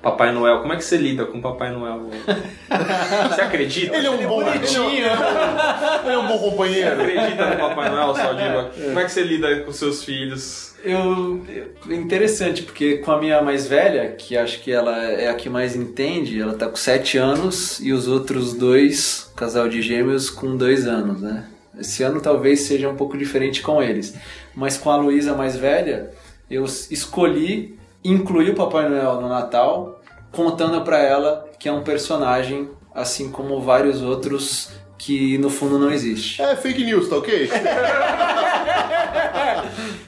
Papai 0.03 0.33
Noel, 0.33 0.59
como 0.59 0.73
é 0.73 0.75
que 0.75 0.83
você 0.83 0.97
lida 0.97 1.25
com 1.25 1.39
Papai 1.41 1.71
Noel? 1.71 2.09
Você 3.29 3.41
acredita? 3.41 3.95
Ele 3.95 4.05
é 4.07 4.09
um 4.11 4.17
Você 4.17 4.27
bom 4.27 4.43
bonitinho. 4.43 4.89
Ele 4.89 6.13
é 6.13 6.17
um 6.17 6.27
bom 6.27 6.37
companheiro. 6.39 7.01
acredita 7.01 7.45
no 7.51 7.57
Papai 7.57 7.89
Noel, 7.89 8.13
Saldiva? 8.15 8.71
Como 8.75 8.99
é 8.99 9.03
que 9.05 9.11
você 9.11 9.23
lida 9.23 9.61
com 9.61 9.71
seus 9.71 10.03
filhos? 10.03 10.73
Eu, 10.83 11.41
eu- 11.47 11.95
interessante, 11.95 12.63
porque 12.63 12.97
com 12.97 13.11
a 13.13 13.19
minha 13.19 13.41
mais 13.41 13.65
velha, 13.67 14.11
que 14.11 14.35
acho 14.35 14.59
que 14.61 14.71
ela 14.73 15.03
é 15.05 15.29
a 15.29 15.33
que 15.35 15.49
mais 15.49 15.73
entende, 15.75 16.41
ela 16.41 16.53
tá 16.55 16.67
com 16.67 16.75
7 16.75 17.17
anos 17.17 17.79
e 17.79 17.93
os 17.93 18.05
outros 18.07 18.53
dois, 18.53 19.31
casal 19.37 19.69
de 19.69 19.81
gêmeos, 19.81 20.29
com 20.29 20.57
2 20.57 20.85
anos, 20.85 21.21
né? 21.21 21.45
Esse 21.79 22.03
ano 22.03 22.19
talvez 22.19 22.59
seja 22.61 22.89
um 22.89 22.95
pouco 22.97 23.17
diferente 23.17 23.61
com 23.61 23.81
eles. 23.81 24.13
Mas 24.53 24.77
com 24.77 24.91
a 24.91 24.97
Luísa 24.97 25.33
mais 25.33 25.55
velha, 25.55 26.11
eu 26.51 26.65
escolhi 26.65 27.79
incluir 28.03 28.51
o 28.51 28.55
Papai 28.55 28.87
Noel 28.89 29.21
no 29.21 29.29
Natal, 29.29 29.99
contando 30.31 30.81
pra 30.81 30.99
ela 30.99 31.45
que 31.59 31.69
é 31.69 31.71
um 31.71 31.83
personagem, 31.83 32.69
assim 32.93 33.31
como 33.31 33.61
vários 33.61 34.01
outros 34.01 34.69
que 34.97 35.37
no 35.37 35.49
fundo 35.49 35.77
não 35.79 35.91
existe. 35.91 36.41
É 36.41 36.55
fake 36.55 36.83
news, 36.83 37.09
tá 37.09 37.17
ok? 37.17 37.49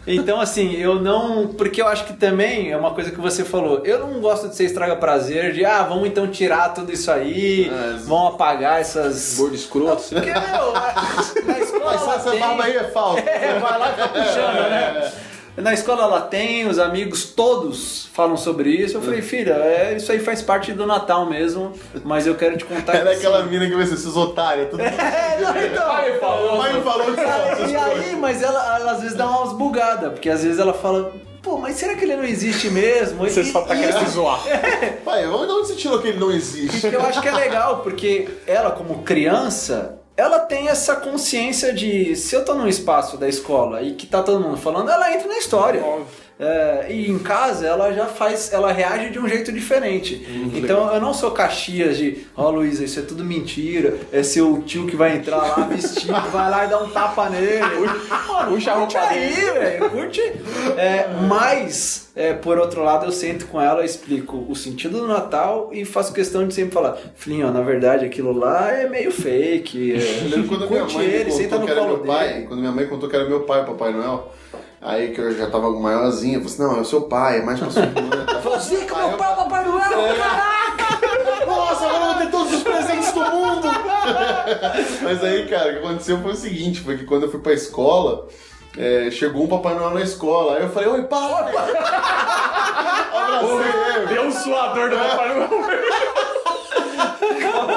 Então, 0.07 0.39
assim, 0.39 0.73
eu 0.75 0.99
não. 1.01 1.47
Porque 1.47 1.81
eu 1.81 1.87
acho 1.87 2.05
que 2.05 2.13
também 2.13 2.71
é 2.71 2.77
uma 2.77 2.93
coisa 2.93 3.09
que 3.09 3.19
você 3.19 3.43
falou. 3.43 3.81
Eu 3.83 3.99
não 4.07 4.19
gosto 4.21 4.47
de 4.47 4.55
ser 4.55 4.65
estraga 4.65 4.95
prazer, 4.95 5.51
de 5.51 5.65
ah, 5.65 5.81
vamos 5.83 6.07
então 6.07 6.27
tirar 6.27 6.69
tudo 6.69 6.91
isso 6.91 7.09
aí, 7.11 7.67
É, 7.69 7.97
vamos 8.03 8.35
apagar 8.35 8.79
essas. 8.79 9.35
Gordo 9.35 9.55
escroto? 9.55 10.03
Porque, 10.09 10.29
meu, 10.31 10.73
na- 10.73 11.59
escola. 11.59 11.93
Essa 11.95 12.29
tem- 12.31 12.39
barba 12.39 12.63
aí 12.65 12.75
é 12.77 12.83
falsa. 12.85 13.21
É, 13.27 13.59
vai 13.59 13.79
lá 13.79 13.89
e 13.89 13.93
fica 13.93 14.07
puxando, 14.09 14.69
né? 14.69 15.11
Na 15.57 15.73
escola 15.73 16.03
ela 16.03 16.21
tem, 16.21 16.67
os 16.67 16.77
amigos 16.79 17.23
todos 17.25 18.09
falam 18.13 18.35
sobre 18.35 18.69
isso. 18.71 18.97
Eu 18.97 19.01
falei, 19.01 19.21
filha, 19.21 19.53
é, 19.53 19.95
isso 19.95 20.11
aí 20.11 20.19
faz 20.19 20.41
parte 20.41 20.73
do 20.73 20.85
Natal 20.85 21.25
mesmo, 21.25 21.71
mas 22.03 22.27
eu 22.27 22.35
quero 22.35 22.57
te 22.57 22.65
contar 22.65 22.95
Era 22.97 23.11
que, 23.11 23.17
aquela 23.17 23.39
assim, 23.39 23.49
mina 23.49 23.65
que 23.67 23.75
vai 23.75 23.85
ser 23.85 23.93
esses 23.93 24.15
otários. 24.15 24.69
Tudo... 24.69 24.81
É, 24.83 25.39
não, 25.41 25.65
então. 25.65 25.87
Pai 25.87 26.19
falou. 26.19 26.57
Mãe 26.57 26.81
falou 26.81 27.05
que 27.13 27.21
Cara, 27.21 27.59
e 27.69 27.75
aí, 27.75 28.15
mas 28.15 28.41
ela, 28.41 28.79
ela 28.79 28.91
às 28.93 29.01
vezes 29.01 29.15
dá 29.17 29.27
umas 29.29 29.53
bugadas, 29.53 30.11
porque 30.13 30.29
às 30.29 30.43
vezes 30.43 30.59
ela 30.59 30.73
fala, 30.73 31.11
pô, 31.41 31.57
mas 31.57 31.75
será 31.75 31.95
que 31.95 32.03
ele 32.05 32.15
não 32.15 32.23
existe 32.23 32.69
mesmo? 32.69 33.19
Você 33.19 33.41
E- 33.41 33.51
só 33.51 33.61
tá 33.61 33.75
e 33.75 33.79
querendo 33.79 33.95
isso- 33.97 34.05
se 34.07 34.11
zoar. 34.11 34.39
Pai, 35.03 35.25
onde 35.27 35.51
onde 35.51 35.67
você 35.67 35.75
tirou 35.75 35.99
que 35.99 36.07
ele 36.09 36.19
não 36.19 36.31
existe? 36.31 36.85
Eu 36.87 37.01
acho 37.05 37.21
que 37.21 37.27
é 37.27 37.33
legal, 37.33 37.79
porque 37.79 38.27
ela, 38.47 38.71
como 38.71 39.03
criança, 39.03 39.99
ela 40.17 40.39
tem 40.39 40.69
essa 40.69 40.95
consciência 40.95 41.73
de 41.73 42.15
se 42.15 42.35
eu 42.35 42.45
tô 42.45 42.53
num 42.53 42.67
espaço 42.67 43.17
da 43.17 43.27
escola 43.27 43.81
e 43.81 43.95
que 43.95 44.07
tá 44.07 44.23
todo 44.23 44.39
mundo 44.39 44.57
falando, 44.57 44.89
ela 44.89 45.13
entra 45.13 45.27
na 45.27 45.37
história. 45.37 45.83
É, 46.37 46.87
e 46.89 47.09
em 47.09 47.17
casa 47.17 47.65
ela 47.65 47.93
já 47.93 48.07
faz, 48.07 48.51
ela 48.51 48.71
reage 48.71 49.09
de 49.09 49.17
um 49.19 49.27
jeito 49.27 49.53
diferente. 49.53 50.15
então 50.53 50.93
eu 50.93 50.99
não 50.99 51.13
sou 51.13 51.31
Caxias 51.31 51.97
de, 51.97 52.25
ó 52.35 52.49
Luísa, 52.49 52.83
isso 52.83 52.99
é 52.99 53.03
tudo 53.03 53.23
mentira, 53.23 53.95
é 54.11 54.21
seu 54.21 54.61
tio 54.63 54.85
que 54.85 54.97
vai 54.97 55.15
entrar 55.15 55.37
lá 55.37 55.65
vestido, 55.65 56.13
vai 56.33 56.51
lá 56.51 56.65
e 56.65 56.67
dar 56.67 56.83
um 56.83 56.89
tapa 56.89 57.29
nele. 57.29 57.61
Mano, 58.27 58.51
Puxa 58.51 58.73
a 58.73 58.75
curte 58.75 58.97
roupa 58.97 59.09
aí, 59.13 59.31
velho, 59.33 59.89
curte. 59.89 60.21
É, 60.77 61.07
mas, 61.27 62.09
é, 62.15 62.33
por 62.33 62.57
outro 62.57 62.83
lado, 62.83 63.05
eu 63.05 63.11
sento 63.13 63.45
com 63.47 63.61
ela, 63.61 63.85
explico 63.85 64.45
o 64.49 64.55
sentido 64.57 64.99
do 64.99 65.07
Natal 65.07 65.69
e 65.71 65.85
faço 65.85 66.13
questão 66.13 66.45
de 66.45 66.53
sempre 66.53 66.73
falar, 66.73 66.97
filhinho, 67.15 67.47
ó, 67.47 67.51
na 67.51 67.61
verdade 67.61 68.03
aquilo 68.05 68.33
lá 68.37 68.71
é 68.73 68.89
meio 68.89 69.09
fake. 69.11 69.91
Eu 69.91 69.97
É, 69.97 70.35
lembro 70.35 70.47
quando 70.49 70.65
a 70.65 70.67
minha 70.67 70.81
curte 70.81 70.97
mãe 70.97 71.05
ele, 71.05 71.31
contou 71.31 71.59
no 71.59 71.65
que 71.65 71.71
era 71.71 71.79
colo 71.81 71.93
meu 71.95 72.05
pai, 72.05 72.27
dele. 72.33 72.47
quando 72.47 72.59
minha 72.59 72.71
mãe 72.73 72.87
contou 72.87 73.07
que 73.09 73.15
era 73.15 73.25
meu 73.25 73.41
pai, 73.41 73.61
o 73.61 73.65
Papai 73.65 73.93
Noel, 73.93 74.33
aí 74.85 75.11
que 75.13 75.19
eu 75.19 75.35
já 75.35 75.47
tava 75.49 75.69
maiorzinho, 75.71 76.35
eu 76.35 76.41
falei 76.41 76.53
assim, 76.53 76.63
não, 76.63 76.77
é 76.77 76.81
o 76.81 76.85
seu 76.85 77.01
pai, 77.01 77.39
é 77.39 77.41
mais 77.41 77.59
pra 77.59 77.69
sua 77.69 77.81
irmã. 77.83 78.25
tá? 78.25 78.39
Você 78.39 78.77
que 78.85 78.93
é 78.93 78.97
meu 78.97 79.17
pai, 79.17 79.35
Papai 79.35 79.65
Noel, 79.65 79.99
É. 80.05 80.15
caraca! 80.15 81.45
Nossa, 81.45 81.85
agora 81.85 82.03
eu 82.03 82.05
vou 82.13 82.15
ter 82.15 82.31
todos 82.31 82.53
os 82.53 82.63
presentes 82.63 83.11
do 83.11 83.19
mundo! 83.19 83.67
Mas 85.01 85.23
aí, 85.23 85.47
cara, 85.47 85.69
o 85.69 85.73
que 85.73 85.79
aconteceu 85.79 86.21
foi 86.21 86.31
o 86.31 86.35
seguinte, 86.35 86.81
foi 86.81 86.97
que 86.97 87.05
quando 87.05 87.23
eu 87.23 87.31
fui 87.31 87.39
pra 87.39 87.53
escola, 87.53 88.27
é, 88.77 89.09
chegou 89.11 89.43
um 89.43 89.47
Papai 89.47 89.73
Noel 89.75 89.91
na 89.91 90.01
escola, 90.01 90.57
aí 90.57 90.63
eu 90.63 90.69
falei, 90.69 90.89
oi, 90.89 91.03
pai! 91.03 91.55
Abracei 93.15 93.95
ele. 93.95 94.07
Deu 94.07 94.23
um 94.23 94.31
suador 94.31 94.89
do 94.89 94.95
Papai 94.97 95.29
Noel. 95.33 95.49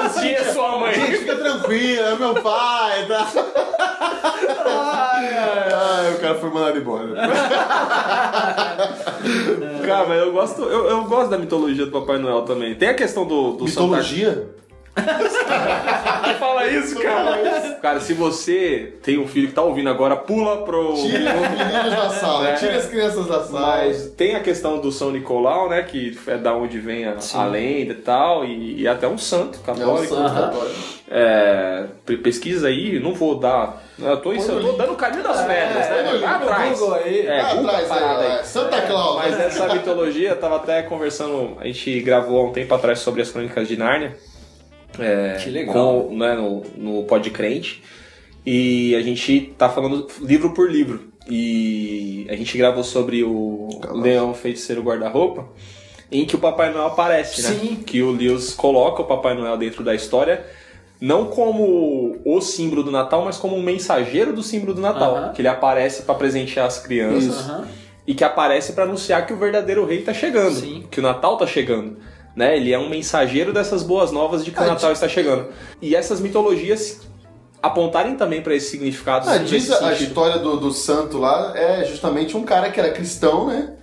Sim, 0.09 0.31
é 0.31 0.43
sua 0.51 0.77
mãe. 0.79 0.93
Gente, 0.93 1.17
fica 1.17 1.35
tranquila, 1.35 2.09
é 2.09 2.15
meu 2.15 2.33
pai, 2.35 3.07
tá? 3.07 3.27
Ai, 4.65 6.13
o 6.13 6.19
cara 6.19 6.35
foi 6.35 6.49
mandado 6.49 6.77
embora. 6.77 7.07
Cara, 9.85 10.07
mas 10.07 10.19
eu 10.19 10.31
gosto, 10.31 10.61
eu, 10.63 10.85
eu 10.87 11.03
gosto 11.05 11.29
da 11.29 11.37
mitologia 11.37 11.85
do 11.85 11.91
Papai 11.91 12.17
Noel 12.17 12.41
também. 12.43 12.75
Tem 12.75 12.89
a 12.89 12.93
questão 12.93 13.25
do, 13.25 13.53
do 13.53 13.65
Mitologia? 13.65 14.31
Santa 14.33 14.59
Fala 16.39 16.67
isso, 16.67 16.99
cara. 16.99 17.77
Cara, 17.81 17.99
se 17.99 18.13
você 18.13 18.93
tem 19.03 19.17
um 19.17 19.27
filho 19.27 19.47
que 19.47 19.53
tá 19.53 19.61
ouvindo 19.61 19.89
agora, 19.89 20.15
pula 20.15 20.57
pro. 20.63 20.93
Tire 20.95 21.17
os 21.17 21.49
meninos 21.57 21.91
da 21.95 22.09
sala, 22.09 22.49
É. 22.49 22.53
tire 22.55 22.75
as 22.75 22.85
crianças 22.87 23.27
da 23.27 23.43
sala. 23.43 23.59
Mas 23.77 24.09
tem 24.17 24.35
a 24.35 24.39
questão 24.41 24.79
do 24.79 24.91
São 24.91 25.11
Nicolau, 25.11 25.69
né? 25.69 25.83
Que 25.83 26.17
é 26.27 26.37
da 26.37 26.53
onde 26.53 26.79
vem 26.79 27.05
a, 27.05 27.15
a 27.35 27.45
lenda 27.45 27.93
e 27.93 27.95
tal, 27.95 28.45
e, 28.45 28.81
e 28.81 28.87
até 28.87 29.07
um 29.07 29.17
santo 29.17 29.59
É 29.63 29.65
católico. 29.65 30.13
santo 30.15 30.33
católico. 30.33 30.75
é, 31.09 31.85
pe- 32.05 32.17
pesquisa 32.17 32.67
aí, 32.67 32.99
não 32.99 33.13
vou 33.13 33.35
dar. 33.35 33.81
Eu 33.97 34.17
tô, 34.17 34.31
isso, 34.31 34.51
eu 34.51 34.61
tô 34.61 34.71
dando 34.73 34.93
o 34.93 34.95
caminho 34.95 35.23
das 35.23 35.41
pedras, 35.41 35.85
É, 35.87 36.03
né? 36.03 36.09
põe 36.11 36.19
Vai 36.19 36.29
no 36.39 36.43
atrás. 36.45 36.79
Google 36.79 36.95
aí. 36.95 37.27
É, 37.27 37.41
Vai 37.41 37.55
Google 37.55 37.69
atrás 37.69 37.91
a 37.91 37.93
parada 37.95 38.21
aí, 38.23 38.31
aí. 38.39 38.45
Santa 38.45 38.81
Claus. 38.81 39.15
Mas 39.17 39.39
essa 39.39 39.73
mitologia, 39.73 40.29
eu 40.29 40.37
tava 40.39 40.55
até 40.57 40.81
conversando, 40.83 41.57
a 41.59 41.65
gente 41.65 41.99
gravou 42.01 42.39
há 42.41 42.49
um 42.49 42.53
tempo 42.53 42.73
atrás 42.73 42.99
sobre 42.99 43.21
as 43.21 43.29
crônicas 43.31 43.67
de 43.67 43.75
Nárnia. 43.77 44.15
É, 44.97 45.37
Que 45.43 45.49
legal. 45.49 46.03
Com, 46.03 46.17
né, 46.17 46.33
no, 46.35 46.63
no 46.77 47.03
Pod 47.03 47.29
Crente. 47.29 47.83
E 48.45 48.95
a 48.95 49.01
gente 49.01 49.53
tá 49.57 49.69
falando 49.69 50.07
livro 50.21 50.53
por 50.53 50.71
livro. 50.71 51.09
E 51.29 52.25
a 52.29 52.35
gente 52.35 52.57
gravou 52.57 52.83
sobre 52.83 53.23
o 53.23 53.67
Leão 53.93 54.33
Feiticeiro 54.33 54.81
Guarda-Roupa, 54.81 55.47
em 56.11 56.25
que 56.25 56.35
o 56.35 56.39
Papai 56.39 56.71
Noel 56.73 56.87
aparece, 56.87 57.41
né? 57.43 57.49
Sim. 57.49 57.75
Que 57.85 58.01
o 58.01 58.09
Lewis 58.11 58.53
coloca 58.55 59.03
o 59.03 59.05
Papai 59.05 59.35
Noel 59.35 59.55
dentro 59.57 59.83
da 59.83 59.93
história, 59.93 60.43
não 60.99 61.25
como 61.25 62.17
o 62.25 62.41
símbolo 62.41 62.81
do 62.81 62.89
Natal, 62.89 63.23
mas 63.23 63.37
como 63.37 63.55
um 63.55 63.61
mensageiro 63.61 64.33
do 64.33 64.41
símbolo 64.41 64.73
do 64.73 64.81
Natal. 64.81 65.15
Aham. 65.15 65.33
Que 65.33 65.41
ele 65.41 65.47
aparece 65.47 66.01
para 66.01 66.15
presentear 66.15 66.65
as 66.65 66.79
crianças 66.79 67.47
Aham. 67.47 67.67
e 68.07 68.15
que 68.15 68.23
aparece 68.23 68.73
para 68.73 68.85
anunciar 68.85 69.27
que 69.27 69.33
o 69.33 69.37
verdadeiro 69.37 69.85
rei 69.85 70.01
tá 70.01 70.13
chegando, 70.13 70.55
Sim. 70.55 70.85
que 70.89 70.99
o 70.99 71.03
Natal 71.03 71.37
tá 71.37 71.45
chegando. 71.45 71.97
Né? 72.39 72.55
Ele 72.55 72.71
é 72.71 72.79
um 72.79 72.87
mensageiro 72.87 73.51
dessas 73.51 73.83
boas 73.83 74.13
novas 74.13 74.45
de 74.45 74.51
que 74.51 74.59
o 74.61 74.63
Ah, 74.63 74.67
Natal 74.67 74.93
está 74.93 75.09
chegando. 75.09 75.47
E 75.81 75.93
essas 75.93 76.21
mitologias 76.21 77.01
apontarem 77.61 78.15
também 78.15 78.41
para 78.41 78.55
esse 78.55 78.69
significado. 78.69 79.29
Ah, 79.29 79.37
diz 79.39 79.69
a, 79.69 79.89
sentido. 79.89 80.07
história 80.07 80.37
do, 80.39 80.55
do 80.55 80.71
santo 80.71 81.17
lá 81.17 81.51
é 81.53 81.83
justamente 81.83 82.37
um 82.37 82.43
cara 82.43 82.71
que 82.71 82.79
era 82.79 82.91
cristão, 82.91 83.47
né? 83.47 83.73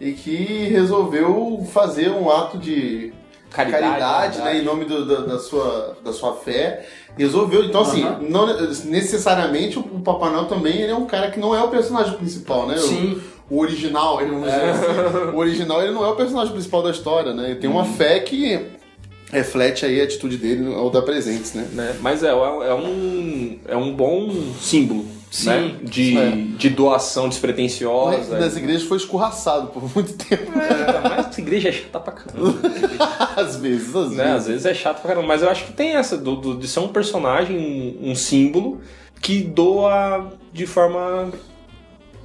E 0.00 0.12
que 0.12 0.34
resolveu 0.70 1.66
fazer 1.70 2.08
um 2.08 2.30
ato 2.30 2.56
de 2.56 3.12
Caridade, 3.50 3.82
caridade, 3.82 4.38
né? 4.38 4.58
Em 4.58 4.64
nome 4.64 4.86
do- 4.86 5.04
da, 5.04 5.34
da 5.34 5.38
sua, 5.38 5.98
da 6.02 6.10
sua 6.12 6.32
fé. 6.34 6.86
Resolveu. 7.14 7.62
Então, 7.64 7.82
assim, 7.82 8.04
Aham. 8.04 8.20
não 8.22 8.46
necessariamente 8.86 9.78
o 9.78 9.82
Papai 10.00 10.30
Noel 10.32 10.46
também 10.46 10.80
ele 10.80 10.92
é 10.92 10.96
um 10.96 11.04
cara 11.06 11.30
que 11.30 11.38
não 11.38 11.54
é 11.54 11.62
o 11.62 11.68
personagem 11.68 12.14
principal, 12.16 12.66
né? 12.66 12.74
O- 12.76 12.78
Sim. 12.78 13.12
O, 13.12 13.37
original, 13.50 14.20
ele 14.20 14.30
não 14.32 14.40
dizer 14.42 14.54
assim, 14.62 15.30
o 15.32 15.36
original 15.36 15.82
ele 15.82 15.92
não 15.92 16.04
é 16.04 16.08
o 16.08 16.16
personagem 16.16 16.52
principal 16.52 16.82
da 16.82 16.90
história, 16.90 17.32
né? 17.32 17.50
Ele 17.50 17.60
tem 17.60 17.70
uma 17.70 17.84
fé 17.84 18.20
que 18.20 18.66
reflete 19.32 19.84
aí 19.86 20.00
a 20.00 20.04
atitude 20.04 20.36
dele 20.36 20.74
ao 20.74 20.90
dar 20.90 21.02
presentes, 21.02 21.54
né? 21.54 21.66
né? 21.72 21.96
Mas 22.00 22.22
é, 22.22 22.28
é 22.28 22.74
um, 22.74 23.58
é 23.66 23.76
um 23.76 23.94
bom 23.94 24.30
símbolo 24.60 25.04
Sim, 25.30 25.48
né? 25.50 25.76
de, 25.82 26.18
é. 26.18 26.30
de 26.56 26.70
doação 26.70 27.28
despretensiosa. 27.28 28.38
Nas 28.38 28.56
igrejas 28.56 28.82
foi 28.84 28.96
escorraçado 28.96 29.68
por 29.68 29.82
muito 29.94 30.14
tempo. 30.14 30.50
É, 30.58 31.00
mas 31.08 31.26
essa 31.28 31.40
igreja 31.40 31.68
é 31.68 31.72
chata 31.72 32.00
pra 32.00 32.12
caramba. 32.12 32.58
às 33.36 33.56
vezes, 33.56 33.94
às 33.94 34.10
né? 34.12 34.24
vezes. 34.24 34.36
Às 34.38 34.46
vezes 34.46 34.66
é 34.66 34.74
chato 34.74 35.00
pra 35.00 35.08
caramba, 35.10 35.26
mas 35.28 35.42
eu 35.42 35.50
acho 35.50 35.66
que 35.66 35.72
tem 35.72 35.96
essa 35.96 36.16
do, 36.16 36.36
do- 36.36 36.56
de 36.56 36.66
ser 36.66 36.80
um 36.80 36.88
personagem, 36.88 37.58
um, 37.58 38.10
um 38.10 38.14
símbolo 38.14 38.80
que 39.20 39.42
doa 39.42 40.32
de 40.52 40.66
forma 40.66 41.30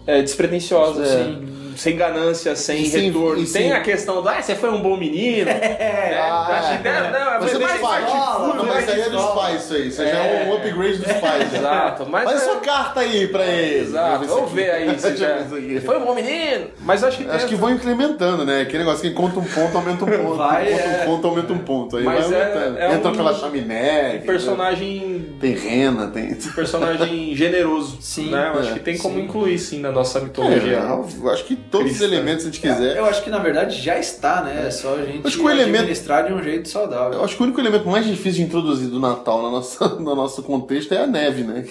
é, 0.05 0.21
despretensiosa, 0.21 1.05
Sim. 1.05 1.72
Sem 1.77 1.95
ganância, 1.95 2.55
sem 2.55 2.83
retorno. 2.85 3.41
e 3.41 3.47
tem 3.47 3.71
a 3.71 3.81
questão 3.81 4.21
do, 4.21 4.29
ah, 4.29 4.41
você 4.41 4.55
foi 4.55 4.69
um 4.69 4.81
bom 4.81 4.97
menino. 4.97 5.49
é, 5.49 6.17
Ah, 6.19 6.79
é. 6.83 7.11
não, 7.11 7.39
Mas 7.39 7.51
você 7.51 7.57
Não, 7.57 7.67
vai 7.67 8.65
mas 8.65 8.89
aí 8.89 9.01
é 9.01 9.09
dos 9.09 9.25
pais 9.25 9.63
isso 9.63 9.73
aí. 9.73 9.87
Isso 9.87 10.03
já 10.03 10.09
é 10.09 10.47
um 10.49 10.53
upgrade 10.55 10.97
dos 10.97 11.13
pais. 11.13 11.53
Exato, 11.53 12.05
mas 12.09 12.23
Faz 12.23 12.41
é- 12.41 12.45
sua 12.45 12.55
carta 12.57 12.99
aí 13.01 13.27
pra 13.27 13.45
ele. 13.45 13.79
Exato, 13.81 14.25
vamos 14.25 14.51
ver 14.51 14.71
aí 14.71 14.97
se 14.99 15.15
já... 15.15 15.37
Foi 15.85 15.97
um 15.97 16.05
bom 16.05 16.13
menino, 16.15 16.67
mas 16.81 17.03
acho 17.03 17.17
que 17.17 17.29
Acho 17.29 17.47
que 17.47 17.55
vão 17.55 17.71
incrementando, 17.71 18.45
né? 18.45 18.61
Aquele 18.61 18.79
negócio 18.79 19.01
que 19.01 19.11
conta 19.11 19.39
um 19.39 19.43
ponto, 19.45 19.77
aumenta 19.77 20.05
um 20.05 20.07
ponto. 20.07 20.35
Vai, 20.43 20.65
conta 20.71 20.83
é. 20.83 21.01
um 21.01 21.05
ponto, 21.05 21.27
aumenta 21.27 21.53
um 21.53 21.57
ponto. 21.59 21.97
Aí 21.97 22.03
vai 22.03 22.17
é- 22.17 22.23
aumentando. 22.23 22.77
é 22.77 22.93
Entra 22.95 23.11
pela 23.11 23.33
chaminé. 23.33 24.21
personagem 24.25 25.35
Tem 25.39 25.53
rena, 25.55 26.07
tem. 26.07 26.35
personagem 26.55 27.35
generoso. 27.35 27.97
Sim, 28.01 28.29
né? 28.31 28.51
Eu 28.53 28.59
acho 28.59 28.69
é, 28.69 28.73
que 28.73 28.79
tem 28.79 28.97
como 28.97 29.15
sim. 29.15 29.21
incluir 29.23 29.57
sim 29.59 29.79
na 29.79 29.91
nossa 29.91 30.19
É, 30.19 30.23
mitologia. 30.23 30.77
eu 31.21 31.29
acho 31.31 31.43
que 31.45 31.55
todos 31.71 31.87
Cristã. 31.87 32.05
os 32.05 32.11
elementos, 32.11 32.43
se 32.43 32.49
a 32.49 32.51
gente 32.51 32.61
quiser. 32.61 32.97
Eu 32.97 33.05
acho 33.05 33.23
que 33.23 33.29
na 33.29 33.39
verdade 33.39 33.79
já 33.81 33.97
está, 33.97 34.41
né? 34.41 34.65
É 34.67 34.71
só 34.71 34.95
a 34.95 35.03
gente 35.05 35.25
Acho 35.25 35.37
que 35.37 35.43
o 35.43 35.49
elemento- 35.49 35.75
administrar 35.75 36.25
de 36.27 36.33
um 36.33 36.41
jeito 36.43 36.69
saudável. 36.69 37.13
Eu 37.19 37.23
acho 37.25 37.35
que 37.35 37.41
o 37.41 37.45
único 37.45 37.59
elemento 37.59 37.87
mais 37.87 38.05
difícil 38.05 38.33
de 38.33 38.41
introduzir 38.43 38.87
do 38.89 38.99
Natal 38.99 39.41
na 39.41 39.49
nossa, 39.49 39.87
no 39.99 40.15
nosso 40.15 40.43
contexto 40.43 40.93
é 40.93 41.03
a 41.03 41.07
neve, 41.07 41.43
né? 41.43 41.65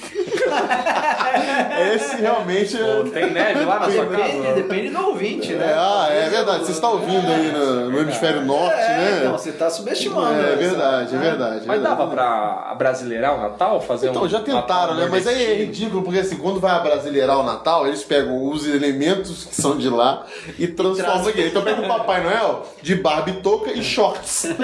Esse 1.94 2.16
realmente 2.16 2.76
é. 2.76 3.03
Tem 3.12 3.30
neve 3.32 3.64
lá 3.64 3.80
na 3.80 3.90
sua 3.90 4.05
Depende, 4.05 4.42
casa? 4.42 4.55
depende 4.55 4.88
do 4.90 5.07
ouvinte, 5.09 5.53
né? 5.55 5.66
É, 5.70 5.74
ah, 5.74 6.09
é 6.11 6.28
verdade. 6.28 6.64
Você 6.64 6.72
está 6.72 6.88
ouvindo 6.88 7.26
aí 7.30 7.50
no, 7.53 7.90
no 7.90 7.98
hemisfério 8.00 8.42
norte, 8.44 8.74
É, 8.80 8.88
né? 8.88 9.16
então, 9.20 9.32
você 9.32 9.53
tá 9.53 9.70
subestimando. 9.70 10.34
É 10.40 10.50
essa- 10.53 10.57
verdade, 10.57 11.14
é 11.14 11.18
verdade. 11.18 11.66
Mas 11.66 11.80
é 11.80 11.82
dava 11.82 12.07
pra 12.07 12.74
brasileirar 12.76 13.34
o 13.36 13.40
Natal? 13.42 13.80
Fazer 13.80 14.11
Então, 14.11 14.22
um 14.24 14.28
já 14.28 14.40
tentaram, 14.40 14.94
Natal 14.94 14.96
né? 14.96 15.09
Mas 15.11 15.26
aí 15.26 15.42
é 15.53 15.55
ridículo, 15.57 16.03
porque 16.03 16.20
assim, 16.20 16.36
quando 16.36 16.61
vai 16.61 16.72
abrasileirar 16.72 17.38
o 17.38 17.42
Natal, 17.42 17.86
eles 17.86 18.03
pegam 18.05 18.44
os 18.48 18.66
elementos 18.66 19.44
que 19.44 19.55
são 19.55 19.76
de 19.76 19.88
lá 19.88 20.24
e 20.59 20.66
transformam 20.66 21.28
aqui. 21.28 21.42
Então 21.46 21.62
pega 21.62 21.80
o 21.82 21.88
Papai 21.88 22.22
Noel 22.22 22.62
de 22.80 22.94
barba 22.94 23.30
e 23.30 23.34
touca 23.34 23.70
e 23.72 23.82
shorts. 23.82 24.46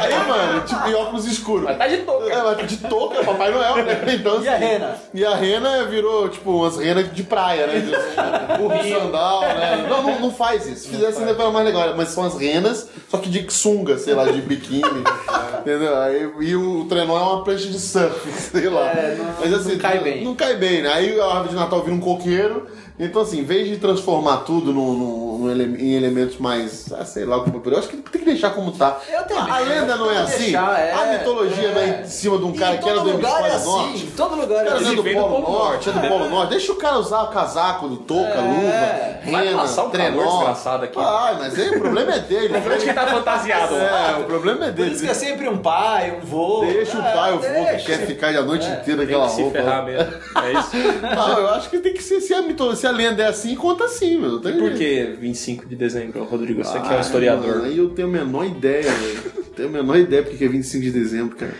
aí, 0.00 0.28
mano, 0.28 0.60
tipo, 0.62 0.88
e 0.88 0.94
óculos 0.94 1.26
escuros. 1.26 1.64
Mas 1.64 1.76
tá 1.78 1.86
de 1.86 1.98
touca. 1.98 2.32
É, 2.32 2.42
mas 2.42 2.66
de 2.66 2.76
touca, 2.78 3.18
é 3.18 3.24
Papai 3.24 3.50
Noel, 3.50 3.76
né? 3.84 4.00
Então, 4.14 4.42
E 4.42 4.48
a 4.48 4.54
assim, 4.54 4.64
rena? 4.84 4.96
E 5.14 5.24
a 5.24 5.34
rena 5.34 5.84
virou, 5.84 6.28
tipo, 6.28 6.50
umas 6.50 6.76
renas 6.76 7.12
de 7.12 7.22
praia, 7.22 7.66
né? 7.66 7.80
De 7.80 7.90
sandal, 8.90 9.40
né? 9.42 9.86
Não, 9.88 10.02
não, 10.02 10.20
não 10.20 10.30
faz 10.32 10.66
isso. 10.66 10.82
Se 10.84 10.88
fizesse 10.88 11.18
ainda 11.18 11.32
era 11.32 11.50
mais 11.50 11.66
legal. 11.66 11.94
Mas 11.96 12.08
são 12.08 12.24
as 12.24 12.38
renas, 12.38 12.88
só 13.08 13.18
que 13.18 13.28
de 13.28 13.50
sunga, 13.52 13.98
sei 13.98 14.14
lá, 14.14 14.24
de 14.24 14.40
biquíni. 14.40 14.82
entendeu? 15.60 15.96
Aí, 16.00 16.30
e 16.40 16.56
o 16.56 16.84
trenó 16.86 17.18
é 17.18 17.22
uma 17.22 17.44
prancha 17.44 17.68
de 17.68 17.78
surf, 17.78 18.30
sei 18.32 18.68
lá. 18.68 18.90
É, 18.90 19.16
não- 19.16 19.34
mas 19.40 19.52
assim, 19.54 19.72
não 19.72 19.78
cai 19.78 19.98
bem. 19.98 20.24
Não 20.24 20.34
cai 20.34 20.56
bem, 20.56 20.82
né? 20.82 20.92
Aí 20.92 21.18
a 21.20 21.24
árvore 21.26 21.48
de 21.50 21.54
Natal 21.56 21.82
vira 21.82 21.94
um 21.94 22.00
coqueiro. 22.00 22.66
Então, 22.96 23.22
assim, 23.22 23.40
em 23.40 23.44
vez 23.44 23.66
de 23.66 23.76
transformar 23.78 24.38
tudo 24.38 24.72
no, 24.72 24.94
no- 24.94 25.38
no 25.38 25.50
ele- 25.50 25.82
em 25.82 25.94
elementos 25.94 26.38
mais, 26.38 26.92
ah, 26.92 27.04
sei 27.04 27.24
lá, 27.24 27.40
como 27.40 27.60
eu 27.64 27.78
acho 27.78 27.88
que 27.88 27.96
tem 27.96 28.20
que 28.20 28.24
deixar 28.24 28.50
como 28.50 28.70
tá. 28.70 28.98
A, 29.36 29.54
a 29.56 29.58
lenda 29.58 29.96
não 29.96 30.08
é 30.08 30.14
Tem 30.14 30.22
assim. 30.22 30.38
deixar, 30.44 30.78
é, 30.78 30.92
a 30.92 31.18
mitologia 31.18 31.68
é. 31.70 31.74
não 31.74 31.80
é 31.80 32.02
em 32.02 32.06
cima 32.06 32.38
de 32.38 32.44
um 32.44 32.52
cara 32.52 32.78
que 32.78 32.88
era 32.88 32.98
todo 33.00 33.10
do 33.10 33.16
lugar 33.16 33.30
é 33.32 33.48
hemisfério 33.48 33.56
assim, 33.56 33.66
norte. 33.88 34.04
em 34.04 34.10
todo 34.12 34.36
lugar 34.36 34.58
é 34.58 34.62
O 34.62 34.66
cara 34.68 34.80
assim. 34.80 34.92
é 34.92 34.94
do 34.94 35.02
vem 35.02 35.14
do 35.16 35.20
Polo 35.22 35.42
Polo 35.42 35.58
Norte, 35.58 35.88
é 35.88 35.92
do 35.92 36.00
Polo 36.08 36.28
Norte. 36.30 36.50
Deixa 36.50 36.72
o 36.72 36.76
cara 36.76 36.98
usar 36.98 37.22
o 37.22 37.28
casaco 37.30 37.88
do 37.88 37.96
touca, 37.96 38.28
É. 38.28 38.40
luva, 38.40 39.32
Vai 39.32 39.44
rena, 39.44 39.58
passar 39.58 39.84
um 39.86 39.90
calor 39.90 40.06
trenó. 40.12 40.30
desgraçado 40.36 40.84
aqui. 40.84 40.98
Ah, 41.00 41.36
mas 41.36 41.58
aí 41.58 41.68
o 41.70 41.80
problema 41.80 42.12
é 42.14 42.18
dele. 42.20 42.54
Onde 42.74 42.84
que 42.86 42.92
tá 42.94 43.06
fantasiado? 43.08 43.74
É, 43.74 44.18
o 44.20 44.24
problema 44.24 44.66
é 44.66 44.70
Por 44.70 44.86
isso 44.86 45.02
que 45.02 45.10
é 45.10 45.12
dele. 45.14 45.26
sempre 45.26 45.48
um 45.48 45.58
pai, 45.58 46.16
um 46.22 46.24
vô. 46.24 46.60
Deixa 46.60 46.96
o 46.96 47.00
É, 47.04 47.12
pai, 47.12 47.32
o 47.34 47.38
vô, 47.40 47.76
que 47.76 47.84
quer 47.86 48.06
ficar 48.06 48.28
a 48.28 48.42
noite 48.42 48.66
inteira 48.66 48.84
Tem 48.84 48.96
naquela 48.98 49.26
que 49.26 49.32
se 49.34 49.42
roupa. 49.42 49.58
ferrar 49.58 49.84
mesmo. 49.84 50.12
É 50.44 50.52
isso. 50.52 50.76
Não, 51.16 51.38
eu 51.40 51.48
acho 51.48 51.68
que 51.70 51.78
tem 51.78 51.92
que 51.92 52.02
ser, 52.02 52.20
se 52.20 52.32
a, 52.32 52.40
mitologia, 52.42 52.83
se 52.84 52.88
a 52.88 52.92
lenda 52.92 53.22
é 53.22 53.26
assim, 53.28 53.54
conta 53.54 53.84
assim, 53.84 54.18
meu. 54.18 54.38
Tem 54.40 54.56
E 54.56 54.58
por 54.58 54.72
que 54.74 55.16
25 55.18 55.66
de 55.66 55.74
dezembro, 55.74 56.22
Rodrigo? 56.24 56.62
Você 56.62 56.78
que 56.80 56.86
é 56.86 56.94
Ah, 56.94 56.96
um 56.98 57.00
historiador. 57.00 57.46
mano, 57.56 57.64
Aí 57.64 57.78
eu 57.78 57.88
tenho 57.90 58.08
a 58.08 58.10
menor 58.10 58.44
ideia, 58.44 58.82
velho. 58.92 59.44
Tenho 59.56 59.68
a 59.68 59.72
menor 59.72 59.96
ideia 59.96 60.22
porque 60.22 60.36
que 60.36 60.44
é 60.44 60.48
25 60.48 60.82
de 60.84 60.90
dezembro, 60.90 61.36
cara. 61.36 61.54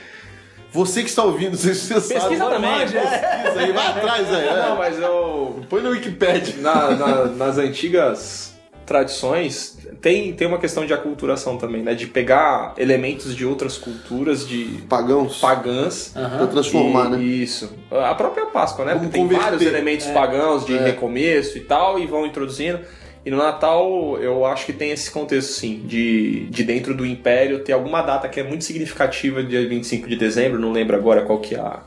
Você 0.73 1.03
que 1.03 1.09
está 1.09 1.23
ouvindo, 1.23 1.57
você, 1.57 1.73
você 1.73 2.01
sabe. 2.01 2.21
Pesquisa 2.21 2.45
também. 2.51 2.81
Pesquisa 2.81 3.61
aí, 3.61 3.73
vai 3.73 3.87
atrás 3.87 4.35
aí. 4.35 4.49
é. 4.49 4.57
Não, 4.69 4.77
mas 4.77 4.99
eu... 4.99 5.61
Põe 5.71 5.81
no 5.83 5.91
Wikipedia. 5.91 6.57
Na- 6.61 6.91
na- 6.91 7.25
nas 7.27 7.57
antigas 7.59 8.54
tradições, 8.85 9.79
tem, 10.01 10.33
tem 10.33 10.47
uma 10.47 10.59
questão 10.59 10.85
de 10.87 10.93
aculturação 10.93 11.57
também, 11.57 11.83
né? 11.83 11.95
De 11.95 12.07
pegar 12.07 12.75
elementos 12.79 13.35
de 13.35 13.45
outras 13.45 13.77
culturas, 13.79 14.47
de 14.47 14.83
Pagãos. 14.89 15.39
pagãs... 15.41 16.13
Pra 16.13 16.47
transformar, 16.47 17.07
E- 17.07 17.11
né? 17.11 17.23
Isso. 17.23 17.73
A 17.91 18.15
própria 18.15 18.47
Páscoa, 18.47 18.85
né? 18.85 18.93
Vamos 18.95 19.09
Porque 19.09 19.19
tem 19.19 19.25
converter. 19.27 19.45
vários 19.45 19.63
elementos 19.63 20.07
pagãos 20.09 20.65
de 20.67 20.75
É. 20.77 20.83
recomeço 20.85 21.59
e 21.59 21.61
tal, 21.63 21.99
e 21.99 22.07
vão 22.07 22.27
introduzindo. 22.27 22.81
E 23.27 23.31
no 23.31 23.39
Natal, 23.39 24.19
eu 24.21 24.45
acho 24.45 24.67
que 24.67 24.73
tem 24.73 24.91
esse 24.91 25.11
contexto, 25.11 25.53
sim, 25.53 25.83
de, 25.87 26.47
de 26.51 26.63
dentro 26.63 26.95
do 26.95 27.07
Império 27.07 27.61
ter 27.61 27.73
alguma 27.73 28.03
data 28.03 28.29
que 28.29 28.39
é 28.39 28.43
muito 28.45 28.65
significativa, 28.65 29.43
dia 29.43 29.67
25 29.67 30.07
de 30.09 30.17
dezembro, 30.17 30.59
não 30.61 30.71
lembro 30.73 30.95
agora 30.95 31.23
qual 31.23 31.39
que 31.39 31.55
é 31.55 31.59
a, 31.59 31.81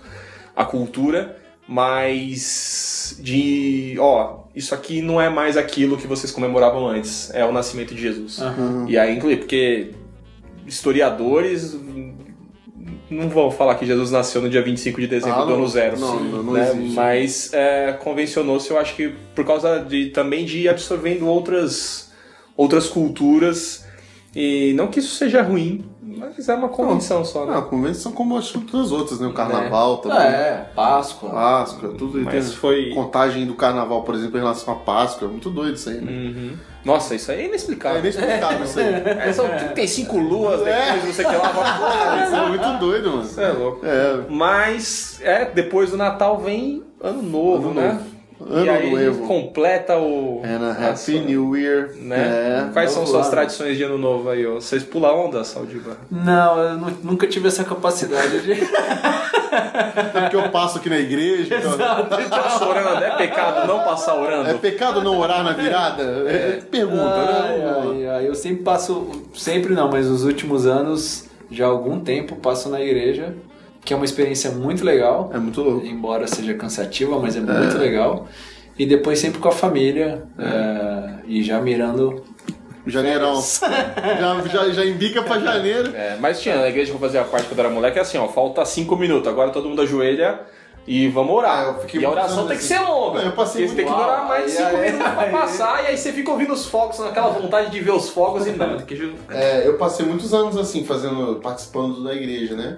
a 0.56 0.66
cultura, 0.66 1.38
mas 1.68 3.18
de, 3.20 3.96
ó, 4.00 4.40
isso 4.56 4.74
aqui 4.74 5.02
não 5.02 5.20
é 5.20 5.30
mais 5.30 5.58
aquilo 5.58 5.98
que 5.98 6.08
vocês 6.08 6.32
comemoravam 6.32 6.88
antes, 6.88 7.30
é 7.34 7.46
o 7.46 7.52
nascimento 7.52 7.94
de 7.94 8.02
Jesus. 8.02 8.40
Aham. 8.42 8.86
E 8.88 8.98
aí 8.98 9.16
inclui, 9.16 9.38
porque 9.38 9.92
historiadores 10.66 11.78
não 13.10 13.30
vão 13.30 13.50
falar 13.52 13.76
que 13.76 13.86
Jesus 13.86 14.12
nasceu 14.12 14.42
no 14.42 14.50
dia 14.50 14.62
25 14.62 15.00
de 15.00 15.08
dezembro 15.08 15.40
Ah, 15.40 15.44
do 15.46 15.52
não. 15.52 15.58
ano 15.58 15.68
zero. 15.68 16.00
Não, 16.00 16.20
não, 16.20 16.44
não 16.44 16.54
né? 16.54 16.72
existe. 16.72 16.94
Mas 16.96 17.54
é, 17.54 17.94
convencionou-se, 17.94 18.70
eu 18.70 18.78
acho 18.78 18.96
que 18.96 19.14
por 19.34 19.46
causa 19.46 19.80
de 19.80 20.08
também 20.08 20.46
de 20.46 20.60
ir 20.60 20.70
absorvendo 20.70 21.26
outras, 21.28 22.12
outras 22.56 22.88
culturas. 22.88 23.86
E 24.40 24.74
não 24.74 24.86
que 24.88 25.00
isso 25.00 25.16
seja 25.16 25.42
ruim, 25.42 25.84
Mas 26.20 26.48
é 26.48 26.54
uma 26.54 26.70
convenção 26.70 27.26
só, 27.26 27.46
né? 27.46 27.54
Não, 27.56 27.62
convenção 27.64 28.12
como 28.12 28.38
acho 28.38 28.60
que 28.60 28.66
todas 28.72 28.88
as 28.88 28.92
outras, 28.92 29.20
né? 29.20 29.28
O 29.28 29.34
carnaval 29.34 29.98
também. 29.98 30.18
É, 30.20 30.70
Páscoa. 30.76 31.30
Páscoa, 31.32 31.90
tudo. 31.98 32.20
Mas 32.22 32.34
tem 32.50 32.56
foi- 32.56 32.90
contagem 32.94 33.46
do 33.48 33.54
carnaval, 33.56 34.04
por 34.04 34.14
exemplo, 34.16 34.38
em 34.38 34.42
relação 34.42 34.74
à 34.74 34.78
Páscoa. 34.78 35.28
É 35.28 35.32
muito 35.32 35.50
doido 35.50 35.76
isso 35.76 35.90
aí, 35.90 36.00
né? 36.02 36.12
Uhum. 36.12 36.52
Nossa, 36.86 37.16
isso 37.16 37.32
aí 37.32 37.40
é 37.40 37.42
É 37.42 37.46
inexplicável. 37.48 38.00
inexplicável 38.00 38.64
isso 38.66 38.80
aí. 38.80 38.86
É, 39.28 39.34
são 39.34 39.48
35 39.48 40.18
luas 40.18 40.60
depois, 40.60 40.76
É. 40.76 41.06
não 41.06 41.14
sei 41.14 41.26
o 41.26 41.30
que 41.30 41.36
lá. 41.36 42.24
Isso 42.28 42.36
é 42.36 42.48
muito 42.50 42.80
doido, 42.80 43.10
mano. 43.12 43.24
Isso 43.24 43.42
é 43.42 43.52
louco. 43.52 43.86
É, 43.86 44.22
Mas, 44.30 45.20
é, 45.22 45.46
depois 45.46 45.92
do 45.92 45.98
Natal 45.98 46.38
vem 46.40 46.84
Ano 47.02 47.22
Novo, 47.22 47.70
Ano 47.72 47.82
né? 47.82 47.88
Novo. 47.94 48.17
Ano 48.40 48.66
e 48.66 48.70
aí 48.70 49.06
Novo. 49.08 49.28
completa 49.28 49.98
o... 49.98 50.42
é 50.44 50.58
na 50.60 50.70
a 50.72 50.90
Happy 50.90 51.00
sua- 51.00 51.22
New 51.22 51.58
Year. 51.58 51.90
Né? 51.96 52.18
É. 52.68 52.70
Quais 52.72 52.92
são 52.92 53.06
suas 53.06 53.24
ano. 53.26 53.32
tradições 53.32 53.78
de 53.78 53.84
Ano 53.84 53.98
Novo 53.98 54.30
aí? 54.30 54.46
ó? 54.46 54.56
Vocês 54.56 54.84
pulam 54.84 55.26
onda, 55.28 55.44
Saldiva? 55.44 55.98
Não, 56.12 56.58
eu 56.60 56.78
nu- 56.78 56.98
nunca 57.04 57.26
tive 57.28 57.48
essa 57.48 57.64
capacidade 57.64 58.40
de. 58.42 58.54
É 59.50 60.22
porque 60.22 60.36
eu 60.36 60.50
passo 60.50 60.78
aqui 60.78 60.90
na 60.90 60.98
igreja. 60.98 61.56
então- 61.58 62.30
Passa 62.30 62.66
orando, 62.68 63.04
é 63.04 63.16
pecado 63.18 63.68
não 63.68 63.80
passar 63.80 64.16
orando? 64.16 64.50
É 64.50 64.54
pecado 64.54 65.02
não 65.02 65.18
orar 65.18 65.44
na 65.44 65.54
virada? 65.54 66.04
É, 66.28 66.60
pergunta, 66.70 67.04
Ai, 67.16 67.58
né? 67.58 67.82
ai, 67.82 68.08
ai, 68.08 68.28
eu 68.28 68.36
sempre 68.36 68.64
passo, 68.64 69.10
sempre 69.34 69.74
não, 69.74 69.90
mas 69.90 70.08
os 70.08 70.24
últimos 70.24 70.66
anos, 70.68 71.26
já 71.50 71.66
há 71.66 71.70
algum 71.70 72.00
tempo, 72.00 72.36
passo 72.36 72.70
na 72.70 72.80
igreja, 72.82 73.34
que 73.88 73.94
é 73.94 73.96
uma 73.96 74.04
experiência 74.04 74.52
muito 74.52 74.84
legal, 74.84 75.32
É 75.34 75.38
muito 75.38 75.62
louco. 75.62 75.86
embora 75.86 76.28
seja 76.28 76.54
cansativa, 76.54 77.18
mas 77.22 77.38
é 77.38 77.40
muito 77.40 77.78
legal. 77.78 78.28
E 78.78 78.86
depois 78.86 79.18
sempre 79.18 79.40
com 79.40 79.48
a 79.48 79.52
família, 79.54 80.24
é, 80.38 81.20
e 81.26 81.42
já 81.42 81.62
mirando. 81.62 82.22
Janeirão. 82.86 83.36
já, 83.42 84.42
já, 84.46 84.70
já 84.72 84.86
embica 84.86 85.22
pra 85.22 85.40
janeiro. 85.40 85.96
É, 85.96 86.18
mas 86.20 86.42
tinha 86.42 86.58
na 86.58 86.68
igreja 86.68 86.92
que 86.92 86.98
eu 86.98 87.00
fazia 87.00 87.24
parte 87.24 87.48
quando 87.48 87.60
era 87.60 87.70
moleque, 87.70 87.98
é 87.98 88.02
assim, 88.02 88.18
ó, 88.18 88.28
falta 88.28 88.66
cinco 88.66 88.98
minutos, 88.98 89.26
agora 89.30 89.52
todo 89.52 89.70
mundo 89.70 89.82
ajoelha 89.82 90.42
e 90.86 91.08
vamos 91.08 91.34
orar. 91.34 91.60
Ah, 91.60 91.64
eu 91.72 91.80
fiquei 91.80 92.02
e 92.02 92.06
a 92.06 92.10
oração 92.10 92.46
tem 92.46 92.58
que 92.58 92.64
ser 92.64 92.80
longa. 92.80 93.22
Eu 93.22 93.32
passei 93.32 93.70
você 93.70 93.76
tem 93.76 93.86
que 93.86 93.92
Uau, 93.92 94.28
mais 94.28 94.52
de 94.52 94.58
aí, 94.58 94.66
cinco 94.66 94.82
aí, 94.82 94.92
minutos 94.92 95.14
pra 95.14 95.28
passar, 95.28 95.84
e 95.86 95.88
aí 95.88 95.98
você 95.98 96.12
fica 96.12 96.30
ouvindo 96.30 96.52
os 96.52 96.66
fogos, 96.66 97.00
naquela 97.00 97.30
vontade 97.30 97.72
de 97.72 97.80
ver 97.80 97.92
os 97.92 98.10
fogos 98.10 98.46
e 98.46 98.52
não. 98.58 98.76
Tem 98.80 98.86
que... 98.86 99.16
É, 99.30 99.66
eu 99.66 99.78
passei 99.78 100.06
muitos 100.06 100.34
anos 100.34 100.58
assim, 100.58 100.84
fazendo, 100.84 101.40
participando 101.42 102.04
da 102.04 102.14
igreja, 102.14 102.54
né? 102.54 102.78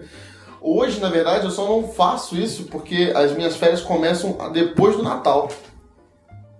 Hoje, 0.61 0.99
na 0.99 1.09
verdade, 1.09 1.45
eu 1.45 1.51
só 1.51 1.65
não 1.65 1.87
faço 1.87 2.35
isso 2.37 2.63
porque 2.65 3.11
as 3.15 3.31
minhas 3.33 3.55
férias 3.55 3.81
começam 3.81 4.37
depois 4.51 4.95
do 4.97 5.03
Natal. 5.03 5.49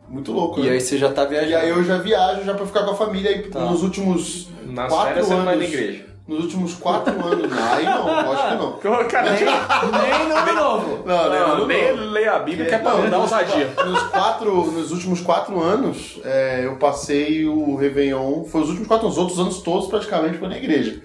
Muito 0.08 0.32
louco, 0.32 0.60
E 0.60 0.64
né? 0.64 0.72
aí 0.72 0.82
você 0.82 0.98
já 0.98 1.10
tá 1.12 1.24
E 1.24 1.28
viajando. 1.28 1.58
aí 1.58 1.70
eu 1.70 1.84
já 1.84 1.98
viajo 1.98 2.44
já 2.44 2.54
pra 2.54 2.66
ficar 2.66 2.84
com 2.84 2.92
a 2.92 2.96
família 2.96 3.30
aí 3.30 3.44
Tá. 3.44 3.60
nos 3.60 3.84
últimos 3.84 4.48
Nas 4.66 4.90
quatro 4.92 5.08
férias 5.10 5.28
você 5.28 5.34
anos. 5.34 5.46
vai 5.46 5.56
na 5.58 5.64
igreja. 5.64 6.06
Nos 6.28 6.44
últimos 6.44 6.76
quatro 6.76 7.26
anos. 7.26 7.52
Aí 7.58 7.86
não, 7.86 8.06
lógico 8.06 8.78
que 8.80 8.88
não. 8.88 9.08
Cara, 9.08 9.32
Nem 9.32 10.28
no 10.30 10.36
ano 10.36 10.54
novo. 10.54 11.04
Não, 11.04 11.28
não, 11.28 11.58
não, 11.58 11.66
nem 11.68 11.92
leia 11.92 12.34
a 12.34 12.40
Bíblia 12.40 12.68
que 12.68 12.76
é 12.76 12.78
pra 12.78 12.94
Não, 12.98 13.10
dar 13.10 13.18
ousadia. 13.18 13.68
nos 13.84 14.04
quatro, 14.04 14.72
nos 14.72 14.92
últimos 14.92 15.22
quatro 15.22 15.60
anos, 15.60 16.20
é, 16.24 16.66
eu 16.66 16.76
passei 16.76 17.48
o 17.48 17.76
Réveillon. 17.76 18.44
Foi 18.44 18.62
os 18.62 18.68
últimos 18.70 18.88
quatro 18.88 19.08
anos, 19.08 19.18
os 19.18 19.24
outros 19.24 19.40
anos 19.40 19.62
todos 19.64 19.88
praticamente 19.88 20.38
foi 20.38 20.48
na 20.50 20.58
igreja. 20.58 21.02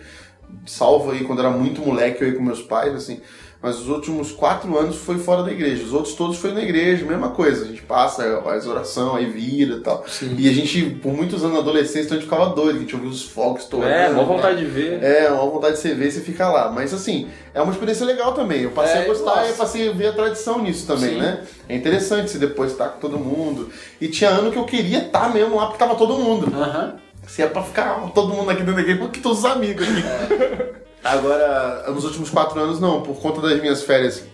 Salvo 0.66 1.10
aí 1.10 1.24
quando 1.24 1.40
era 1.40 1.50
muito 1.50 1.80
moleque, 1.82 2.22
eu 2.22 2.28
ia 2.28 2.34
com 2.36 2.42
meus 2.42 2.62
pais, 2.62 2.94
assim. 2.94 3.20
Mas 3.62 3.78
os 3.78 3.88
últimos 3.88 4.30
quatro 4.30 4.78
anos 4.78 4.96
foi 4.96 5.16
fora 5.16 5.42
da 5.42 5.50
igreja. 5.50 5.82
Os 5.84 5.92
outros 5.94 6.14
todos 6.14 6.36
foi 6.36 6.52
na 6.52 6.60
igreja, 6.62 7.02
mesma 7.06 7.30
coisa. 7.30 7.64
A 7.64 7.68
gente 7.68 7.80
passa, 7.80 8.42
faz 8.44 8.66
oração, 8.66 9.14
aí 9.16 9.24
vira 9.24 9.76
e 9.76 9.80
tal. 9.80 10.04
Sim. 10.06 10.34
E 10.38 10.46
a 10.50 10.52
gente, 10.52 10.82
por 11.02 11.14
muitos 11.14 11.42
anos 11.42 11.54
na 11.54 11.60
adolescência, 11.60 12.00
então 12.04 12.18
a 12.18 12.20
gente 12.20 12.28
ficava 12.30 12.54
doido, 12.54 12.76
a 12.76 12.80
gente 12.80 12.94
ouvia 12.94 13.08
os 13.08 13.22
fogos 13.22 13.64
todos. 13.64 13.86
É, 13.86 14.10
mó 14.10 14.22
vontade 14.24 14.58
de 14.58 14.66
ver. 14.66 15.02
É, 15.02 15.30
uma 15.30 15.50
vontade 15.50 15.76
de 15.76 15.80
você 15.80 15.94
ver 15.94 16.08
e 16.08 16.12
você 16.12 16.20
fica 16.20 16.46
lá. 16.50 16.70
Mas 16.70 16.92
assim, 16.92 17.28
é 17.54 17.62
uma 17.62 17.72
experiência 17.72 18.04
legal 18.04 18.34
também. 18.34 18.60
Eu 18.60 18.70
passei 18.70 19.00
É, 19.00 19.04
a 19.04 19.06
gostar 19.06 19.36
nossa. 19.36 19.50
e 19.50 19.54
passei 19.54 19.88
a 19.88 19.92
ver 19.92 20.08
a 20.08 20.12
tradição 20.12 20.60
nisso 20.62 20.86
também, 20.86 21.14
Sim. 21.14 21.20
né? 21.20 21.40
É 21.66 21.74
interessante 21.74 22.30
você 22.30 22.38
depois 22.38 22.72
estar 22.72 22.88
com 22.90 23.00
todo 23.00 23.16
mundo. 23.18 23.70
E 23.98 24.08
tinha 24.08 24.28
ano 24.28 24.52
que 24.52 24.58
eu 24.58 24.66
queria 24.66 24.98
estar 25.06 25.32
mesmo 25.32 25.56
lá 25.56 25.68
porque 25.68 25.78
tava 25.78 25.94
todo 25.94 26.18
mundo. 26.18 26.52
Aham. 26.54 26.96
Se 27.26 27.42
é 27.42 27.46
pra 27.46 27.62
ficar 27.62 28.10
todo 28.14 28.32
mundo 28.34 28.50
aqui 28.50 28.60
dentro 28.60 28.74
da 28.76 28.80
igreja, 28.82 29.00
porque 29.00 29.20
todos 29.20 29.38
os 29.40 29.44
amigos 29.44 29.86
aqui. 29.88 30.74
Agora, 31.02 31.84
nos 31.90 32.04
últimos 32.04 32.30
quatro 32.30 32.60
anos, 32.60 32.80
não. 32.80 33.02
Por 33.02 33.16
conta 33.20 33.40
das 33.40 33.60
minhas 33.60 33.82
férias 33.82 34.24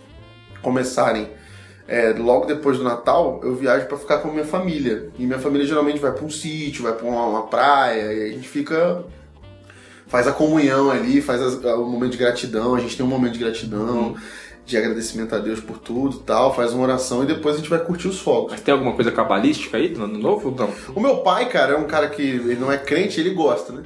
começarem 0.62 1.28
é, 1.88 2.10
logo 2.16 2.46
depois 2.46 2.78
do 2.78 2.84
Natal, 2.84 3.40
eu 3.42 3.56
viajo 3.56 3.86
pra 3.86 3.96
ficar 3.96 4.18
com 4.18 4.28
a 4.28 4.32
minha 4.32 4.44
família. 4.44 5.08
E 5.18 5.26
minha 5.26 5.38
família 5.38 5.66
geralmente 5.66 5.98
vai 5.98 6.12
pra 6.12 6.24
um 6.24 6.30
sítio, 6.30 6.82
vai 6.84 6.92
pra 6.92 7.06
uma, 7.06 7.24
uma 7.26 7.42
praia, 7.46 8.12
e 8.12 8.24
a 8.30 8.32
gente 8.32 8.48
fica. 8.48 9.02
Faz 10.06 10.26
a 10.26 10.32
comunhão 10.32 10.90
ali, 10.90 11.20
faz 11.22 11.40
as- 11.40 11.54
o 11.64 11.84
momento 11.84 12.12
de 12.12 12.18
gratidão, 12.18 12.74
a 12.74 12.80
gente 12.80 12.96
tem 12.96 13.06
um 13.06 13.08
momento 13.08 13.34
de 13.34 13.38
gratidão, 13.38 14.16
de 14.70 14.78
agradecimento 14.78 15.34
a 15.34 15.38
Deus 15.38 15.60
por 15.60 15.78
tudo 15.78 16.16
e 16.16 16.20
tal, 16.20 16.54
faz 16.54 16.72
uma 16.72 16.84
oração 16.84 17.22
e 17.22 17.26
depois 17.26 17.56
a 17.56 17.58
gente 17.58 17.68
vai 17.68 17.80
curtir 17.80 18.08
os 18.08 18.20
fogos. 18.20 18.52
Mas 18.52 18.60
tem 18.60 18.72
alguma 18.72 18.92
coisa 18.94 19.10
cabalística 19.10 19.76
aí 19.76 19.88
no 19.90 20.04
ano 20.04 20.18
novo 20.18 20.48
ou 20.50 20.54
não? 20.54 20.70
O 20.94 21.00
meu 21.00 21.18
pai, 21.18 21.48
cara, 21.48 21.74
é 21.74 21.76
um 21.76 21.86
cara 21.86 22.08
que 22.08 22.22
ele 22.22 22.56
não 22.56 22.70
é 22.70 22.78
crente, 22.78 23.20
ele 23.20 23.30
gosta, 23.30 23.72
né? 23.72 23.82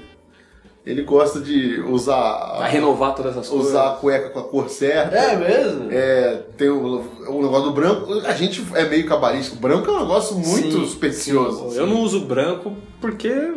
Ele 0.86 1.00
gosta 1.02 1.40
de 1.40 1.80
usar. 1.80 2.56
Pra 2.58 2.66
renovar 2.66 3.14
todas 3.14 3.38
as 3.38 3.48
coisas. 3.48 3.68
Usar 3.70 3.88
a 3.88 3.92
cueca 3.94 4.28
com 4.28 4.38
a 4.38 4.42
cor 4.44 4.68
certa. 4.68 5.16
É 5.16 5.34
mesmo? 5.34 5.88
É, 5.90 6.42
tem 6.58 6.68
o, 6.68 7.00
o 7.26 7.42
negócio 7.42 7.70
do 7.70 7.72
branco. 7.72 8.12
A 8.26 8.34
gente 8.34 8.62
é 8.74 8.84
meio 8.86 9.06
cabalístico. 9.06 9.56
Branco 9.56 9.88
é 9.90 9.94
um 9.94 10.00
negócio 10.00 10.36
muito 10.36 10.80
Sim, 10.80 10.86
supersticioso. 10.86 11.74
Eu 11.74 11.86
não 11.86 12.02
uso 12.02 12.20
branco 12.26 12.76
porque 13.00 13.54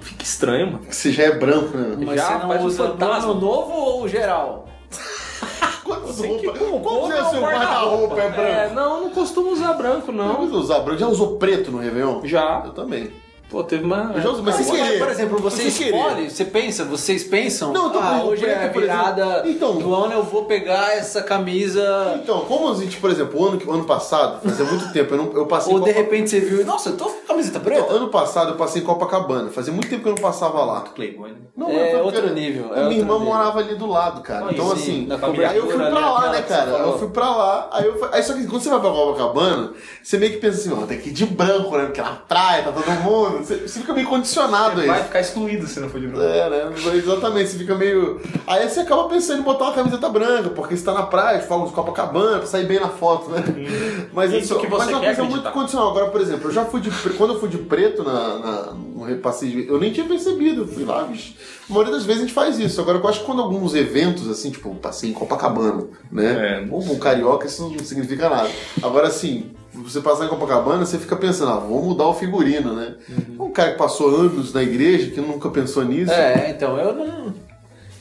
fica 0.00 0.22
estranho, 0.24 0.72
mano. 0.72 0.86
Você 0.88 1.12
já 1.12 1.24
é 1.24 1.32
branco, 1.32 1.76
né? 1.76 1.96
Mas 1.98 2.16
Já 2.16 2.38
você 2.38 2.46
não 2.46 2.62
um 2.62 2.64
usa 2.64 2.86
fantasma. 2.88 3.34
novo 3.34 3.72
ou 3.72 4.08
geral? 4.08 4.66
Quantas 5.84 6.18
roupas? 6.18 6.58
como 6.58 7.12
é 7.12 7.22
o 7.22 7.30
seu 7.30 7.40
guarda-roupa 7.42 8.20
é 8.20 8.30
branco? 8.30 8.40
É, 8.40 8.70
não, 8.72 9.02
não 9.02 9.10
costumo 9.10 9.50
usar 9.50 9.74
branco, 9.74 10.10
Não 10.10 10.42
não. 10.46 10.58
usa 10.58 10.78
branco. 10.80 10.98
Já 10.98 11.06
usou 11.08 11.36
preto 11.36 11.70
no 11.70 11.78
Réveillon? 11.78 12.20
Já. 12.24 12.62
Eu 12.64 12.72
também. 12.72 13.12
Pô, 13.54 13.62
teve 13.62 13.84
uma. 13.84 14.12
Mas 14.42 14.66
por 14.98 15.08
exemplo, 15.08 15.38
você 15.38 15.70
querer. 15.70 15.94
escolhe, 15.96 16.28
você 16.30 16.44
pensa, 16.44 16.84
vocês 16.84 17.22
pensam, 17.22 17.72
Não, 17.72 17.84
eu 17.84 17.90
tô 17.90 17.98
ah, 18.00 18.02
falando, 18.02 18.26
hoje 18.30 18.44
é 18.46 18.52
a 18.54 18.58
preto, 18.58 18.72
por 18.72 18.82
exemplo. 18.82 19.04
virada 19.04 19.48
Então. 19.48 19.76
do 19.76 19.94
ano, 19.94 20.12
eu 20.12 20.22
vou 20.24 20.44
pegar 20.46 20.92
essa 20.96 21.22
camisa... 21.22 22.18
Então, 22.20 22.40
como 22.40 22.72
a 22.72 22.74
gente, 22.74 22.96
por 22.96 23.10
exemplo, 23.10 23.40
o 23.40 23.46
ano, 23.46 23.60
o 23.64 23.72
ano 23.72 23.84
passado, 23.84 24.40
fazia 24.42 24.64
muito 24.64 24.92
tempo, 24.92 25.14
eu, 25.14 25.18
não, 25.18 25.32
eu 25.34 25.46
passei 25.46 25.72
Ou 25.72 25.78
de 25.78 25.86
Copa- 25.86 26.00
repente 26.00 26.30
você 26.30 26.40
viu, 26.40 26.66
nossa, 26.66 26.88
eu 26.90 26.96
tô 26.96 27.04
com 27.04 27.26
camiseta 27.28 27.58
Então, 27.58 27.72
preta. 27.72 27.92
ano 27.92 28.08
passado 28.08 28.50
eu 28.50 28.56
passei 28.56 28.82
em 28.82 28.84
Copacabana. 28.84 29.50
Fazia 29.50 29.72
muito 29.72 29.88
tempo 29.88 30.02
que 30.02 30.08
eu 30.08 30.14
não 30.16 30.20
passava 30.22 30.64
lá. 30.64 30.80
Playboy, 30.80 31.30
né? 31.30 31.36
Não, 31.56 31.70
É 31.70 32.02
outro 32.02 32.20
porque 32.22 32.34
nível, 32.34 32.74
é 32.74 32.80
a 32.80 32.84
minha 32.88 32.98
irmã 33.00 33.14
nível. 33.14 33.20
morava 33.32 33.60
ali 33.60 33.76
do 33.76 33.86
lado, 33.86 34.20
cara. 34.22 34.46
Aí 34.46 34.54
então, 34.54 34.70
sim, 34.76 35.06
assim, 35.08 35.44
aí 35.44 35.56
eu 35.56 35.66
fui 35.68 35.76
pra 35.76 35.86
ali, 35.86 35.94
lá, 35.94 36.30
né, 36.32 36.42
cara? 36.42 36.70
Eu 36.72 36.98
fui 36.98 37.08
pra 37.10 37.30
lá, 37.30 37.68
aí, 37.72 37.86
eu 37.86 37.96
fui- 37.98 38.08
aí 38.10 38.22
só 38.24 38.32
que 38.34 38.44
quando 38.48 38.60
você 38.62 38.70
vai 38.70 38.80
pra 38.80 38.90
Copacabana, 38.90 39.72
você 40.02 40.18
meio 40.18 40.32
que 40.32 40.38
pensa 40.38 40.58
assim, 40.58 40.72
ó, 40.82 40.84
tem 40.84 40.98
que 40.98 41.10
ir 41.10 41.12
de 41.12 41.24
branco, 41.26 41.76
né? 41.78 41.84
Porque 41.84 42.02
na 42.02 42.10
praia 42.10 42.64
tá 42.64 42.72
todo 42.72 42.90
mundo. 43.02 43.43
Você, 43.44 43.56
você 43.68 43.80
fica 43.80 43.92
meio 43.92 44.06
condicionado 44.08 44.80
aí. 44.80 44.86
Vai 44.86 45.02
ficar 45.04 45.20
excluído 45.20 45.66
se 45.66 45.80
não 45.80 45.88
for 45.88 46.00
de 46.00 46.06
branco. 46.06 46.22
É, 46.24 46.50
né? 46.50 46.72
Exatamente, 46.94 47.50
você 47.50 47.58
fica 47.58 47.74
meio. 47.74 48.20
Aí 48.46 48.68
você 48.68 48.80
acaba 48.80 49.08
pensando 49.08 49.40
em 49.40 49.42
botar 49.42 49.64
uma 49.66 49.72
camiseta 49.74 50.08
branca, 50.08 50.50
porque 50.50 50.76
você 50.76 50.84
tá 50.84 50.92
na 50.94 51.02
praia, 51.04 51.40
fogos 51.42 51.68
de 51.68 51.74
Copacabana, 51.74 52.38
pra 52.38 52.46
sair 52.46 52.66
bem 52.66 52.80
na 52.80 52.88
foto, 52.88 53.30
né? 53.30 53.42
Mas 54.12 54.32
Isso 54.32 54.58
que 54.58 54.66
você 54.66 54.78
mas 54.78 54.88
é 54.88 54.92
uma 54.92 55.00
coisa 55.00 55.10
acreditar. 55.22 55.24
muito 55.24 55.50
condicional. 55.52 55.90
Agora, 55.90 56.10
por 56.10 56.20
exemplo, 56.20 56.48
eu 56.48 56.52
já 56.52 56.64
fui 56.64 56.80
de. 56.80 56.90
Quando 57.16 57.34
eu 57.34 57.40
fui 57.40 57.48
de 57.48 57.58
preto 57.58 58.02
na, 58.04 58.38
na- 58.38 58.72
no 58.72 59.02
repasse 59.04 59.46
de. 59.48 59.66
Eu 59.68 59.78
nem 59.78 59.92
tinha 59.92 60.06
percebido, 60.06 60.62
eu 60.62 60.68
fui 60.68 60.84
lá, 60.84 61.02
bicho. 61.02 61.34
A 61.68 61.72
maioria 61.72 61.92
das 61.92 62.04
vezes 62.04 62.22
a 62.22 62.24
gente 62.26 62.34
faz 62.34 62.58
isso. 62.58 62.80
Agora, 62.80 62.98
eu 62.98 63.08
acho 63.08 63.20
que 63.20 63.26
quando 63.26 63.42
alguns 63.42 63.74
eventos, 63.74 64.28
assim, 64.30 64.50
tipo, 64.50 64.74
passei 64.76 65.10
em 65.10 65.12
Copacabana, 65.12 65.84
né? 66.12 66.62
É. 66.64 66.68
Ou 66.70 66.80
um 66.82 66.98
carioca, 66.98 67.46
isso 67.46 67.62
não 67.68 67.78
significa 67.84 68.28
nada. 68.28 68.48
Agora, 68.82 69.08
assim. 69.08 69.50
Você 69.74 70.00
passar 70.00 70.26
em 70.26 70.28
Copacabana, 70.28 70.86
você 70.86 70.98
fica 70.98 71.16
pensando, 71.16 71.50
ah, 71.50 71.58
vou 71.58 71.82
mudar 71.82 72.06
o 72.06 72.14
figurino, 72.14 72.74
né? 72.74 72.94
Um 73.38 73.50
cara 73.50 73.72
que 73.72 73.78
passou 73.78 74.08
anos 74.08 74.52
na 74.52 74.62
igreja, 74.62 75.10
que 75.10 75.20
nunca 75.20 75.50
pensou 75.50 75.84
nisso. 75.84 76.12
É, 76.12 76.50
então, 76.50 76.78
eu 76.78 76.94
não... 76.94 77.34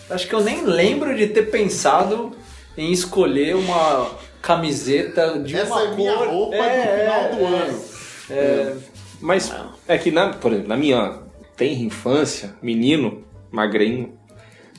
Acho 0.09 0.27
que 0.27 0.35
eu 0.35 0.41
nem 0.41 0.63
lembro 0.65 1.15
de 1.15 1.27
ter 1.27 1.49
pensado 1.49 2.31
em 2.77 2.91
escolher 2.91 3.55
uma 3.55 4.11
camiseta 4.41 5.39
de 5.39 5.55
Essa 5.55 5.73
uma 5.73 5.81
é 5.83 5.95
minha 5.95 6.13
cor... 6.13 6.27
roupa 6.27 6.55
É, 6.55 6.85
do 6.85 6.99
final 6.99 7.29
do 7.29 7.55
é, 7.55 7.59
ano. 7.61 7.81
É, 8.29 8.75
Mas 9.21 9.53
é 9.87 9.97
que, 9.97 10.11
na, 10.11 10.29
por 10.33 10.51
exemplo, 10.51 10.69
na 10.69 10.77
minha 10.77 11.19
tenra 11.55 11.81
infância, 11.81 12.53
menino, 12.61 13.23
magrinho, 13.51 14.13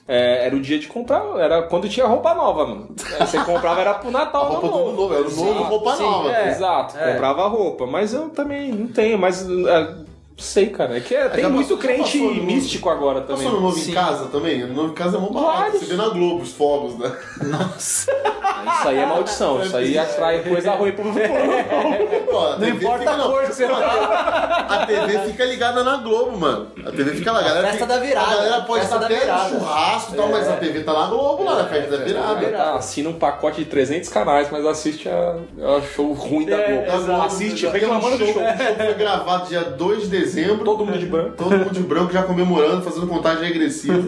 é, 0.07 0.47
era 0.47 0.55
o 0.55 0.61
dia 0.61 0.79
de 0.79 0.87
comprar, 0.87 1.23
era 1.39 1.63
quando 1.63 1.89
tinha 1.89 2.07
roupa 2.07 2.35
nova, 2.35 2.67
mano. 2.67 2.95
Você 3.21 3.39
comprava, 3.43 3.81
era 3.81 3.95
pro 3.95 4.11
Natal, 4.11 4.53
roupa 4.53 4.67
ano 4.67 4.93
novo, 4.93 5.15
era 5.15 5.27
o 5.27 5.31
Sim, 5.31 5.45
novo, 5.47 5.63
roupa 5.65 5.97
sim, 5.97 6.03
nova. 6.03 6.31
É, 6.33 6.49
exato, 6.51 6.99
É. 6.99 7.13
comprava 7.13 7.47
roupa. 7.49 7.87
Mas 7.87 8.13
eu 8.13 8.29
também 8.29 8.71
não 8.71 8.89
tenho, 8.89 9.19
mas 9.19 9.49
é, 9.49 9.95
sei, 10.37 10.67
cara. 10.71 10.97
É 10.97 11.01
que 11.01 11.15
é, 11.15 11.29
tem 11.29 11.43
já 11.43 11.49
muito 11.49 11.77
passou- 11.77 11.83
já 11.83 11.89
crente 11.95 12.19
passou 12.19 12.35
no- 12.35 12.43
místico 12.45 12.89
agora 12.91 13.21
também. 13.23 13.45
Passou 13.45 13.53
no 13.61 13.67
novo 13.69 13.79
Sim. 13.79 13.91
em 13.91 13.95
casa 13.95 14.27
também? 14.27 14.67
No 14.67 14.75
novo 14.75 14.89
em 14.91 14.95
casa 14.95 15.17
é 15.17 15.21
mó 15.21 15.29
barato. 15.29 15.59
Vários. 15.61 15.81
Você 15.81 15.87
vê 15.87 15.95
na 15.97 16.09
Globo 16.09 16.43
os 16.43 16.53
fogos, 16.53 16.99
né? 16.99 17.13
nossa. 17.43 18.11
Isso 18.65 18.89
aí 18.89 18.97
é 18.99 19.05
maldição, 19.05 19.63
isso 19.63 19.77
aí 19.77 19.99
atrai 19.99 20.43
coisa 20.43 20.73
ruim 20.73 20.93
pro 20.93 21.05
a 21.11 21.13
Não 21.13 22.59
TV 22.59 22.71
importa 22.71 22.99
fica- 23.01 23.13
a 23.15 23.19
cor 23.29 23.43
que 23.43 23.55
você 23.55 23.67
tá. 23.67 24.67
A 24.71 24.87
TV 24.87 25.19
fica 25.27 25.45
ligada 25.45 25.85
na 25.85 25.99
Globo, 25.99 26.39
mano. 26.39 26.69
A 26.85 26.91
TV 26.91 27.11
fica 27.13 27.31
lá. 27.31 27.41
A 27.41 27.43
galera 27.43 27.69
festa 27.69 27.87
tem- 27.87 27.97
da 27.97 28.03
virada. 28.03 28.31
A 28.33 28.37
galera 28.37 28.61
pode 28.63 28.81
Festa 28.81 28.95
estar 28.97 29.07
da 29.09 29.15
até 29.15 29.25
virada. 29.25 29.49
no 29.51 29.61
churrasco 29.61 30.15
e 30.15 30.17
tal, 30.17 30.29
mas 30.31 30.49
a 30.49 30.57
TV 30.57 30.81
tá 30.83 30.93
na 30.95 31.07
Globo, 31.09 31.45
lá 31.45 31.57
na 31.63 31.65
festa 31.69 31.99
da 31.99 32.05
virada. 32.05 32.47
Tá, 32.53 32.75
assina 32.77 33.11
um 33.11 33.15
pacote 33.19 33.59
de 33.63 33.67
300 33.71 34.09
canais, 34.09 34.49
mas 34.51 34.65
assiste 34.65 35.11
a, 35.11 35.37
a 35.77 35.83
show 35.83 36.13
ruim 36.15 36.47
da 36.47 36.57
É, 36.57 36.67
Globo. 36.73 36.87
Da 36.87 36.97
Globo, 37.07 37.23
assiste 37.23 37.61
tem 37.61 37.69
um 37.69 37.73
reclamando 37.73 38.17
do 38.19 38.25
show. 38.25 38.35
show. 38.35 38.43
O 38.43 38.47
show 38.47 38.77
foi 38.77 38.95
gravado 38.95 39.47
dia 39.49 39.61
2 39.63 40.03
de 40.09 40.09
dezembro. 40.25 40.65
Todo 40.65 40.85
mundo 40.85 40.99
de 40.99 41.07
branco. 41.07 41.37
Todo 41.37 41.51
mundo 41.57 41.71
de 41.71 41.81
branco 41.81 42.13
já 42.13 42.23
comemorando, 42.23 42.83
fazendo 42.83 43.07
contagem 43.07 43.45
regressiva. 43.45 44.03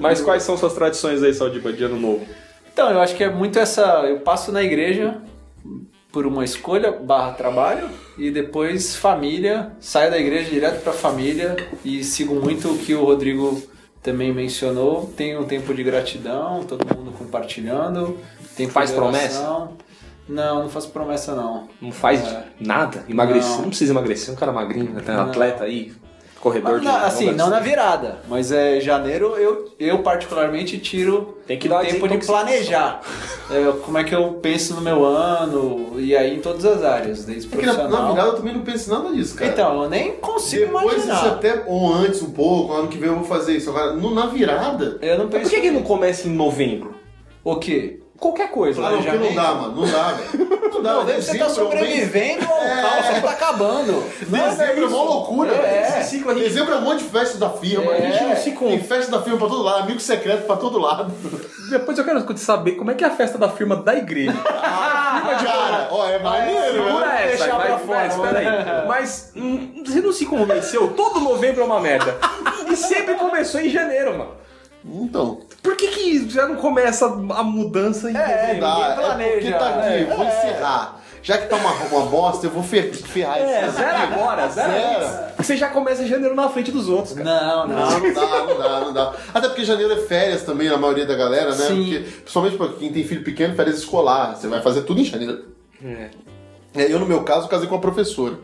Mas 0.00 0.20
quais 0.20 0.42
são 0.42 0.56
suas 0.56 0.72
tradições 0.72 1.22
aí, 1.22 1.34
Saldiba, 1.34 1.72
de 1.72 1.84
ano 1.84 1.98
novo? 1.98 2.26
Então, 2.72 2.90
eu 2.90 3.00
acho 3.00 3.16
que 3.16 3.24
é 3.24 3.30
muito 3.30 3.58
essa. 3.58 3.82
Eu 4.08 4.20
passo 4.20 4.52
na 4.52 4.62
igreja 4.62 5.20
por 6.12 6.26
uma 6.26 6.44
escolha 6.44 6.90
barra 6.92 7.32
trabalho 7.32 7.88
e 8.16 8.30
depois 8.30 8.96
família, 8.96 9.72
saio 9.78 10.10
da 10.10 10.18
igreja 10.18 10.50
direto 10.50 10.82
pra 10.82 10.92
família 10.92 11.56
e 11.84 12.02
sigo 12.02 12.34
muito 12.34 12.70
o 12.70 12.78
que 12.78 12.94
o 12.94 13.04
Rodrigo 13.04 13.60
também 14.02 14.32
mencionou. 14.32 15.12
Tem 15.16 15.36
um 15.36 15.44
tempo 15.44 15.74
de 15.74 15.82
gratidão, 15.82 16.64
todo 16.64 16.84
mundo 16.96 17.12
compartilhando. 17.12 18.18
Tempo 18.56 18.72
Faz 18.72 18.96
oração. 18.96 19.76
Não, 20.28 20.62
não 20.64 20.68
faço 20.68 20.90
promessa 20.90 21.34
não. 21.34 21.68
Não 21.80 21.90
faz 21.92 22.22
É. 22.26 22.44
nada? 22.60 23.04
Emagrecer? 23.08 23.50
Não. 23.52 23.58
Não. 23.62 23.68
precisa 23.68 23.92
emagrecer, 23.92 24.32
um 24.34 24.36
cara 24.36 24.52
magrinho, 24.52 24.92
né? 24.92 25.02
tem 25.04 25.14
um 25.14 25.18
Não. 25.18 25.24
atleta 25.30 25.64
aí, 25.64 25.92
corredor 26.40 26.72
Mas, 26.72 26.80
de. 26.82 26.86
na- 26.86 27.04
assim, 27.06 27.32
não 27.32 27.48
na 27.50 27.58
virada, 27.60 28.18
mas 28.28 28.52
é 28.52 28.78
janeiro 28.80 29.34
eu, 29.36 29.72
eu 29.78 29.98
particularmente 30.02 30.78
tiro 30.78 31.38
Tem 31.46 31.58
que 31.58 31.68
dar 31.68 31.80
tempo 31.80 32.06
de 32.06 32.18
planejar. 32.24 33.00
É, 33.50 33.72
como 33.82 33.96
é 33.96 34.04
que 34.04 34.14
eu 34.14 34.34
penso 34.34 34.74
no 34.74 34.82
meu 34.82 35.04
ano 35.04 35.98
e 35.98 36.14
aí 36.14 36.36
em 36.36 36.40
todas 36.40 36.64
as 36.66 36.84
áreas, 36.84 37.24
desde 37.24 37.48
Porque 37.48 37.64
na, 37.64 37.72
profissional. 37.74 38.04
na 38.08 38.10
virada 38.12 38.28
eu 38.28 38.36
também 38.36 38.52
não 38.54 38.60
penso 38.62 38.90
nada 38.90 39.10
disso, 39.14 39.34
cara. 39.34 39.50
Então, 39.50 39.82
eu 39.84 39.88
nem 39.88 40.12
consigo 40.16 40.66
Depois 40.66 40.98
isso 40.98 41.06
imaginar. 41.08 41.32
até, 41.32 41.64
ou 41.66 41.94
antes 41.94 42.20
um 42.22 42.30
pouco, 42.30 42.74
ano 42.74 42.88
que 42.88 42.98
vem 42.98 43.08
eu 43.08 43.16
vou 43.16 43.24
fazer 43.24 43.56
isso. 43.56 43.70
Agora, 43.70 43.94
no- 43.94 44.14
na 44.14 44.26
virada. 44.26 44.98
Eu 45.00 45.16
não 45.18 45.24
Mas 45.24 45.32
penso. 45.34 45.44
por 45.44 45.50
que, 45.56 45.60
que 45.62 45.70
não 45.70 45.82
começa 45.82 46.28
em 46.28 46.32
novembro? 46.32 46.94
O 47.42 47.56
quê? 47.56 48.00
Qualquer 48.18 48.50
coisa. 48.50 48.84
Ah, 48.84 48.90
não, 48.90 49.02
porque 49.02 49.16
não 49.16 49.34
dá, 49.34 49.54
mano. 49.54 49.76
Não 49.76 49.92
dá, 49.92 50.12
velho. 50.12 50.58
Não 50.68 50.82
dá, 50.82 50.92
Não, 50.92 51.04
deve 51.04 51.22
você 51.22 51.38
tá 51.38 51.46
é 51.46 51.48
sobrevivendo 51.48 52.44
ao 52.44 52.58
caos 52.58 53.06
que 53.14 53.20
tá 53.20 53.30
acabando. 53.30 54.04
Dezembro 54.20 54.84
é 54.84 54.88
loucura, 54.88 55.50
velho. 55.50 55.66
É. 55.66 56.00
Esse 56.00 56.10
ciclo 56.10 56.30
a 56.30 56.34
gente 56.34 56.44
Dezembro 56.44 56.74
é 56.74 56.76
um 56.76 56.82
monte 56.82 57.02
de 57.02 57.10
festa 57.10 57.38
da 57.38 57.50
firma. 57.50 57.92
É. 57.92 58.06
A 58.06 58.10
gente 58.10 58.24
não 58.24 58.36
se 58.36 58.50
Tem 58.52 58.68
Tem 58.68 58.80
festa 58.80 59.10
da 59.10 59.22
firma 59.22 59.38
pra 59.38 59.48
todo 59.48 59.62
lado, 59.62 59.82
amigo 59.82 59.98
secreto 59.98 60.46
pra 60.46 60.56
todo 60.56 60.78
lado. 60.78 61.12
Depois 61.70 61.98
eu 61.98 62.04
quero 62.04 62.38
saber 62.38 62.72
como 62.72 62.90
é 62.90 62.94
que 62.94 63.02
é 63.02 63.08
a 63.08 63.10
festa 63.10 63.38
da 63.38 63.48
firma 63.48 63.76
da 63.76 63.96
igreja. 63.96 64.32
Cara, 64.38 65.88
ó, 65.90 66.06
é 66.06 66.18
maneiro, 66.18 66.84
Segura 66.84 67.06
né? 67.06 67.32
essa, 67.32 67.44
deixar 67.44 67.60
pra 67.60 67.78
fora. 67.78 68.06
espera 68.06 68.38
aí. 68.38 68.86
Mas 68.86 69.32
hum, 69.34 69.82
você 69.84 70.00
não 70.00 70.12
se 70.12 70.26
convenceu? 70.26 70.92
Todo 70.96 71.18
novembro 71.20 71.62
é 71.62 71.64
uma 71.64 71.80
merda. 71.80 72.16
E 72.70 72.76
sempre 72.76 73.14
começou 73.14 73.60
em 73.60 73.68
janeiro, 73.68 74.16
mano. 74.16 74.30
Então, 74.84 75.40
Por 75.62 75.76
que, 75.76 75.88
que 75.88 76.28
já 76.30 76.46
não 76.48 76.56
começa 76.56 77.04
a 77.06 77.42
mudança 77.42 78.10
em 78.10 78.16
É, 78.16 78.26
dezembro? 78.26 78.60
dá. 78.60 78.88
É 78.90 78.94
planeja, 78.94 79.32
porque 79.32 79.52
tá 79.52 79.68
aqui, 79.68 79.88
né? 80.04 80.14
vou 80.16 80.24
encerrar. 80.24 81.00
Já 81.20 81.36
que 81.36 81.46
tá 81.48 81.56
uma, 81.56 81.72
uma 81.72 82.06
bosta, 82.06 82.46
eu 82.46 82.50
vou 82.50 82.62
fer- 82.62 82.94
ferrar 82.94 83.38
É, 83.38 83.66
isso. 83.66 83.76
zero 83.76 83.96
agora, 83.98 84.48
zero. 84.48 84.70
Zero. 84.72 85.32
Você 85.36 85.56
já 85.56 85.68
começa 85.68 86.02
em 86.04 86.06
janeiro 86.06 86.34
na 86.34 86.48
frente 86.48 86.70
dos 86.70 86.88
outros, 86.88 87.12
cara. 87.14 87.24
Não, 87.24 87.66
não. 87.66 87.76
Não, 87.90 88.00
não 88.00 88.14
dá, 88.14 88.44
não 88.46 88.58
dá, 88.58 88.80
não 88.80 88.92
dá. 88.92 89.12
Até 89.34 89.48
porque 89.48 89.64
janeiro 89.64 89.92
é 89.92 89.96
férias 89.96 90.42
também, 90.42 90.68
na 90.68 90.76
maioria 90.78 91.04
da 91.04 91.16
galera, 91.16 91.50
né? 91.50 91.66
Sim. 91.66 91.82
Porque, 91.84 91.98
principalmente 92.20 92.56
pra 92.56 92.68
quem 92.68 92.92
tem 92.92 93.04
filho 93.04 93.24
pequeno, 93.24 93.54
férias 93.56 93.78
escolar. 93.78 94.36
Você 94.36 94.46
vai 94.46 94.62
fazer 94.62 94.82
tudo 94.82 95.00
em 95.00 95.04
janeiro. 95.04 95.44
É. 95.84 96.08
É, 96.78 96.92
Eu, 96.92 96.98
no 96.98 97.06
meu 97.06 97.22
caso, 97.22 97.48
casei 97.48 97.66
com 97.68 97.74
uma 97.74 97.80
professora. 97.80 98.34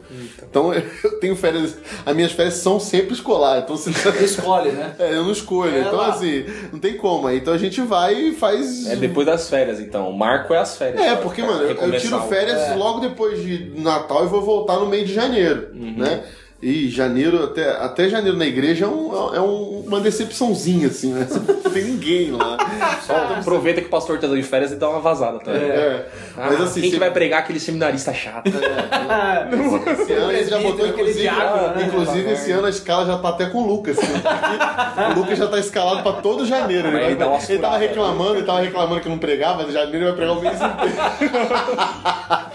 Então, 0.43 0.73
eu 1.05 1.19
tenho 1.21 1.37
férias. 1.37 1.77
As 2.05 2.15
minhas 2.15 2.33
férias 2.33 2.55
são 2.55 2.79
sempre 2.81 3.15
escolar. 3.15 3.59
Então, 3.61 3.77
você... 3.77 3.91
Escolhe, 4.25 4.71
né? 4.73 4.95
É, 4.99 5.15
eu 5.15 5.23
não 5.25 5.33
escolho. 5.33 5.75
É 5.75 5.81
então, 5.81 5.97
lá. 5.97 6.09
assim, 6.09 6.45
não 6.73 6.79
tem 6.79 6.97
como. 6.97 7.29
Então 7.31 7.53
a 7.55 7.59
gente 7.59 7.81
vai 7.81 8.15
e 8.15 8.35
faz. 8.35 8.87
É 8.87 8.97
depois 8.97 9.27
das 9.27 9.49
férias, 9.49 9.81
então. 9.81 10.09
O 10.11 10.17
marco 10.17 10.53
é 10.55 10.59
as 10.59 10.77
férias. 10.77 11.01
É, 11.01 11.17
porque, 11.17 11.43
mano, 11.43 11.63
eu, 11.63 11.71
eu 11.93 12.01
tiro 12.01 12.21
férias 12.23 12.59
É. 12.61 12.75
logo 12.75 13.01
depois 13.01 13.43
de 13.43 13.73
Natal 13.81 14.25
e 14.25 14.29
vou 14.29 14.43
voltar 14.43 14.77
no 14.79 14.87
meio 14.87 15.05
de 15.05 15.13
janeiro, 15.13 15.69
Uhum. 15.75 15.95
né? 15.99 16.23
E 16.67 16.89
janeiro, 16.89 17.45
até, 17.45 17.69
até 17.73 18.09
janeiro 18.09 18.39
na 18.39 18.47
igreja 18.47 18.87
é, 18.87 18.89
um- 18.89 19.35
é 19.35 19.41
um- 19.41 19.85
uma 19.87 20.01
decepçãozinha, 20.01 20.87
assim, 20.89 21.13
né? 21.13 21.27
Não 21.31 21.71
tem 21.71 21.85
ninguém 21.85 22.31
lá. 22.31 22.57
Só 23.07 23.15
aproveita 23.39 23.83
que 23.83 23.87
o 23.87 23.91
pastor 23.91 24.19
tá 24.19 24.27
de 24.27 24.43
férias 24.43 24.73
e 24.73 24.77
dá 24.77 24.89
uma 24.89 24.99
vazada 25.01 25.39
também. 25.41 25.61
É. 25.61 26.07
Ah, 26.39 26.47
Mas 26.49 26.61
assim, 26.63 26.81
quem 26.81 26.91
que 26.93 26.99
vai 26.99 27.11
pregar 27.11 27.41
aquele 27.41 27.61
seminarista 27.61 28.15
chato? 28.15 28.49
esse 30.01 30.13
ano 30.15 30.33
ele 30.33 30.45
já 30.49 30.59
botou, 30.59 30.87
inclusive, 30.87 31.21
diácono, 31.21 31.75
né? 31.77 31.85
inclusive 31.87 32.31
esse 32.33 32.51
ano 32.51 32.67
a 32.67 32.71
escala 32.71 33.05
já 33.05 33.19
tá 33.19 33.29
até 33.29 33.45
com 33.47 33.59
o 33.63 33.67
Lucas. 33.67 33.99
né? 33.99 35.13
o 35.15 35.19
Lucas 35.21 35.37
já 35.39 35.47
tá 35.47 35.59
escalado 35.59 36.03
pra 36.03 36.13
todo 36.15 36.47
janeiro. 36.47 36.89
Ele, 36.89 37.05
ele 37.05 37.15
dá 37.17 37.27
vai- 37.29 37.45
ele 37.47 37.59
tava 37.59 37.77
reclamando, 37.77 38.37
ele 38.37 38.47
tava 38.47 38.61
reclamando 38.61 39.01
que 39.03 39.09
não 39.11 39.19
pregava, 39.19 39.63
mas 39.65 39.71
janeiro 39.75 39.99
ele 39.99 40.05
vai 40.07 40.15
pregar 40.15 40.35
o 40.39 40.41
mês 40.41 40.55
inteiro. 40.55 40.95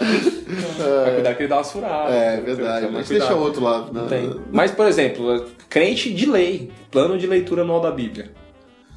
Vai 0.80 1.14
cuidar 1.14 1.34
que 1.34 1.42
ele 1.42 1.48
dá 1.48 1.56
umas 1.58 1.70
furadas. 1.70 2.14
É 2.14 2.40
verdade, 2.40 2.86
Toma 2.86 2.98
mas 2.98 3.08
deixa 3.08 3.34
outro 3.34 3.62
lado. 3.62 3.92
né? 3.92 3.99
Tem. 4.08 4.34
Mas, 4.52 4.70
por 4.70 4.86
exemplo, 4.86 5.46
crente 5.68 6.12
de 6.12 6.26
lei, 6.26 6.70
plano 6.90 7.16
de 7.18 7.26
leitura 7.26 7.62
anual 7.62 7.80
da 7.80 7.90
Bíblia. 7.90 8.30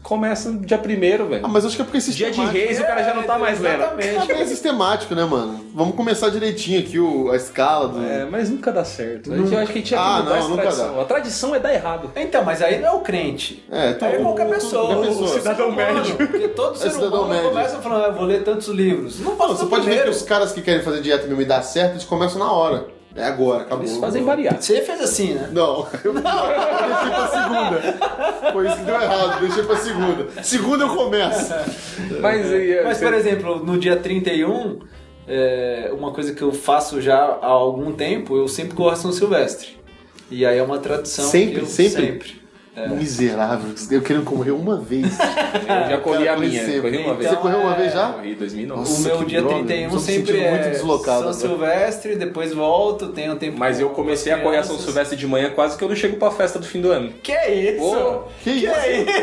Começa 0.01 0.51
dia 0.51 0.77
primeiro, 0.77 1.23
Ah, 1.23 1.27
velho. 1.27 1.47
mas 1.47 1.63
acho 1.65 1.77
que 1.77 1.81
é 1.81 1.85
porque 1.85 1.97
Dia 1.97 2.29
de 2.29 2.35
sistemático. 2.35 2.57
reis 2.57 2.77
o 2.77 2.83
cara 2.83 3.03
já 3.05 3.13
não 3.13 3.23
tá 3.23 3.39
mais 3.39 3.57
lendo. 3.61 3.83
Ah, 3.83 3.93
mas 3.95 4.05
é 4.29 4.45
sistemático, 4.45 5.15
né, 5.15 5.23
mano? 5.23 5.65
Vamos 5.73 5.95
começar 5.95 6.27
direitinho 6.27 6.81
aqui 6.81 6.99
o, 6.99 7.31
a 7.31 7.37
escala 7.37 7.87
do. 7.87 8.03
É, 8.03 8.25
mas 8.25 8.49
nunca 8.49 8.69
dá 8.69 8.83
certo. 8.83 9.31
A 9.31 9.37
gente, 9.37 9.53
eu 9.53 9.59
acho 9.59 9.67
que 9.71 9.77
a 9.77 9.81
gente 9.81 9.87
tinha 9.87 9.99
que 10.01 10.05
Ah, 10.05 10.17
mudar 10.17 10.29
não, 10.31 10.35
essa 10.37 10.47
nunca 10.49 10.61
tradição. 10.63 10.95
dá. 10.95 11.01
A 11.01 11.05
tradição 11.05 11.55
é 11.55 11.59
dar 11.61 11.73
errado. 11.73 12.11
Então, 12.17 12.43
mas 12.43 12.61
aí 12.61 12.81
não 12.81 12.87
é 12.89 12.91
o 12.91 12.99
crente. 12.99 13.63
É, 13.71 13.93
tu- 13.93 14.03
Aí 14.03 14.15
é 14.15 14.17
qualquer 14.17 14.49
pessoa. 14.49 14.87
qualquer 14.87 15.07
pessoa. 15.07 15.23
O 15.25 15.27
cidadão 15.29 15.71
Cidadão 15.71 15.95
médio. 15.95 16.15
Porque 16.17 16.47
todo 16.49 16.77
ser 16.77 16.89
cidadão 16.91 17.21
humano 17.21 17.29
médio. 17.35 17.49
começa 17.51 17.77
falando, 17.79 18.03
ah, 18.03 18.07
eu 18.07 18.13
vou 18.13 18.25
ler 18.25 18.43
tantos 18.43 18.67
livros. 18.67 19.21
Não 19.21 19.37
Não, 19.37 19.47
você 19.47 19.65
pode 19.67 19.85
ver 19.85 19.91
primeiro. 19.91 20.03
que 20.11 20.17
os 20.17 20.21
caras 20.23 20.51
que 20.51 20.61
querem 20.61 20.81
fazer 20.83 21.01
dieta 21.01 21.25
mesmo 21.27 21.41
e 21.41 21.45
dar 21.45 21.61
certo, 21.61 21.93
eles 21.93 22.03
começam 22.03 22.39
na 22.39 22.51
hora. 22.51 22.87
É 23.15 23.25
agora, 23.25 23.63
acabou. 23.63 23.85
Eles 23.85 23.97
fazem 23.97 24.23
variado. 24.23 24.61
Você 24.61 24.81
fez 24.81 24.99
assim, 25.01 25.33
né? 25.35 25.49
Não, 25.51 25.87
eu, 26.03 26.13
eu 26.13 26.21
deixei 26.21 27.09
pra 27.09 27.27
segunda. 27.27 28.51
Foi 28.51 28.67
isso 28.67 28.77
que 28.77 28.83
deu 28.83 28.95
errado, 28.95 29.39
deixei 29.41 29.63
pra 29.63 29.77
segunda. 29.77 30.43
Segunda 30.43 30.83
eu 30.85 30.95
começo. 30.95 31.53
Mas, 32.19 32.51
e, 32.51 32.81
Mas, 32.83 32.97
por 32.97 33.13
exemplo, 33.13 33.63
no 33.63 33.77
dia 33.77 33.97
31, 33.97 34.79
é, 35.27 35.91
uma 35.93 36.11
coisa 36.11 36.33
que 36.33 36.41
eu 36.41 36.51
faço 36.51 36.99
já 37.01 37.17
há 37.17 37.45
algum 37.47 37.91
tempo, 37.91 38.35
eu 38.35 38.47
sempre 38.47 38.75
corro 38.75 38.89
a 38.89 38.95
São 38.95 39.11
Silvestre. 39.11 39.77
E 40.31 40.45
aí 40.45 40.57
é 40.57 40.63
uma 40.63 40.79
tradição 40.79 41.25
Sempre? 41.25 41.59
eu 41.61 41.65
Sempre? 41.67 42.05
sempre. 42.05 42.42
Miserável, 42.97 43.69
eu 43.91 44.01
querendo 44.01 44.25
correr 44.25 44.49
uma 44.51 44.77
vez. 44.77 45.05
eu 45.19 45.89
já 45.89 45.97
corri 45.99 46.23
a 46.27 46.33
Cara, 46.33 46.39
minha. 46.39 46.81
Corri 46.81 46.97
uma 46.97 47.13
vez. 47.13 47.29
Você 47.29 47.35
correu 47.35 47.59
uma 47.59 47.73
é- 47.73 47.77
vez 47.77 47.93
já? 47.93 48.07
Corri 48.13 48.31
em 48.31 48.35
2009. 48.35 48.73
O 48.73 48.83
Nossa, 48.83 49.07
meu 49.07 49.17
que 49.19 49.25
dia 49.25 49.41
droga, 49.41 49.55
31 49.63 49.89
tô 49.89 49.95
me 49.95 50.01
sempre 50.01 50.39
é 50.39 50.49
muito 50.51 50.69
deslocado 50.71 51.23
São. 51.25 51.33
Silvestre, 51.33 52.15
depois 52.15 52.51
volto, 52.51 53.09
tenho 53.09 53.33
um 53.33 53.35
tempo 53.37 53.59
Mas 53.59 53.79
eu 53.79 53.89
com 53.89 53.95
comecei 53.95 54.33
a 54.33 54.39
correr 54.39 54.57
a 54.57 54.63
São. 54.63 54.79
Silvestre 54.79 55.15
de 55.15 55.27
manhã 55.27 55.51
quase 55.51 55.77
que 55.77 55.83
eu 55.83 55.89
não 55.89 55.95
chego 55.95 56.17
pra 56.17 56.31
festa 56.31 56.57
do 56.57 56.65
fim 56.65 56.81
do 56.81 56.91
ano. 56.91 57.13
Que 57.21 57.31
isso? 57.31 57.77
Pô, 57.79 58.23
Que, 58.43 58.49
isso? 58.49 58.73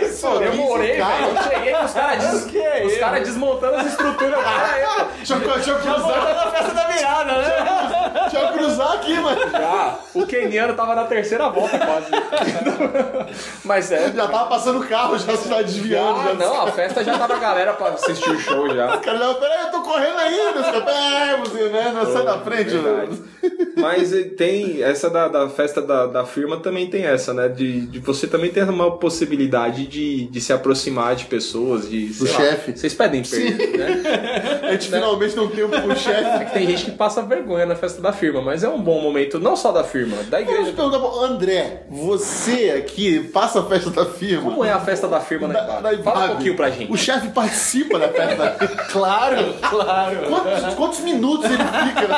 isso? 0.04 0.26
Pô, 0.28 0.38
Demorei, 0.38 0.96
cara? 0.98 1.26
velho. 1.26 1.36
Eu 1.36 1.42
cheguei 1.42 1.72
com 1.74 1.84
os 1.84 1.92
caras 1.92 2.30
des... 2.30 2.44
Que 2.50 2.58
é 2.58 2.84
os 2.86 2.96
caras 2.98 3.22
desmontando 3.28 3.74
as 3.74 3.86
estruturas. 3.88 4.38
Ah, 4.44 4.78
eu- 4.78 5.06
Deixa 5.20 5.34
eu, 5.34 5.40
deixa 5.40 5.70
eu 5.70 5.78
cruzar, 5.80 6.34
na 6.34 6.50
festa 6.52 6.72
da 6.74 6.86
virada, 6.86 7.32
né? 7.42 7.99
Deixa 8.12 8.38
eu 8.38 8.52
cruzar 8.52 8.92
aqui, 8.92 9.14
mano. 9.18 9.40
Já, 9.50 9.98
o 10.14 10.26
keniano 10.26 10.74
tava 10.74 10.94
na 10.94 11.04
terceira 11.04 11.48
volta 11.48 11.78
quase. 11.78 12.10
Mas 13.64 13.90
é. 13.92 14.12
Já 14.12 14.28
tava 14.28 14.48
passando 14.48 14.80
o 14.80 14.86
carro, 14.86 15.18
já 15.18 15.36
se 15.36 15.48
tá 15.48 15.62
desviando. 15.62 16.20
Ah, 16.20 16.24
já. 16.28 16.34
não, 16.34 16.60
a 16.62 16.72
festa 16.72 17.04
já 17.04 17.18
tava 17.18 17.34
a 17.34 17.38
galera 17.38 17.72
pra 17.74 17.88
assistir 17.88 18.30
o 18.30 18.38
show 18.38 18.68
já. 18.74 18.94
O 18.96 19.00
cara 19.00 19.18
já, 19.18 19.34
peraí, 19.34 19.60
eu 19.62 19.70
tô 19.70 19.80
correndo 19.82 20.18
ainda. 20.18 20.62
Peraí, 20.82 21.40
você, 21.40 21.68
né? 21.68 21.92
Não 21.94 22.12
sai 22.12 22.24
da 22.24 22.38
frente, 22.38 22.70
Verdade. 22.70 23.10
mano. 23.10 23.30
Mas 23.76 24.12
eh, 24.12 24.24
tem 24.24 24.82
essa 24.82 25.08
da, 25.08 25.28
da 25.28 25.48
festa 25.48 25.80
da, 25.80 26.06
da 26.06 26.24
firma 26.26 26.58
também 26.58 26.88
tem 26.88 27.04
essa, 27.04 27.32
né? 27.32 27.48
De, 27.48 27.86
de 27.86 27.98
você 28.00 28.26
também 28.26 28.50
ter 28.50 28.68
uma 28.68 28.98
possibilidade 28.98 29.86
de, 29.86 30.26
de 30.26 30.40
se 30.40 30.52
aproximar 30.52 31.14
de 31.16 31.24
pessoas, 31.26 31.88
de. 31.88 32.06
Do 32.08 32.26
chefe. 32.26 32.76
Vocês 32.76 32.92
pedem 32.94 33.22
per, 33.22 33.56
né? 33.78 34.60
A 34.68 34.72
gente 34.72 34.88
finalmente 34.90 35.34
tem 35.34 35.42
um 35.42 35.48
tempo 35.48 35.80
pro 35.80 35.92
É 35.92 35.96
chefe. 35.96 36.44
que 36.46 36.52
tem 36.52 36.66
gente 36.66 36.84
que 36.86 36.90
passa 36.92 37.22
vergonha 37.22 37.66
na 37.66 37.74
festa 37.74 37.99
da 38.00 38.12
firma, 38.12 38.40
mas 38.42 38.62
é 38.64 38.68
um 38.68 38.80
bom 38.80 39.00
momento, 39.00 39.38
não 39.38 39.54
só 39.56 39.70
da 39.72 39.84
firma, 39.84 40.16
da 40.24 40.40
igreja. 40.40 40.72
perguntar 40.72 40.98
pro 40.98 41.20
André, 41.24 41.82
você 41.88 42.74
aqui 42.78 43.20
passa 43.32 43.60
a 43.60 43.62
festa 43.64 43.90
da 43.90 44.04
firma? 44.06 44.50
Como 44.50 44.64
é 44.64 44.72
a 44.72 44.80
festa 44.80 45.06
da 45.08 45.20
firma 45.20 45.48
na 45.48 45.60
Da- 45.60 45.80
da. 45.80 45.98
Fala 46.02 46.24
um 46.24 46.28
pouquinho 46.30 46.56
pra 46.56 46.70
gente. 46.70 46.90
O 46.92 46.96
chefe 46.96 47.28
participa 47.28 47.98
da 47.98 48.08
festa 48.08 48.36
da 48.36 48.50
firma. 48.52 48.70
Claro, 48.90 49.54
claro. 49.68 50.16
Quantos, 50.28 50.74
quantos 50.74 51.00
minutos 51.00 51.44
ele 51.46 51.56
fica? 51.62 52.08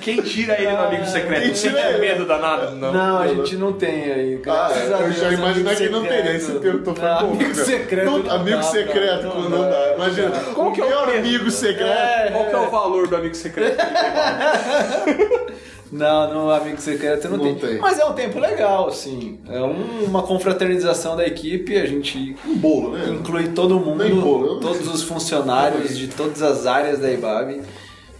Quem 0.00 0.20
tira 0.22 0.54
ele 0.60 0.72
no 0.72 0.82
amigo 0.84 1.06
secreto? 1.06 1.42
Quem 1.42 1.54
Você 1.54 1.68
tira 1.68 1.80
tem 1.82 1.90
ele? 1.90 2.00
medo 2.00 2.26
danado? 2.26 2.74
Não. 2.76 2.92
Não, 2.92 3.18
a 3.18 3.26
gente 3.28 3.56
não 3.56 3.72
tem 3.72 4.12
aí. 4.12 4.34
Ah, 4.36 4.40
graças 4.44 4.92
a 4.92 4.98
eu 5.00 5.12
já 5.12 5.32
imaginei 5.32 5.76
que 5.76 5.88
não 5.88 6.02
teria. 6.04 6.32
Esse 6.36 6.52
tempo 6.58 6.94
foi 6.94 7.04
Não. 7.04 7.18
Amigo 7.18 7.52
cara. 7.52 7.64
secreto. 7.64 8.04
Não, 8.10 8.18
não 8.18 8.30
amigo 8.30 8.56
dá, 8.56 8.62
secreto, 8.62 9.26
não 9.26 9.48
não, 9.50 9.60
dá. 9.62 9.68
dá. 9.68 9.94
Imagina. 9.94 10.30
Qual 10.54 10.72
que 10.72 10.80
é 10.80 10.84
o 10.96 10.98
amigo 11.18 11.50
secreto? 11.50 11.88
É, 11.90 12.30
Qual 12.32 12.44
que 12.46 12.54
é 12.54 12.58
o 12.58 12.70
valor 12.70 13.08
do 13.08 13.16
amigo 13.16 13.34
secreto? 13.34 13.67
Não, 15.90 16.34
no 16.34 16.50
amigo 16.50 16.78
secreto 16.78 17.30
não, 17.30 17.38
Não 17.38 17.44
tem. 17.44 17.54
tem. 17.54 17.78
Mas 17.78 17.98
é 17.98 18.04
um 18.04 18.12
tempo 18.12 18.38
legal, 18.38 18.88
assim. 18.88 19.38
É 19.48 19.58
um- 19.62 20.04
uma 20.04 20.22
confraternização 20.22 21.16
da 21.16 21.26
equipe, 21.26 21.78
a 21.78 21.86
gente 21.86 22.36
Um 22.46 22.56
bolo, 22.56 22.92
né? 22.92 23.06
inclui 23.08 23.48
todo 23.48 23.80
mundo, 23.80 24.04
Nem 24.04 24.14
bolo. 24.14 24.60
todos 24.60 24.86
os 24.86 25.02
funcionários 25.02 25.96
de 25.96 26.08
todas 26.08 26.42
as 26.42 26.66
áreas 26.66 26.98
da 26.98 27.10
IBAB. 27.10 27.62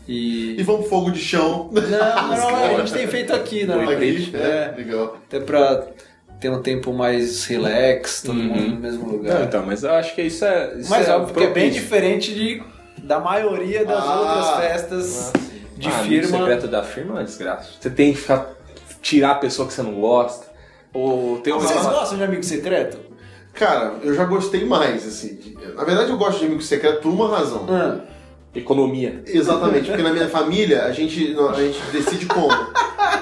E 0.09 0.59
E. 0.59 0.62
vamos 0.62 0.88
fogo 0.88 1.11
de 1.11 1.18
chão. 1.20 1.68
Não, 1.70 2.28
não, 2.28 2.76
a 2.76 2.78
gente 2.78 2.92
tem 2.94 3.07
feito 3.07 3.34
aqui 3.34 3.64
na 3.66 3.74
Aqui, 3.82 4.30
é, 4.34 4.38
É, 4.38 4.74
legal. 4.74 5.18
até 5.26 5.38
pra 5.38 5.82
ter 6.40 6.49
um 6.49 6.62
tempo 6.62 6.90
mais 6.94 7.44
relax, 7.44 8.22
todo 8.22 8.34
mundo 8.36 8.62
no 8.76 8.80
mesmo 8.80 9.05
Não, 9.07 9.12
lugar. 9.12 9.42
então, 9.42 9.66
mas 9.66 9.82
eu 9.84 9.92
acho 9.92 10.14
que 10.14 10.22
isso 10.22 10.42
é. 10.42 10.72
Isso 10.78 10.88
Mas 10.88 11.07
é 11.07 11.14
óbvio 11.14 11.34
que 11.34 11.44
é 11.44 11.51
bem 11.51 11.68
diferente 11.70 12.32
de, 12.32 12.62
da 13.09 13.19
maioria 13.19 13.85
das 13.87 14.05
Ah, 14.05 14.21
outras 14.21 14.51
festas 14.61 15.33
de 15.77 15.89
Ah, 15.89 16.01
amigo 16.01 16.27
firma. 16.27 16.39
secreto 16.39 16.69
da 16.69 16.83
firma 16.83 17.13
é 17.13 17.17
uma 17.19 17.25
desgraça. 17.25 17.71
Você 17.81 17.89
tem 17.91 18.13
que 18.13 18.19
ficar, 18.21 18.51
tirar 19.01 19.31
a 19.33 19.35
pessoa 19.37 19.67
que 19.67 19.73
você 19.73 19.83
não 19.83 19.95
gosta. 19.95 20.47
Ou 20.93 21.39
ter 21.39 21.53
uma. 21.53 21.61
Vocês 21.61 21.85
gostam 21.85 22.19
de 22.19 22.25
amigo 22.25 22.43
secreto? 22.45 22.99
Cara, 23.55 23.95
eu 24.03 24.15
já 24.15 24.25
gostei 24.25 24.65
mais, 24.65 25.07
assim. 25.07 25.57
Na 25.75 25.85
verdade, 25.85 26.11
eu 26.11 26.19
gosto 26.19 26.39
de 26.39 26.47
amigo 26.47 26.63
secreto 26.63 27.01
por 27.03 27.09
uma 27.11 27.29
razão. 27.29 27.67
Ah, 27.69 28.01
Economia. 28.55 29.23
Exatamente, 29.27 29.87
porque 29.89 30.03
na 30.03 30.11
minha 30.13 30.29
família 30.29 30.85
a 30.85 30.93
gente, 30.93 31.37
a 31.39 31.55
gente 31.61 31.79
decide 31.93 32.27
como. 32.27 32.49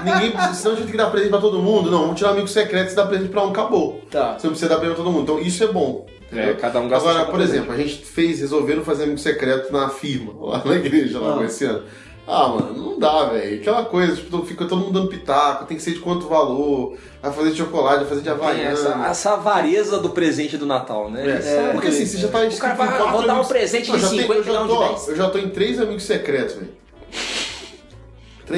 Ninguém 0.05 0.31
precisa, 0.31 0.55
senão 0.55 0.73
a 0.73 0.77
gente 0.77 0.85
tem 0.85 0.93
que 0.93 0.99
dar 0.99 1.11
presente 1.11 1.31
pra 1.31 1.41
todo 1.41 1.59
mundo. 1.59 1.91
Não, 1.91 2.03
vamos 2.03 2.17
tirar 2.17 2.31
amigo 2.31 2.47
secreto 2.49 2.93
e 2.93 2.95
dar 2.95 3.07
presente 3.07 3.29
pra 3.31 3.45
um, 3.45 3.51
acabou. 3.51 4.01
tá. 4.11 4.35
Você 4.39 4.47
não 4.47 4.53
precisa 4.53 4.69
dar 4.69 4.77
presente 4.79 4.95
pra 4.97 5.05
todo 5.05 5.13
mundo. 5.13 5.23
Então 5.25 5.39
isso 5.41 5.63
é 5.65 5.67
bom. 5.67 6.07
É, 6.39 6.55
cada 6.55 6.81
um 6.81 6.89
gasta 6.89 7.09
Agora, 7.09 7.25
por 7.27 7.41
exemplo, 7.41 7.73
a 7.73 7.77
gente 7.77 8.05
fez, 8.05 8.41
resolveram 8.41 8.83
fazer 8.85 9.05
amigo 9.05 9.19
secreto 9.19 9.73
na 9.73 9.89
firma, 9.89 10.33
lá 10.41 10.63
na 10.65 10.75
igreja, 10.77 11.19
lá 11.21 11.39
Ah. 11.41 11.45
esse 11.45 11.65
ano. 11.65 11.83
Ah, 12.29 12.49
mano, 12.49 12.73
não 12.77 12.99
dá, 12.99 13.27
velho. 13.27 13.61
Aquela 13.61 13.85
coisa, 13.85 14.17
tipo, 14.17 14.45
fica 14.45 14.65
todo 14.65 14.79
mundo 14.81 14.95
dando 14.95 15.09
pitaco, 15.09 15.65
tem 15.65 15.77
que 15.77 15.83
ser 15.83 15.93
de 15.93 16.01
quanto 16.01 16.27
valor, 16.27 16.97
vai 17.23 17.33
fazer 17.33 17.51
de 17.53 17.57
chocolate, 17.59 17.99
vai 18.01 18.07
fazer 18.09 18.23
de 18.23 18.29
havaiana. 18.29 18.71
essa, 18.73 19.07
essa 19.09 19.33
avareza 19.35 19.99
do 20.01 20.11
presente 20.11 20.57
do 20.57 20.67
Natal, 20.67 21.09
né? 21.09 21.25
É, 21.41 21.69
é 21.69 21.73
porque 21.73 21.87
assim, 21.87 22.05
você 22.05 22.19
já 22.19 22.27
tá 22.27 22.41
O 22.45 22.57
cara 22.59 22.75
vai, 22.75 22.89
vou 22.99 23.23
dar 23.23 23.29
um 23.29 23.31
amigos- 23.31 23.47
presente 23.49 23.89
Não, 23.91 23.97
de 23.97 24.03
já 24.03 24.09
tem- 24.09 24.21
50 24.23 24.41
eu 24.41 24.45
já 24.45 24.53
não 24.61 24.67
tô, 24.67 24.83
de 24.83 24.89
10. 24.89 25.09
Eu 25.09 25.17
já 25.17 25.31
tô 25.31 25.39
em 25.39 25.49
três 25.51 25.81
amigos 25.81 26.03
secretos, 26.03 26.57
velho. 26.57 26.71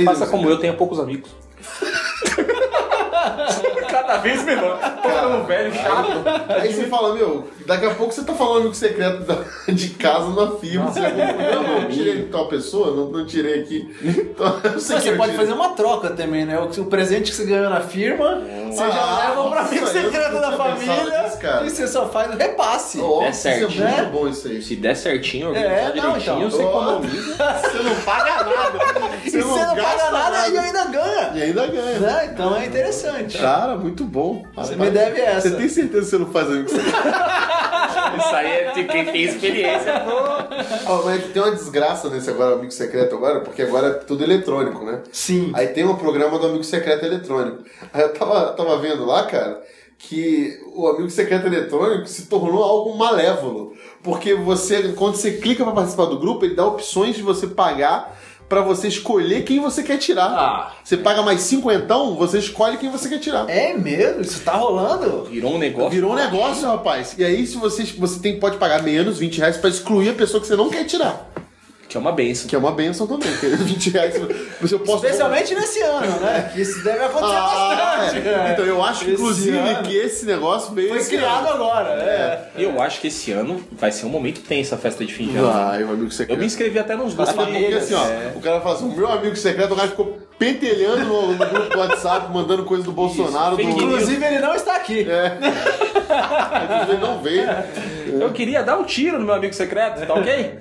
Faça 0.04 0.24
amigos 0.24 0.28
como 0.30 0.48
eu, 0.48 0.58
tenha 0.58 0.72
poucos 0.72 0.98
amigos. 0.98 1.30
Cada 4.08 4.20
vez 4.22 4.42
menor. 4.42 4.78
Tô 5.02 5.08
ficando 5.10 5.44
velho, 5.46 5.74
chato. 5.74 6.22
Aí 6.48 6.72
você 6.72 6.84
fala, 6.84 7.14
meu, 7.14 7.46
daqui 7.66 7.84
a 7.84 7.94
pouco 7.94 8.10
você 8.14 8.24
tá 8.24 8.32
falando 8.32 8.60
amigo 8.60 8.74
secreto 8.74 9.22
da- 9.24 9.44
de 9.70 9.90
casa 9.90 10.30
na 10.30 10.52
firma. 10.52 10.90
Você 10.90 11.00
fala, 11.02 11.62
não, 11.62 11.80
não 11.82 11.88
tirei 11.90 12.16
de 12.16 12.22
tal 12.24 12.48
pessoa, 12.48 12.96
não, 12.96 13.10
não 13.10 13.26
tirei 13.26 13.60
aqui. 13.60 13.94
Então, 14.02 14.60
Mas 14.64 14.82
você 14.82 15.12
pode 15.12 15.32
tirei. 15.32 15.36
fazer 15.36 15.52
uma 15.52 15.74
troca 15.74 16.08
também, 16.08 16.46
né? 16.46 16.58
O, 16.58 16.64
o 16.80 16.86
presente 16.86 17.30
que 17.30 17.36
você 17.36 17.44
ganhou 17.44 17.68
na 17.68 17.82
firma, 17.82 18.36
você 18.70 18.92
já 18.92 19.00
Ah, 19.02 19.28
leva 19.28 19.50
pra 19.50 19.60
amigo 19.62 19.86
secreto 19.86 20.32
não 20.32 20.40
da 20.40 20.52
família 20.52 21.22
cara. 21.40 21.66
e 21.66 21.70
você 21.70 21.86
só 21.88 22.08
faz 22.08 22.34
o 22.34 22.36
repasse. 22.36 23.00
Ó, 23.00 23.22
É 23.22 23.30
isso 23.30 23.48
é 23.48 23.52
certinho, 23.58 23.84
muito 23.86 24.02
né? 24.02 24.10
bom 24.12 24.28
isso 24.28 24.48
aí. 24.48 24.62
Se 24.62 24.76
der 24.76 24.96
certinho, 24.96 25.54
É, 25.56 25.86
organizar 25.86 25.94
não, 26.06 26.18
direitinho, 26.18 26.36
então. 26.46 26.50
você 26.50 26.62
Ó, 26.64 26.68
economiza. 26.68 27.28
Você 27.68 27.82
não 27.82 27.94
paga 28.02 28.44
nada. 28.44 28.78
e 29.24 29.30
você 29.30 29.38
não 29.38 29.54
paga 29.54 29.74
gasta 29.82 30.10
nada, 30.10 30.48
e 30.48 30.58
ainda 30.58 30.84
ganha. 30.86 31.30
E 31.34 31.42
ainda 31.42 31.66
ganha. 31.66 31.98
Né? 32.00 32.30
Então 32.32 32.56
é 32.56 32.66
interessante. 32.66 33.38
Cara, 33.38 33.76
muito 33.76 34.04
bom. 34.04 34.44
Você 34.56 34.72
Rapaz, 34.72 34.78
me 34.78 34.90
deve 34.90 35.20
essa. 35.20 35.48
Você 35.50 35.56
tem 35.56 35.68
certeza 35.68 36.04
que 36.04 36.10
você 36.10 36.18
não 36.18 36.26
faz 36.32 36.46
amigo 36.48 36.68
secreto? 36.68 36.96
Isso 38.18 38.34
aí 38.34 38.46
é 38.50 38.72
de 38.72 38.84
quem 38.84 39.04
tem 39.04 39.22
experiência. 39.22 40.02
Ó, 40.86 41.02
mas 41.04 41.24
tem 41.26 41.42
uma 41.42 41.52
desgraça 41.52 42.08
nesse 42.08 42.30
agora, 42.30 42.54
amigo 42.54 42.70
secreto 42.72 43.14
agora, 43.14 43.40
porque 43.40 43.62
agora 43.62 43.88
é 43.88 43.90
tudo 43.94 44.24
eletrônico, 44.24 44.84
né? 44.84 45.00
Sim. 45.12 45.52
Aí 45.54 45.68
tem 45.68 45.84
um 45.84 45.94
programa 45.96 46.38
do 46.38 46.46
amigo 46.46 46.64
secreto 46.64 47.04
eletrônico. 47.04 47.58
Aí 47.92 48.02
eu 48.02 48.12
tava, 48.12 48.52
tava 48.58 48.78
vendo 48.78 49.06
lá, 49.06 49.24
cara, 49.24 49.62
que 49.96 50.60
o 50.74 50.86
amigo 50.88 51.10
secreto 51.10 51.46
eletrônico 51.46 52.06
se 52.06 52.26
tornou 52.26 52.62
algo 52.62 52.96
malévolo. 52.96 53.74
Porque 54.02 54.34
você, 54.34 54.92
quando 54.92 55.16
você 55.16 55.32
clica 55.32 55.64
pra 55.64 55.72
participar 55.72 56.06
do 56.06 56.18
grupo, 56.18 56.44
ele 56.44 56.54
dá 56.54 56.66
opções 56.66 57.16
de 57.16 57.22
você 57.22 57.46
pagar 57.46 58.16
pra 58.48 58.62
você 58.62 58.88
escolher 58.88 59.44
quem 59.44 59.60
você 59.60 59.82
quer 59.82 59.98
tirar. 59.98 60.30
Ah. 60.30 60.72
Você 60.82 60.96
paga 60.96 61.22
mais 61.22 61.40
cinquentão, 61.42 62.14
você 62.14 62.38
escolhe 62.38 62.78
quem 62.78 62.90
você 62.90 63.08
quer 63.08 63.18
tirar. 63.18 63.48
É 63.48 63.74
mesmo? 63.74 64.22
Isso 64.22 64.42
tá 64.42 64.52
rolando? 64.52 65.24
Virou 65.24 65.54
um 65.54 65.58
negócio. 65.58 65.90
Virou 65.90 66.12
um 66.12 66.16
negócio, 66.16 66.66
rapaz. 66.66 67.14
E 67.18 67.24
aí, 67.24 67.46
se 67.46 67.56
você, 67.58 67.84
você 67.84 68.18
tem, 68.20 68.40
pode 68.40 68.56
pagar 68.56 68.82
menos 68.82 69.18
20 69.18 69.38
reais 69.38 69.56
pra 69.56 69.68
excluir 69.68 70.10
a 70.10 70.14
pessoa 70.14 70.40
que 70.40 70.46
você 70.46 70.56
não 70.56 70.70
quer 70.70 70.84
tirar. 70.84 71.30
Que 71.88 71.96
é 71.96 72.00
uma 72.00 72.12
benção. 72.12 72.46
Que 72.46 72.54
é 72.54 72.58
uma 72.58 72.72
benção 72.72 73.06
também. 73.06 73.30
porque 73.30 73.46
20 73.48 73.90
reais 73.90 74.14
você 74.60 74.74
eu 74.74 74.80
posso. 74.80 75.04
Especialmente 75.06 75.54
nesse 75.54 75.80
ano, 75.80 76.20
né? 76.20 76.50
Que 76.52 76.60
isso 76.60 76.84
deve 76.84 77.02
acontecer 77.04 77.32
Ah, 77.34 77.96
bastante. 78.00 78.18
é. 78.18 78.30
né? 78.36 78.50
Então 78.52 78.64
eu 78.66 78.82
acho, 78.84 79.04
Esse 79.04 79.12
inclusive, 79.12 79.56
ano 79.56 79.82
que 79.84 79.96
esse 79.96 80.26
negócio 80.26 80.74
veio 80.74 80.90
Foi 80.90 81.04
criado 81.04 81.46
ano. 81.46 81.54
agora, 81.54 81.90
é. 82.02 82.50
Eu 82.56 82.80
acho 82.82 83.00
que 83.00 83.06
esse 83.08 83.32
ano 83.32 83.64
vai 83.72 83.90
ser 83.90 84.04
um 84.06 84.10
momento 84.10 84.40
tenso 84.42 84.74
a 84.74 84.78
festa 84.78 85.04
de 85.04 85.14
fim 85.14 85.28
de 85.28 85.36
ano. 85.38 85.50
Vai, 85.50 85.82
o 85.84 85.90
amigo 85.92 86.10
secreto. 86.10 86.36
Eu 86.36 86.40
me 86.40 86.46
inscrevi 86.46 86.78
até 86.78 86.94
nos 86.94 87.14
grupos. 87.14 87.34
porque 87.34 87.74
assim, 87.74 87.94
ó, 87.94 88.04
É. 88.06 88.32
o 88.36 88.40
cara 88.40 88.60
fala 88.60 88.74
assim, 88.74 88.84
o 88.84 88.94
meu 88.94 89.10
amigo 89.10 89.34
secreto, 89.36 89.72
o 89.72 89.76
cara 89.76 89.88
ficou 89.88 90.18
pentelhando 90.38 91.04
no, 91.04 91.32
no 91.32 91.36
grupo 91.36 91.70
do 91.70 91.78
WhatsApp, 91.78 92.32
mandando 92.32 92.64
coisa 92.64 92.84
do 92.84 92.92
Bolsonaro, 92.92 93.56
do... 93.56 93.56
fake 93.56 93.72
news. 93.74 93.82
Inclusive, 93.82 94.24
ele 94.24 94.38
não 94.38 94.54
está 94.54 94.76
aqui. 94.76 95.06
É. 95.10 95.36
Ele 96.88 96.98
não 97.00 97.20
veio. 97.20 97.48
Eu 98.20 98.30
queria 98.32 98.62
dar 98.62 98.78
um 98.78 98.84
tiro 98.84 99.18
no 99.18 99.24
meu 99.24 99.34
amigo 99.34 99.54
secreto, 99.54 100.06
tá 100.06 100.14
ok? 100.14 100.60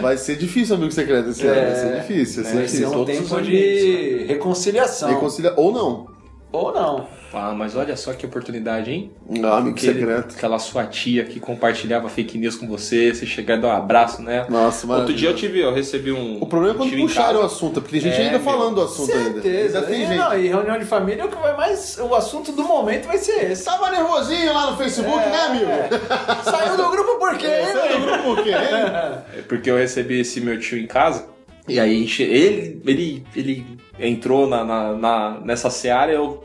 Vai 0.00 0.16
ser 0.16 0.36
difícil, 0.36 0.74
amigo 0.76 0.92
secreto, 0.92 1.30
esse 1.30 1.46
ano. 1.46 1.60
Vai 1.60 1.74
ser 1.74 2.00
difícil, 2.00 2.42
vai 2.42 2.52
ser 2.52 2.58
Vai 2.58 2.68
ser 2.68 2.76
difícil. 2.76 2.88
um 2.88 2.92
todos 2.92 3.20
os 3.20 3.28
tempo 3.28 3.42
de 3.42 4.24
reconciliação. 4.28 5.08
Reconcilia... 5.10 5.52
Ou 5.56 5.72
não. 5.72 6.15
Ou 6.52 6.72
não. 6.72 7.06
Ah, 7.34 7.52
mas 7.52 7.76
olha 7.76 7.94
só 7.96 8.14
que 8.14 8.24
oportunidade, 8.24 8.90
hein? 8.90 9.10
Não, 9.28 9.52
amigo 9.52 9.76
Aquele- 9.76 9.92
secreto. 10.00 10.34
Aquela 10.36 10.58
sua 10.58 10.86
tia 10.86 11.24
que 11.24 11.38
compartilhava 11.38 12.08
fake 12.08 12.38
news 12.38 12.56
com 12.56 12.66
você, 12.66 13.12
você 13.12 13.26
chegar 13.26 13.58
e 13.58 13.60
dar 13.60 13.68
um 13.68 13.72
abraço 13.72 14.22
nela. 14.22 14.46
Nossa, 14.48 14.86
Outro 14.86 14.88
maravilha. 14.88 15.18
dia 15.18 15.28
eu 15.30 15.34
tive, 15.34 15.60
eu 15.60 15.74
recebi 15.74 16.12
um. 16.12 16.38
O 16.40 16.46
problema 16.46 16.74
é 16.74 16.78
quando 16.78 16.96
puxaram 16.96 17.40
o 17.40 17.44
assunto, 17.44 17.82
porque 17.82 18.00
tem 18.00 18.10
gente 18.10 18.20
É, 18.22 18.26
ainda 18.26 18.38
meu. 18.38 18.40
falando 18.40 18.76
do 18.76 18.82
assunto 18.82 19.12
ainda. 19.12 19.42
Certeza. 19.42 19.78
Ainda 19.80 19.90
tem 19.90 20.02
E, 20.02 20.06
gente. 20.06 20.16
não, 20.18 20.38
e 20.38 20.46
reunião 20.48 20.78
de 20.78 20.84
família, 20.86 21.26
o 21.26 21.28
que 21.28 21.36
vai 21.36 21.56
mais. 21.56 21.98
O 21.98 22.14
assunto 22.14 22.52
do 22.52 22.62
momento 22.62 23.06
vai 23.06 23.18
ser 23.18 23.50
esse. 23.52 23.64
Tava 23.64 23.90
nervosinho 23.90 24.54
lá 24.54 24.70
no 24.70 24.76
Facebook, 24.78 25.18
né, 25.28 25.38
amigo? 25.46 25.70
Saiu 26.44 26.76
do 26.76 26.90
grupo 26.90 27.18
por 27.18 27.36
quê? 27.36 27.46
hein, 27.46 27.66
Você 27.72 27.78
é 27.78 27.98
do 27.98 28.06
grupo 28.06 28.22
por 28.22 28.42
quê, 28.44 28.50
hein? 28.50 28.56
É 29.38 29.42
porque 29.46 29.70
eu 29.70 29.76
recebi 29.76 30.20
esse 30.20 30.40
meu 30.40 30.58
tio 30.58 30.78
em 30.78 30.86
casa. 30.86 31.26
E 31.68 31.80
aí 31.80 32.06
ele, 32.20 32.80
ele, 32.86 33.26
ele 33.34 33.66
entrou 33.98 34.46
na, 34.48 34.64
na, 34.64 34.92
na- 34.94 35.40
nessa 35.44 35.70
seara, 35.70 36.12
eu 36.12 36.42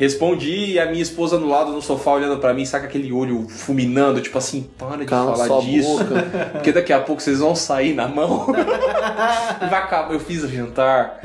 respondi 0.00 0.72
e 0.72 0.80
a 0.80 0.86
minha 0.86 1.02
esposa 1.02 1.36
do 1.36 1.46
lado 1.46 1.72
no 1.72 1.82
sofá 1.82 2.12
olhando 2.12 2.38
pra 2.38 2.54
mim, 2.54 2.64
saca 2.64 2.86
aquele 2.86 3.12
olho 3.12 3.46
fulminando, 3.50 4.18
tipo 4.22 4.38
assim, 4.38 4.66
para 4.78 4.96
de 4.96 5.04
Cala 5.04 5.32
falar 5.32 5.46
sua 5.46 5.60
disso. 5.60 5.98
boca. 5.98 6.22
Porque 6.52 6.72
daqui 6.72 6.90
a 6.90 7.00
pouco 7.00 7.20
vocês 7.20 7.38
vão 7.40 7.54
sair 7.54 7.92
na 7.94 8.08
mão. 8.08 8.46
e 9.62 9.66
vai 9.66 9.78
acabar. 9.78 10.14
Eu 10.14 10.20
fiz 10.20 10.42
o 10.42 10.48
jantar 10.48 11.20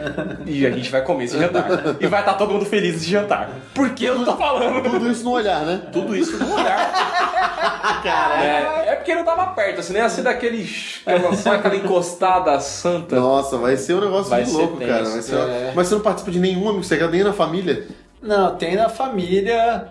e 0.45 0.65
a 0.67 0.71
gente 0.71 0.91
vai 0.91 1.01
comer 1.03 1.23
esse 1.23 1.39
jantar. 1.39 1.65
E 2.01 2.05
vai 2.05 2.19
estar 2.19 2.34
todo 2.34 2.51
mundo 2.51 2.65
feliz 2.65 3.01
de 3.01 3.09
jantar. 3.11 3.49
Porque 3.73 4.03
eu 4.03 4.26
tô 4.26 4.36
falando. 4.36 4.84
Tudo 4.84 5.09
isso 5.09 5.23
no 5.23 5.32
olhar, 5.32 5.61
né? 5.65 5.82
Tudo 5.93 6.13
isso 6.13 6.38
no 6.38 6.53
olhar. 6.53 7.45
É, 8.05 8.91
é 8.91 8.95
porque 8.95 9.15
não 9.15 9.23
tava 9.23 9.47
perto, 9.47 9.80
assim, 9.80 9.93
nem 9.93 10.01
assim 10.01 10.21
daquele. 10.21 10.67
Aquela, 11.05 11.36
só 11.36 11.53
aquela 11.53 11.76
encostada 11.76 12.59
santa. 12.59 13.15
Nossa, 13.15 13.57
vai 13.57 13.78
ser 13.78 13.95
um 13.95 14.01
negócio 14.01 14.30
Vai 14.30 14.41
muito 14.41 14.51
ser 14.55 14.57
louco, 14.61 14.78
tenso. 14.78 14.91
cara. 14.91 15.03
Vai 15.09 15.21
ser- 15.21 15.36
É. 15.36 15.73
Mas 15.76 15.88
você 15.88 15.95
não 15.95 16.01
participa 16.01 16.32
de 16.32 16.39
nenhum 16.39 16.67
amigo 16.69 16.84
secreto, 16.84 17.11
nem 17.11 17.23
na 17.23 17.34
família? 17.34 17.88
Não, 18.26 18.55
tem 18.55 18.76
na 18.76 18.89
família. 18.89 19.89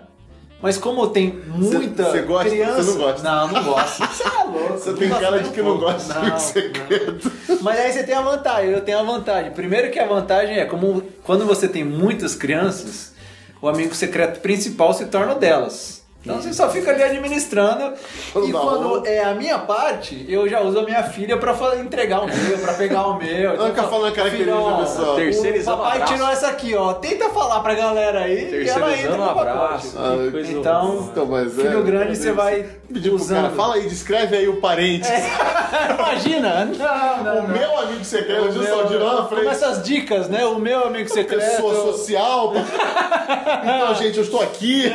Mas 0.61 0.77
como 0.77 1.07
tem 1.07 1.31
muita 1.47 2.03
Você- 2.05 2.11
você 2.11 2.21
gosta? 2.23 2.49
criança... 2.49 2.83
Você 2.83 2.91
não 2.91 2.97
gosta? 2.97 3.23
Não, 3.23 3.47
não 3.49 3.63
gosto. 3.63 3.99
Você 4.07 4.23
é 4.23 4.43
louco. 4.43 4.77
Você 4.77 4.93
tem 4.93 5.09
cara 5.09 5.39
de 5.39 5.49
que 5.51 5.61
não 5.61 5.77
gosta 5.77 6.13
de 6.13 6.19
amigo 6.19 6.19
Não, 6.19 6.29
não. 6.29 7.57
Mas 7.61 7.79
aí 7.79 7.91
você 7.91 8.03
tem 8.03 8.15
a 8.15 8.21
vantagem, 8.21 8.71
eu 8.71 8.81
tenho 8.81 8.99
a 8.99 9.03
vantagem. 9.03 9.51
Primeiro 9.51 9.91
que 9.91 9.99
a 9.99 10.05
vantagem 10.07 10.57
é 10.57 10.65
como 10.65 11.01
quando 11.23 11.45
você 11.45 11.67
tem 11.67 11.83
muitas 11.83 12.35
crianças, 12.35 13.13
o 13.61 13.67
amigo 13.67 13.93
secreto 13.93 14.39
principal 14.39 14.93
se 14.93 15.05
torna 15.05 15.33
o 15.33 15.39
delas. 15.39 16.04
Então 16.25 16.41
você 16.41 16.51
só 16.51 16.67
fica 16.69 16.89
ali 16.89 17.03
administrando. 17.03 17.93
Quando 18.33 18.49
e 18.49 18.51
quando 18.51 18.87
rolo. 18.87 19.03
é 19.05 19.23
a 19.23 19.35
minha 19.35 19.59
parte, 19.59 20.25
eu 20.27 20.49
já 20.49 20.59
uso 20.59 20.79
a 20.79 20.83
minha 20.83 21.03
filha 21.03 21.37
pra 21.37 21.53
entregar 21.79 22.21
o 22.21 22.25
meu, 22.25 22.57
pra 22.57 22.73
pegar 22.73 23.05
o 23.07 23.17
meu. 23.19 23.53
Então, 23.53 23.67
fica 23.67 23.83
falando 23.83 24.15
característica 24.15 24.59
da 24.71 24.77
pessoa. 24.77 25.15
Terceirizando 25.17 25.77
O 25.77 25.79
papai 25.83 25.97
abraço. 25.97 26.13
tirou 26.13 26.29
essa 26.29 26.47
aqui, 26.47 26.73
ó. 26.75 26.93
Tenta 26.95 27.29
falar 27.29 27.59
pra 27.59 27.75
galera 27.75 28.21
aí 28.21 28.63
e 28.63 28.67
ela 28.69 28.91
entra 28.97 29.17
no 29.17 29.23
um 29.23 29.27
pacote. 29.27 29.47
abraço. 29.49 29.95
Ah, 29.99 30.15
Então, 30.49 31.09
Então, 31.11 31.25
mas 31.27 31.59
é, 31.59 31.61
filho 31.61 31.83
grande 31.83 32.15
você 32.15 32.31
vai 32.31 32.65
Pedir 32.93 33.09
pro 33.09 33.15
usando. 33.17 33.41
cara, 33.43 33.49
fala 33.55 33.75
aí, 33.75 33.87
descreve 33.89 34.37
aí 34.37 34.47
o 34.47 34.57
parente. 34.57 35.07
Imagina! 35.97 36.65
Não, 36.65 37.23
não, 37.23 37.39
O 37.39 37.47
não. 37.47 37.47
meu 37.49 37.79
amigo 37.79 38.03
secreto, 38.05 38.49
O 38.49 38.53
meu- 38.53 38.63
Saldino 38.75 39.03
lá 39.05 39.15
na 39.21 39.25
frente. 39.25 39.39
Como 39.41 39.49
essas 39.51 39.83
dicas, 39.83 40.29
né? 40.29 40.45
O 40.45 40.59
meu 40.59 40.85
amigo 40.87 41.09
secreto. 41.09 41.41
Pessoa 41.41 41.91
social. 41.93 42.53
então, 43.63 43.95
gente, 43.95 44.17
eu 44.17 44.23
estou 44.23 44.41
aqui. 44.41 44.91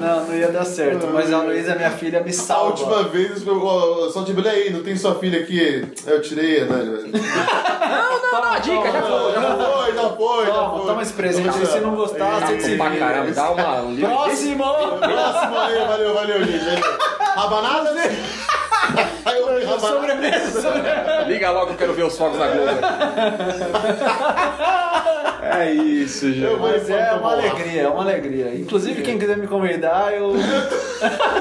Não, 0.00 0.26
não 0.26 0.34
ia 0.36 0.52
dar 0.52 0.64
certo. 0.64 1.06
Mas 1.12 1.32
a 1.32 1.38
Luísa, 1.42 1.74
minha 1.74 1.90
filha, 1.90 2.20
me 2.22 2.30
A 2.30 2.32
salva. 2.34 2.66
última 2.66 3.02
vez, 3.04 3.46
eu- 3.46 4.10
só 4.12 4.22
te 4.22 4.32
olha 4.36 4.50
aí, 4.50 4.70
não 4.70 4.82
tem 4.82 4.96
sua 4.96 5.14
filha 5.16 5.40
aqui. 5.40 5.86
Eu 6.06 6.20
tirei, 6.22 6.64
né? 6.64 7.10
Não, 8.32 8.40
não, 8.42 8.52
a 8.52 8.58
dica, 8.58 8.92
já 8.92 9.02
foi. 9.02 9.32
Já 9.32 9.56
foi, 9.56 9.94
já 9.94 10.08
foi, 10.10 10.46
Toma, 10.46 10.84
toma 10.86 11.02
esse 11.02 11.12
presente. 11.12 11.66
Se 11.66 11.80
não 11.80 11.94
gostar, 11.96 12.40
você 12.46 12.60
se 12.60 12.76
Pra 12.76 12.90
caramba, 12.96 13.30
dá 13.32 13.50
uma, 13.50 13.80
um. 13.82 13.96
Próximo! 13.96 14.64
Próximo 14.64 15.58
aí, 15.58 15.84
valeu, 15.86 16.14
valeu, 16.14 16.44
gente. 16.44 16.64
Rabanada? 17.34 17.94
Aí 19.24 19.38
eu 19.38 19.58
vi 19.58 19.64
rabanada. 19.64 20.00
Sobremesa, 20.00 20.62
sobremesa. 20.62 21.24
Liga 21.28 21.50
logo, 21.50 21.72
eu 21.72 21.76
quero 21.76 21.92
ver 21.92 22.04
os 22.04 22.16
fogos 22.16 22.38
na 22.38 22.46
Globo. 22.48 22.70
é 25.42 25.72
isso, 25.72 26.26
Eu 26.26 26.32
gente. 26.32 26.60
Mas 26.60 26.90
é 26.90 27.12
uma 27.12 27.32
alegria, 27.32 27.82
é 27.82 27.88
uma 27.88 28.02
alegria. 28.02 28.54
Inclusive, 28.54 29.02
quem 29.02 29.18
quiser 29.18 29.36
me 29.36 29.46
convidar, 29.46 30.12
eu 30.14 30.32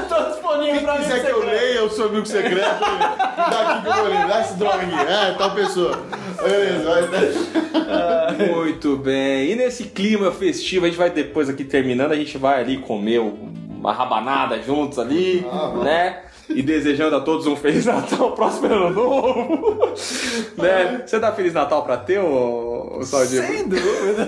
tô 0.09 0.23
disponível 0.29 0.73
Quem 0.75 0.83
pra 0.83 0.93
mim. 0.95 1.03
quiser 1.03 1.25
que 1.25 1.31
eu 1.31 1.45
leia 1.45 1.83
o 1.83 1.89
seu 1.89 2.05
amigo 2.07 2.25
secreto, 2.25 2.59
dá 2.59 3.69
aqui 3.69 3.81
que 3.81 3.87
eu 3.87 3.93
vou 3.93 4.03
ler. 4.07 4.27
Dá 4.27 4.39
essa 4.39 4.53
droga 4.55 4.83
aqui. 4.83 4.95
É, 4.95 5.31
tal 5.37 5.51
pessoa. 5.51 5.99
Beleza, 6.43 7.07
vai. 7.07 8.47
Muito 8.47 8.97
bem. 8.97 9.51
E 9.51 9.55
nesse 9.55 9.85
clima 9.85 10.31
festivo, 10.31 10.85
a 10.85 10.89
gente 10.89 10.97
vai 10.97 11.09
depois 11.09 11.49
aqui 11.49 11.63
terminando, 11.63 12.11
a 12.11 12.15
gente 12.15 12.37
vai 12.37 12.59
ali 12.61 12.77
comer 12.77 13.19
uma 13.79 13.93
rabanada 13.93 14.61
juntos 14.61 14.99
ali, 14.99 15.45
né? 15.83 16.23
E 16.49 16.61
desejando 16.63 17.15
a 17.15 17.21
todos 17.21 17.45
um 17.47 17.55
Feliz 17.55 17.85
Natal, 17.85 18.31
próximo 18.33 18.65
ano 18.73 18.89
novo. 18.89 19.93
né? 20.57 21.03
Você 21.05 21.19
dá 21.19 21.31
Feliz 21.31 21.53
Natal 21.53 21.83
pra 21.83 21.95
ter, 21.97 22.19
ô 22.19 22.99
Saldinho? 23.03 23.45
Sem 23.45 23.67
dúvida. 23.69 24.25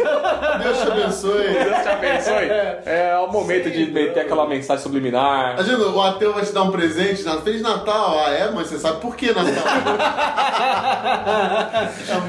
Deus 0.61 0.78
te 0.80 0.88
abençoe. 0.91 1.47
Deus 1.49 1.82
te 1.82 1.88
abençoe. 1.89 2.45
É 2.86 3.17
o 3.28 3.32
momento 3.32 3.69
de 3.72 3.91
meter 3.91 4.19
aquela 4.22 4.47
mensagem 4.47 4.84
subliminar. 4.84 5.55
Imagina, 5.55 5.88
o 5.88 6.01
ateu 6.01 6.34
vai 6.34 6.45
te 6.45 6.53
dar 6.53 6.61
um 6.63 6.72
presente, 6.72 7.24
na- 7.24 7.41
Feliz 7.41 7.61
Natal. 7.61 8.19
Ah, 8.26 8.30
é, 8.32 8.51
mas 8.51 8.67
você 8.67 8.78
sabe 8.78 9.01
por 9.01 9.15
que 9.15 9.34
Natal? 9.34 9.51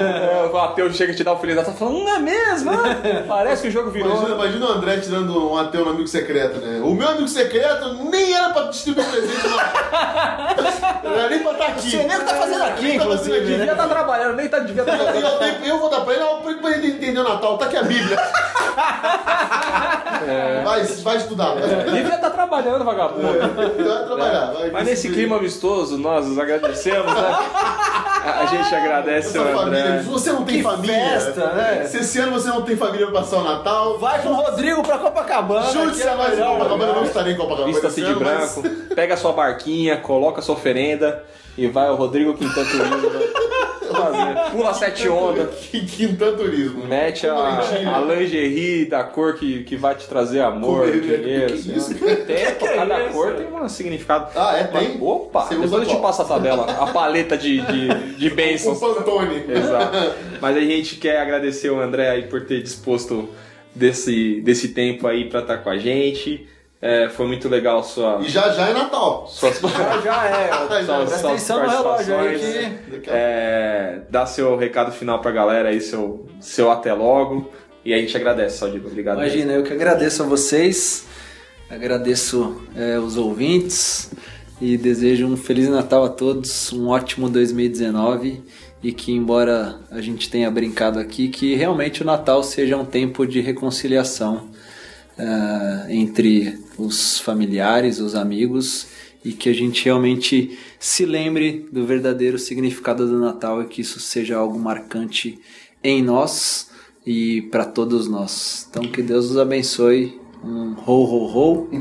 É, 0.00 0.46
o 0.52 0.58
ateu 0.58 0.92
chega 0.92 1.12
e 1.12 1.16
te 1.16 1.24
dá 1.24 1.32
um 1.32 1.38
Feliz 1.38 1.56
Natal 1.56 1.74
falando, 1.74 2.04
não 2.04 2.16
é 2.16 2.18
mesmo? 2.18 2.70
Ah, 2.70 3.24
Parece 3.28 3.62
que 3.62 3.68
o 3.68 3.70
jogo 3.70 3.90
virou. 3.90 4.10
Imagina, 4.12 4.34
imagina 4.34 4.66
o 4.66 4.72
André 4.72 4.96
te 4.98 5.08
dando 5.08 5.52
um 5.52 5.56
ateu 5.56 5.84
no 5.84 5.90
amigo 5.90 6.08
secreto, 6.08 6.58
né? 6.60 6.80
O 6.82 6.94
meu 6.94 7.08
amigo 7.08 7.28
secreto 7.28 7.94
nem 8.10 8.32
era 8.34 8.50
pra 8.50 8.62
distribuir 8.64 9.06
presente, 9.08 9.46
não. 9.48 9.81
Não 11.04 11.12
era 11.14 11.28
nem 11.28 11.38
pra 11.40 11.52
estar 11.52 11.66
aqui. 11.66 11.90
Você 11.90 11.96
nem 11.98 12.08
tá 12.20 12.34
fazendo 12.34 12.62
aqui, 12.64 12.82
Nem 12.84 12.98
tá 12.98 13.04
fazendo 13.06 13.12
inclusive, 13.36 13.36
aqui. 13.38 13.50
né? 13.50 13.56
Devia 13.58 13.72
estar 13.72 13.88
trabalhando, 13.88 14.36
nem 14.36 14.48
tá, 14.48 14.58
devia 14.60 14.82
estar 14.82 14.94
E 14.94 15.20
eu, 15.22 15.28
eu, 15.28 15.38
tenho- 15.38 15.64
eu 15.66 15.78
vou 15.78 15.90
dar 15.90 16.00
pra 16.02 16.14
ele, 16.14 16.22
não, 16.24 16.38
pra 16.40 16.70
ele 16.72 16.86
entender 16.88 17.18
o 17.20 17.24
Natal, 17.24 17.58
tá 17.58 17.66
aqui 17.66 17.76
a 17.76 17.82
Bíblia. 17.82 18.16
Vai, 20.64 20.82
vai 20.84 21.16
estudar. 21.16 21.54
Vai, 21.54 21.68
Devia 21.84 22.14
estar 22.14 22.30
trabalhando, 22.30 22.84
vagabundo. 22.84 23.26
vai 23.38 24.04
trabalhar. 24.06 24.52
Vai, 24.52 24.70
Mas 24.70 24.86
nesse 24.86 25.08
clima 25.10 25.36
amistoso, 25.36 25.98
nós 25.98 26.26
os 26.26 26.38
agradecemos, 26.38 27.12
né? 27.12 27.36
A 28.24 28.46
gente 28.46 28.72
agradece 28.74 29.36
o 29.36 29.58
André. 29.60 29.98
se 30.02 30.08
você 30.08 30.32
não 30.32 30.44
tem 30.44 30.58
Que 30.58 30.62
família, 30.62 30.94
festa, 31.10 31.46
né? 31.52 31.84
se 31.88 31.98
esse 31.98 32.18
ano 32.20 32.32
você 32.32 32.48
não 32.48 32.62
tem 32.62 32.76
família 32.76 33.06
pra 33.10 33.20
passar 33.20 33.38
o 33.38 33.44
Natal, 33.44 33.98
Vai 33.98 34.22
com 34.22 34.28
o 34.28 34.34
Rodrigo 34.34 34.82
pra 34.82 34.98
Copacabana. 34.98 35.70
junte-se 35.72 36.02
que 36.02 36.08
é 36.08 36.12
a 36.12 36.16
mais 36.16 36.32
em 36.34 36.36
melhor 36.36 36.58
Copacabana. 36.58 36.92
Não 36.92 37.04
estarei 37.04 37.32
em 37.32 37.36
Copacabana. 37.36 37.66
Vista-se 37.72 38.02
de 38.02 38.14
branco, 38.14 38.62
pega 38.94 39.14
a 39.14 39.16
sua 39.16 39.32
barquinha, 39.32 39.71
coloca 40.02 40.40
a 40.40 40.42
sua 40.42 40.54
oferenda 40.54 41.24
e 41.56 41.66
vai 41.66 41.88
o 41.90 41.94
Rodrigo 41.94 42.34
Quintan 42.34 42.64
Turismo 42.64 43.42
fazer. 43.92 44.50
Pula 44.52 44.72
sete 44.74 45.08
ondas, 45.08 45.54
Que 45.70 45.84
quinta 45.84 46.32
turismo. 46.32 46.86
mete 46.86 47.26
a, 47.26 47.34
a 47.94 48.00
lingerie 48.00 48.86
da 48.86 49.04
cor 49.04 49.34
que, 49.34 49.62
que 49.64 49.76
vai 49.76 49.94
te 49.94 50.06
trazer 50.08 50.40
amor, 50.40 50.80
Como 50.88 50.94
é- 50.94 51.00
dinheiro. 51.18 51.46
que 51.48 51.52
assim, 51.52 51.76
isso, 51.76 51.94
ó. 51.94 52.06
Tem, 52.06 52.16
Que 52.46 52.52
que 52.54 52.64
é 52.64 52.74
cada 52.76 53.04
isso? 53.04 53.12
cor 53.12 53.34
tem 53.34 53.46
um 53.46 53.68
significado. 53.68 54.30
Ah, 54.34 54.56
é? 54.56 54.64
Tem? 54.64 54.96
Opa, 55.00 55.42
Você 55.42 55.54
depois 55.56 55.72
eu 55.88 55.94
te 55.94 56.00
passo 56.00 56.22
a 56.22 56.24
tabela, 56.24 56.64
a 56.72 56.86
paleta 56.86 57.36
de, 57.36 57.60
de, 57.60 58.16
de 58.16 58.28
O 58.28 58.34
bênçãos. 58.34 58.78
Pantone. 58.80 59.44
Exato. 59.48 59.96
Mas 60.40 60.56
a 60.56 60.60
gente 60.60 60.96
quer 60.96 61.18
agradecer 61.20 61.68
o 61.70 61.78
André 61.80 62.08
aí 62.08 62.22
por 62.22 62.46
ter 62.46 62.62
disposto 62.62 63.28
desse, 63.74 64.40
desse 64.40 64.68
tempo 64.68 65.06
aí 65.06 65.28
pra 65.28 65.40
estar 65.40 65.58
com 65.58 65.68
a 65.70 65.76
gente. 65.76 66.46
É, 66.84 67.08
foi 67.08 67.28
muito 67.28 67.48
legal 67.48 67.84
sua, 67.84 68.18
E 68.20 68.28
já 68.28 68.50
já 68.52 68.68
é 68.68 68.72
Natal. 68.72 69.24
suas, 69.28 69.58
Já, 69.62 70.00
já 70.00 70.26
é. 70.26 70.48
Já, 70.84 70.96
Presta 70.96 71.18
suas 71.18 71.24
atenção 71.24 71.62
no 71.62 71.68
relógio 71.70 72.18
aí 72.18 72.38
que... 73.00 73.08
A- 73.08 73.12
É, 73.14 74.00
dá 74.10 74.26
seu 74.26 74.56
recado 74.56 74.90
final 74.90 75.20
pra 75.20 75.30
galera 75.30 75.68
aí, 75.68 75.80
seu, 75.80 76.26
seu 76.40 76.72
até 76.72 76.92
logo. 76.92 77.48
E 77.84 77.94
a 77.94 77.98
gente 77.98 78.16
agradece, 78.16 78.58
Saldivo. 78.58 78.88
Obrigado. 78.88 79.18
Imagina, 79.18 79.52
eu 79.52 79.62
que 79.62 79.72
agradeço 79.72 80.24
a 80.24 80.26
vocês, 80.26 81.04
agradeço 81.70 82.60
é, 82.76 82.98
os 82.98 83.16
ouvintes 83.16 84.10
e 84.60 84.76
desejo 84.76 85.26
um 85.26 85.36
Feliz 85.36 85.68
Natal 85.68 86.04
a 86.04 86.08
todos, 86.08 86.72
um 86.72 86.88
ótimo 86.88 87.28
2019 87.28 88.42
e 88.82 88.92
que, 88.92 89.12
embora 89.12 89.76
a 89.90 90.00
gente 90.00 90.28
tenha 90.28 90.50
brincado 90.50 90.98
aqui, 90.98 91.28
que 91.28 91.54
realmente 91.54 92.02
o 92.02 92.04
Natal 92.04 92.42
seja 92.42 92.76
um 92.76 92.84
tempo 92.84 93.24
de 93.26 93.40
reconciliação 93.40 94.48
ah, 95.18 95.86
entre 95.88 96.58
os 96.78 97.18
familiares, 97.18 97.98
os 97.98 98.14
amigos 98.14 98.86
e 99.24 99.32
que 99.32 99.48
a 99.48 99.52
gente 99.52 99.84
realmente 99.84 100.58
se 100.78 101.04
lembre 101.04 101.68
do 101.70 101.86
verdadeiro 101.86 102.38
significado 102.38 103.06
do 103.06 103.18
Natal 103.18 103.62
e 103.62 103.66
que 103.66 103.80
isso 103.80 104.00
seja 104.00 104.36
algo 104.36 104.58
marcante 104.58 105.38
em 105.82 106.02
nós 106.02 106.70
e 107.06 107.42
para 107.42 107.64
todos 107.64 108.08
nós. 108.08 108.66
Então 108.70 108.82
que 108.84 109.02
Deus 109.02 109.30
os 109.30 109.36
abençoe. 109.36 110.20
Um 110.44 110.74
ho 110.84 111.04
ho 111.04 111.26
ho 111.26 111.68
e 111.70 111.76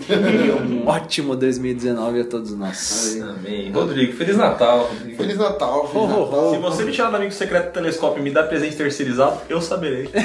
um 0.51 0.85
ótimo 0.87 1.35
2019 1.35 2.21
a 2.21 2.25
todos 2.25 2.55
nós. 2.55 3.17
Amém. 3.19 3.71
Rodrigo, 3.71 4.13
Feliz 4.13 4.37
Natal. 4.37 4.83
Rodrigo. 4.87 5.17
Feliz 5.17 5.35
Natal. 5.37 5.87
Feliz 5.87 6.11
Ho, 6.11 6.13
ho, 6.13 6.25
Natal. 6.25 6.51
Se 6.51 6.57
você 6.59 6.83
me 6.83 6.91
tirar 6.91 7.09
do 7.09 7.15
amigo 7.15 7.31
secreto 7.31 7.69
do 7.69 7.73
telescópio 7.73 8.19
e 8.19 8.23
me 8.23 8.29
dar 8.29 8.43
presente 8.43 8.75
terceirizado, 8.75 9.39
eu 9.49 9.59
saberei. 9.61 10.11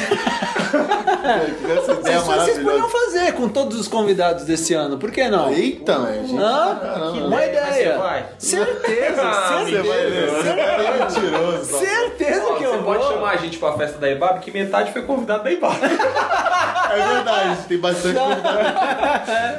Essa 1.76 1.92
ideia 1.92 2.20
Vocês, 2.20 2.42
vocês 2.44 2.58
podiam 2.58 2.88
fazer 2.88 3.32
com 3.32 3.48
todos 3.48 3.78
os 3.80 3.88
convidados 3.88 4.44
desse 4.44 4.74
ano, 4.74 4.98
por 4.98 5.10
que 5.10 5.28
não? 5.28 5.50
Eita, 5.52 5.94
gente. 6.22 6.36
Hã? 6.36 6.78
Caramba. 6.80 7.28
Boa 7.28 7.46
ideia. 7.46 7.92
Você 7.92 7.98
vai? 7.98 8.26
Certeza, 8.38 9.22
Ah, 9.22 9.62
certeza. 9.64 9.82
você 9.82 9.88
vai 9.88 10.10
ver. 10.10 10.30
Você 10.30 10.48
é 10.48 10.98
mentiroso. 10.98 11.72
tá? 11.72 11.78
Certeza 11.78 12.44
Ó, 12.44 12.54
que 12.56 12.66
você 12.66 12.74
eu 12.76 12.82
pode 12.82 13.02
vou. 13.02 13.12
chamar 13.12 13.30
a 13.30 13.36
gente 13.36 13.58
pra 13.58 13.72
festa 13.72 13.98
da 13.98 14.10
EBAB, 14.10 14.40
que 14.40 14.50
metade 14.50 14.92
foi 14.92 15.02
convidado 15.02 15.44
da 15.44 15.52
EBAB. 15.52 15.76
É 15.82 17.14
verdade, 17.14 17.58
tem 17.68 17.78
bastante. 17.78 18.14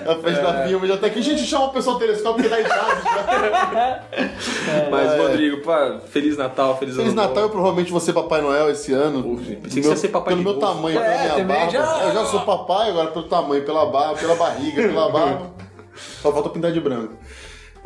A 0.07 0.15
festa 0.15 0.41
da 0.41 0.68
firma 0.68 0.88
já 0.88 0.97
tá 0.97 1.07
aqui. 1.07 1.22
Gente, 1.22 1.41
chama 1.45 1.65
o 1.65 1.70
pessoal 1.70 1.97
do 1.97 1.99
telescópio 2.05 2.43
que 2.43 2.49
dá 2.49 2.59
idade. 2.59 2.80
já. 3.03 4.03
Mas, 4.91 5.11
É. 5.13 5.18
Rodrigo, 5.22 5.61
pá, 5.63 5.97
Feliz 6.09 6.38
Natal, 6.38 6.78
Feliz, 6.78 6.95
Feliz 6.95 7.11
Ano 7.11 7.22
Natal, 7.22 7.43
eu 7.43 7.49
provavelmente 7.49 7.91
vou 7.91 7.99
ser 7.99 8.13
Papai 8.13 8.41
Noel 8.41 8.70
esse 8.70 8.93
ano. 8.93 9.24
Pensei 9.38 9.55
que 9.55 9.74
Meu- 9.76 9.84
você 9.84 9.89
ia 9.89 9.95
ser 9.95 10.07
Papai 10.09 10.34
pelo 10.36 10.39
de 10.39 10.43
meu 10.43 10.53
Novo. 10.61 10.76
tamanho, 10.76 10.99
É, 10.99 11.18
pela 11.24 11.34
minha 11.36 11.45
barba. 11.45 11.72
já- 11.72 12.03
Eu 12.05 12.13
já 12.13 12.26
sou 12.26 12.41
papai, 12.41 12.89
agora 12.89 13.07
pelo 13.11 13.26
tamanho, 13.26 13.63
pela 13.63 13.86
barba, 13.86 14.15
pela 14.15 14.36
barriga, 14.36 14.82
pela 14.84 15.09
barba. 15.11 15.47
Só 16.22 16.32
falta 16.32 16.49
pintar 16.49 16.72
de 16.72 16.80
branco. 16.80 17.13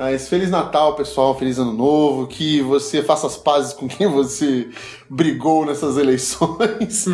Mas 0.01 0.27
Feliz 0.27 0.49
Natal, 0.49 0.95
pessoal. 0.95 1.37
Feliz 1.37 1.59
Ano 1.59 1.73
Novo. 1.73 2.25
Que 2.25 2.59
você 2.59 3.03
faça 3.03 3.27
as 3.27 3.37
pazes 3.37 3.71
com 3.71 3.87
quem 3.87 4.07
você 4.07 4.67
brigou 5.07 5.63
nessas 5.63 5.95
eleições. 5.95 7.05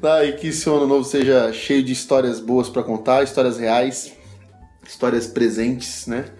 tá? 0.00 0.24
E 0.26 0.32
que 0.32 0.52
seu 0.52 0.74
Ano 0.74 0.88
Novo 0.88 1.04
seja 1.04 1.52
cheio 1.52 1.84
de 1.84 1.92
histórias 1.92 2.40
boas 2.40 2.68
pra 2.68 2.82
contar, 2.82 3.22
histórias 3.22 3.58
reais, 3.58 4.12
histórias 4.84 5.28
presentes, 5.28 6.08
né? 6.08 6.32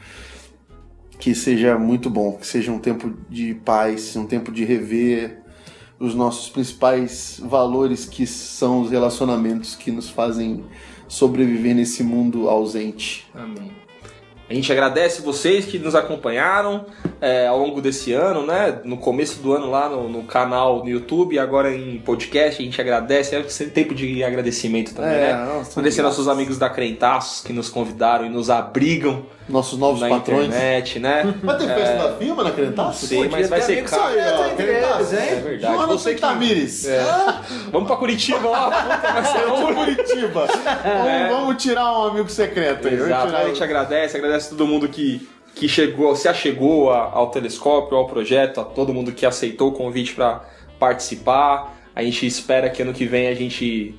Que 1.20 1.36
seja 1.36 1.78
muito 1.78 2.10
bom. 2.10 2.32
Que 2.32 2.48
seja 2.48 2.72
um 2.72 2.80
tempo 2.80 3.16
de 3.30 3.54
paz, 3.54 4.16
um 4.16 4.26
tempo 4.26 4.50
de 4.50 4.64
rever 4.64 5.40
os 6.00 6.16
nossos 6.16 6.48
principais 6.48 7.40
valores 7.40 8.06
que 8.06 8.26
são 8.26 8.80
os 8.80 8.90
relacionamentos 8.90 9.76
que 9.76 9.92
nos 9.92 10.10
fazem 10.10 10.64
sobreviver 11.06 11.76
nesse 11.76 12.02
mundo 12.02 12.48
ausente. 12.48 13.24
Amém. 13.32 13.70
A 14.52 14.54
gente 14.54 14.70
agradece 14.70 15.22
vocês 15.22 15.64
que 15.64 15.78
nos 15.78 15.94
acompanharam. 15.94 16.84
é, 17.22 17.46
ao 17.46 17.56
longo 17.58 17.80
desse 17.80 18.12
ano, 18.12 18.44
né? 18.44 18.80
No 18.84 18.96
começo 18.98 19.40
do 19.40 19.52
ano 19.52 19.70
lá 19.70 19.88
no, 19.88 20.08
no 20.08 20.24
canal 20.24 20.82
no 20.82 20.90
YouTube, 20.90 21.38
agora 21.38 21.72
em 21.74 21.98
podcast, 21.98 22.60
a 22.60 22.64
gente 22.64 22.80
agradece. 22.80 23.34
É 23.36 23.40
tempo 23.66 23.94
de 23.94 24.22
agradecimento 24.24 24.92
também, 24.94 25.10
É, 25.12 25.32
né? 25.32 25.44
nossa, 25.46 25.78
Agradecer 25.78 26.02
nossos 26.02 26.26
amigos 26.28 26.58
da 26.58 26.68
Crentaços 26.68 27.40
que 27.42 27.52
nos 27.52 27.68
convidaram 27.68 28.26
e 28.26 28.28
nos 28.28 28.50
abrigam 28.50 29.22
Nossos 29.48 29.78
novos 29.78 30.00
na 30.00 30.08
patrões. 30.08 30.46
internet, 30.46 30.98
né? 31.00 31.34
Vai 31.42 31.58
ter 31.58 31.66
festa 31.66 31.96
da 31.96 32.16
firma 32.16 32.44
na 32.44 32.52
Crentaço? 32.52 33.06
Sim, 33.06 33.28
mas 33.28 33.48
vai 33.50 33.60
ser 33.60 33.82
caro. 33.84 34.02
ó. 34.04 34.44
É 34.46 34.54
verdade. 34.54 35.60
Joana 35.74 35.86
Você 35.88 36.14
que- 36.14 36.20
Tamires. 36.20 36.86
Vamos 37.70 37.86
pra 37.88 37.96
Curitiba 37.96 38.48
lá, 38.48 38.70
puta, 38.70 39.12
vai 39.12 39.24
ser 39.24 39.46
Vamos 39.46 39.74
Curitiba. 39.74 40.46
Vamos, 40.46 41.36
vamos 41.36 41.62
tirar 41.62 41.92
um 41.98 42.02
amigo 42.08 42.28
secreto 42.30 42.86
aí. 42.88 42.94
Exato, 42.94 43.26
tirar 43.26 43.40
a 43.40 43.48
gente 43.48 43.62
agradece, 43.64 44.16
agradece 44.16 44.50
todo 44.50 44.66
mundo 44.66 44.88
que, 44.88 45.28
que 45.54 45.68
chegou, 45.68 46.14
se 46.14 46.28
achegou 46.28 46.90
a- 46.92 47.10
ao 47.12 47.28
telescópio, 47.30 47.96
ao 47.98 48.06
projeto, 48.06 48.60
a 48.60 48.64
todo 48.64 48.94
mundo 48.94 49.12
que 49.12 49.26
aceitou 49.26 49.68
o 49.70 49.72
convite 49.72 50.14
para 50.14 50.42
participar. 50.78 51.74
A 51.94 52.02
gente 52.02 52.26
espera 52.26 52.70
que 52.70 52.80
ano 52.82 52.92
que 52.92 53.04
vem 53.06 53.28
a 53.28 53.34
gente 53.34 53.94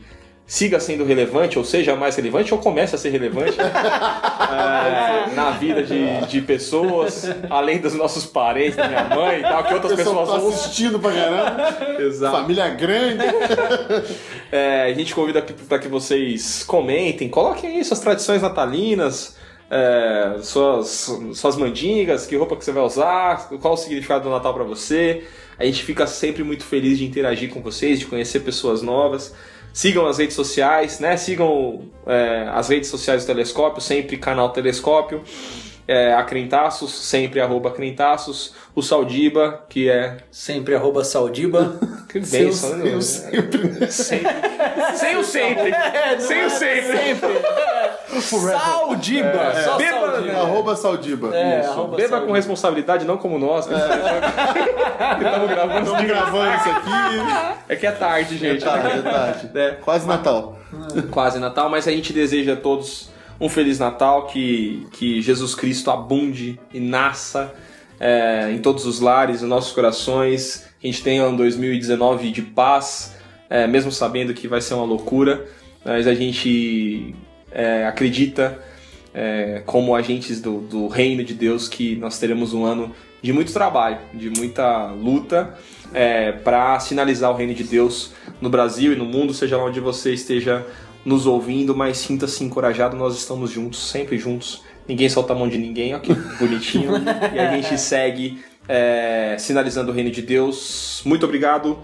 siga 0.45 0.79
sendo 0.79 1.05
relevante, 1.05 1.57
ou 1.57 1.63
seja 1.63 1.95
mais 1.95 2.15
relevante, 2.15 2.53
ou 2.53 2.59
comece 2.59 2.95
a 2.95 2.97
ser 2.97 3.09
relevante 3.09 3.57
é, 3.59 5.33
na 5.33 5.51
vida 5.51 5.83
de, 5.83 6.25
de 6.27 6.41
pessoas, 6.41 7.25
além 7.49 7.79
dos 7.79 7.93
nossos 7.93 8.25
parentes, 8.25 8.75
da 8.75 8.87
minha 8.87 9.05
mãe 9.05 9.39
e 9.39 9.41
tal, 9.41 9.63
que 9.63 9.73
outras 9.73 9.93
pessoas 9.93 10.29
tá 10.29 10.35
assistindo 10.35 10.99
pra 10.99 11.11
caramba. 11.11 11.97
Exato. 12.03 12.37
Família 12.37 12.69
grande. 12.69 13.23
É, 14.51 14.83
a 14.83 14.93
gente 14.93 15.15
convida 15.15 15.41
para 15.41 15.79
que 15.79 15.87
vocês 15.87 16.63
comentem, 16.63 17.27
coloquem 17.27 17.77
aí 17.77 17.83
suas 17.83 17.99
tradições 17.99 18.39
natalinas, 18.39 19.35
é, 19.67 20.37
suas, 20.43 21.11
suas 21.33 21.57
mandingas, 21.57 22.27
que 22.27 22.35
roupa 22.35 22.55
que 22.55 22.63
você 22.63 22.71
vai 22.71 22.83
usar, 22.83 23.49
qual 23.59 23.73
o 23.73 23.77
significado 23.77 24.25
do 24.25 24.29
Natal 24.29 24.53
para 24.53 24.63
você. 24.63 25.23
A 25.57 25.65
gente 25.65 25.83
fica 25.83 26.05
sempre 26.05 26.43
muito 26.43 26.63
feliz 26.63 26.99
de 26.99 27.05
interagir 27.05 27.49
com 27.49 27.61
vocês, 27.61 27.97
de 27.97 28.05
conhecer 28.05 28.41
pessoas 28.41 28.83
novas. 28.83 29.33
Sigam 29.73 30.05
as 30.05 30.19
redes 30.19 30.35
sociais, 30.35 30.99
né? 30.99 31.17
Sigam 31.17 31.81
é, 32.05 32.47
as 32.53 32.69
redes 32.69 32.89
sociais 32.89 33.23
do 33.23 33.27
Telescópio, 33.27 33.81
sempre 33.81 34.17
canal 34.17 34.51
Telescópio. 34.51 35.23
É, 35.85 36.13
a 36.13 36.23
Crentaços, 36.23 36.93
sempre 36.93 37.41
arroba 37.41 37.71
Crentaços. 37.71 38.53
O 38.75 38.81
Saldiba, 38.81 39.65
que 39.67 39.89
é. 39.89 40.17
Sempre 40.31 40.75
arroba 40.75 41.03
Saudiba. 41.03 41.77
Que 42.13 42.19
bênção, 42.19 42.77
né? 42.77 43.01
sempre. 43.01 43.91
Sempre. 43.91 44.31
Sem 44.95 45.17
o 45.17 45.23
sempre. 45.23 45.71
Sem 46.21 46.45
o 46.45 46.49
sempre. 46.51 47.27
Saudiba! 48.21 49.27
É. 49.27 49.63
Só 49.63 49.77
Beba- 49.77 50.11
Saudiba. 50.11 50.37
Arroba 50.37 50.75
Saudiba. 50.75 51.35
É, 51.35 51.59
Isso. 51.61 51.69
arroba 51.71 51.95
Beba 51.97 52.09
Saudiba. 52.09 52.27
com 52.27 52.33
responsabilidade, 52.33 53.05
não 53.05 53.17
como 53.17 53.37
nós. 53.39 53.67
né? 53.67 53.77
Estamos 53.77 55.49
gravando. 55.49 55.79
Estamos 55.85 56.05
gravando 56.07 56.55
isso 56.55 56.69
aqui. 56.69 56.89
É 57.69 57.75
que 57.75 57.87
é 57.87 57.91
tarde, 57.91 58.35
É 58.35 58.37
gente. 58.37 58.63
tarde, 58.63 58.97
é 58.99 59.01
tarde. 59.01 59.49
É. 59.55 59.71
Quase 59.81 60.07
Natal. 60.07 60.57
Quase 61.11 61.39
Natal, 61.39 61.69
mas 61.69 61.87
a 61.87 61.91
gente 61.91 62.11
deseja 62.13 62.53
a 62.53 62.55
todos 62.55 63.09
um 63.39 63.49
Feliz 63.49 63.79
Natal, 63.79 64.27
que, 64.27 64.87
que 64.91 65.21
Jesus 65.21 65.53
Cristo 65.55 65.91
abunde 65.91 66.59
e 66.73 66.79
nasça 66.79 67.53
é, 67.99 68.51
em 68.51 68.59
todos 68.59 68.85
os 68.85 68.99
lares, 68.99 69.41
em 69.43 69.47
nossos 69.47 69.71
corações. 69.73 70.67
Que 70.79 70.87
a 70.87 70.91
gente 70.91 71.03
tenha 71.03 71.25
um 71.27 71.35
2019 71.35 72.31
de 72.31 72.41
paz, 72.41 73.15
é, 73.49 73.65
mesmo 73.67 73.91
sabendo 73.91 74.33
que 74.33 74.47
vai 74.47 74.61
ser 74.61 74.73
uma 74.73 74.85
loucura, 74.85 75.45
mas 75.85 76.07
a 76.07 76.13
gente 76.13 77.15
é, 77.53 77.85
acredita, 77.85 78.59
é, 79.13 79.61
como 79.65 79.95
agentes 79.95 80.41
do, 80.41 80.59
do 80.61 80.87
reino 80.87 81.23
de 81.23 81.33
Deus, 81.33 81.67
que 81.69 81.95
nós 81.95 82.17
teremos 82.19 82.53
um 82.53 82.65
ano 82.65 82.93
de 83.21 83.31
muito 83.31 83.53
trabalho, 83.53 83.99
de 84.13 84.29
muita 84.29 84.87
luta 84.87 85.57
para 86.43 86.79
sinalizar 86.79 87.31
o 87.31 87.35
reino 87.35 87.53
de 87.53 87.63
Deus 87.63 88.11
no 88.41 88.49
Brasil 88.49 88.91
e 88.91 88.95
no 88.95 89.05
mundo, 89.05 89.33
seja 89.33 89.55
lá 89.55 89.63
onde 89.63 89.79
você 89.79 90.11
esteja 90.13 90.65
nos 91.05 91.25
ouvindo, 91.25 91.75
mas 91.75 91.97
sinta-se 91.97 92.43
encorajado, 92.43 92.97
nós 92.97 93.15
estamos 93.17 93.51
juntos, 93.51 93.89
sempre 93.89 94.17
juntos. 94.17 94.63
Ninguém 94.87 95.07
solta 95.07 95.33
a 95.33 95.35
mão 95.35 95.47
de 95.47 95.57
ninguém, 95.57 95.93
ó 95.95 95.99
que 95.99 96.13
bonitinho. 96.39 96.91
e 97.33 97.39
a 97.39 97.51
gente 97.51 97.79
segue 97.79 98.43
é, 98.67 99.35
sinalizando 99.39 99.91
o 99.91 99.93
reino 99.93 100.09
de 100.11 100.21
Deus. 100.21 101.01
Muito 101.05 101.25
obrigado 101.25 101.79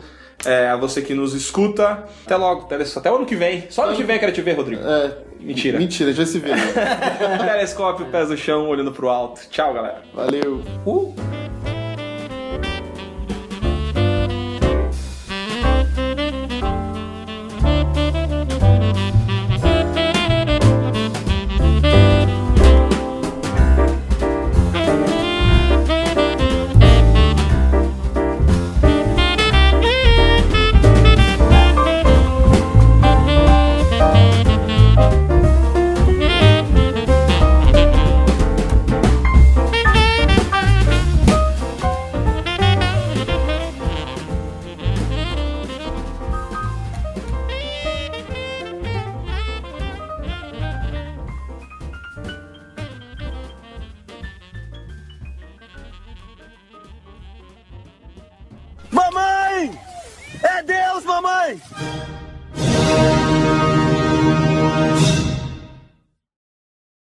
é, 0.45 0.67
a 0.69 0.75
você 0.75 1.01
que 1.01 1.13
nos 1.13 1.33
escuta. 1.33 2.03
Até 2.25 2.35
logo, 2.35 2.63
Teles- 2.63 2.95
até 2.95 3.11
o 3.11 3.15
ano 3.15 3.25
que 3.25 3.35
vem. 3.35 3.65
Só 3.69 3.85
ano 3.85 3.95
que 3.95 4.03
vem 4.03 4.15
eu 4.15 4.19
quero 4.19 4.31
te 4.33 4.41
ver, 4.41 4.53
Rodrigo. 4.53 4.81
É, 4.83 5.17
Mentira. 5.39 5.79
Mentira, 5.79 6.11
já 6.13 6.25
se 6.25 6.37
vê. 6.39 6.49
né? 6.49 6.57
Telescópio, 7.39 8.05
pés 8.07 8.29
no 8.29 8.37
chão, 8.37 8.67
olhando 8.67 8.91
pro 8.91 9.09
alto. 9.09 9.41
Tchau, 9.49 9.73
galera. 9.73 10.01
Valeu. 10.13 10.61
Uh! 10.85 11.15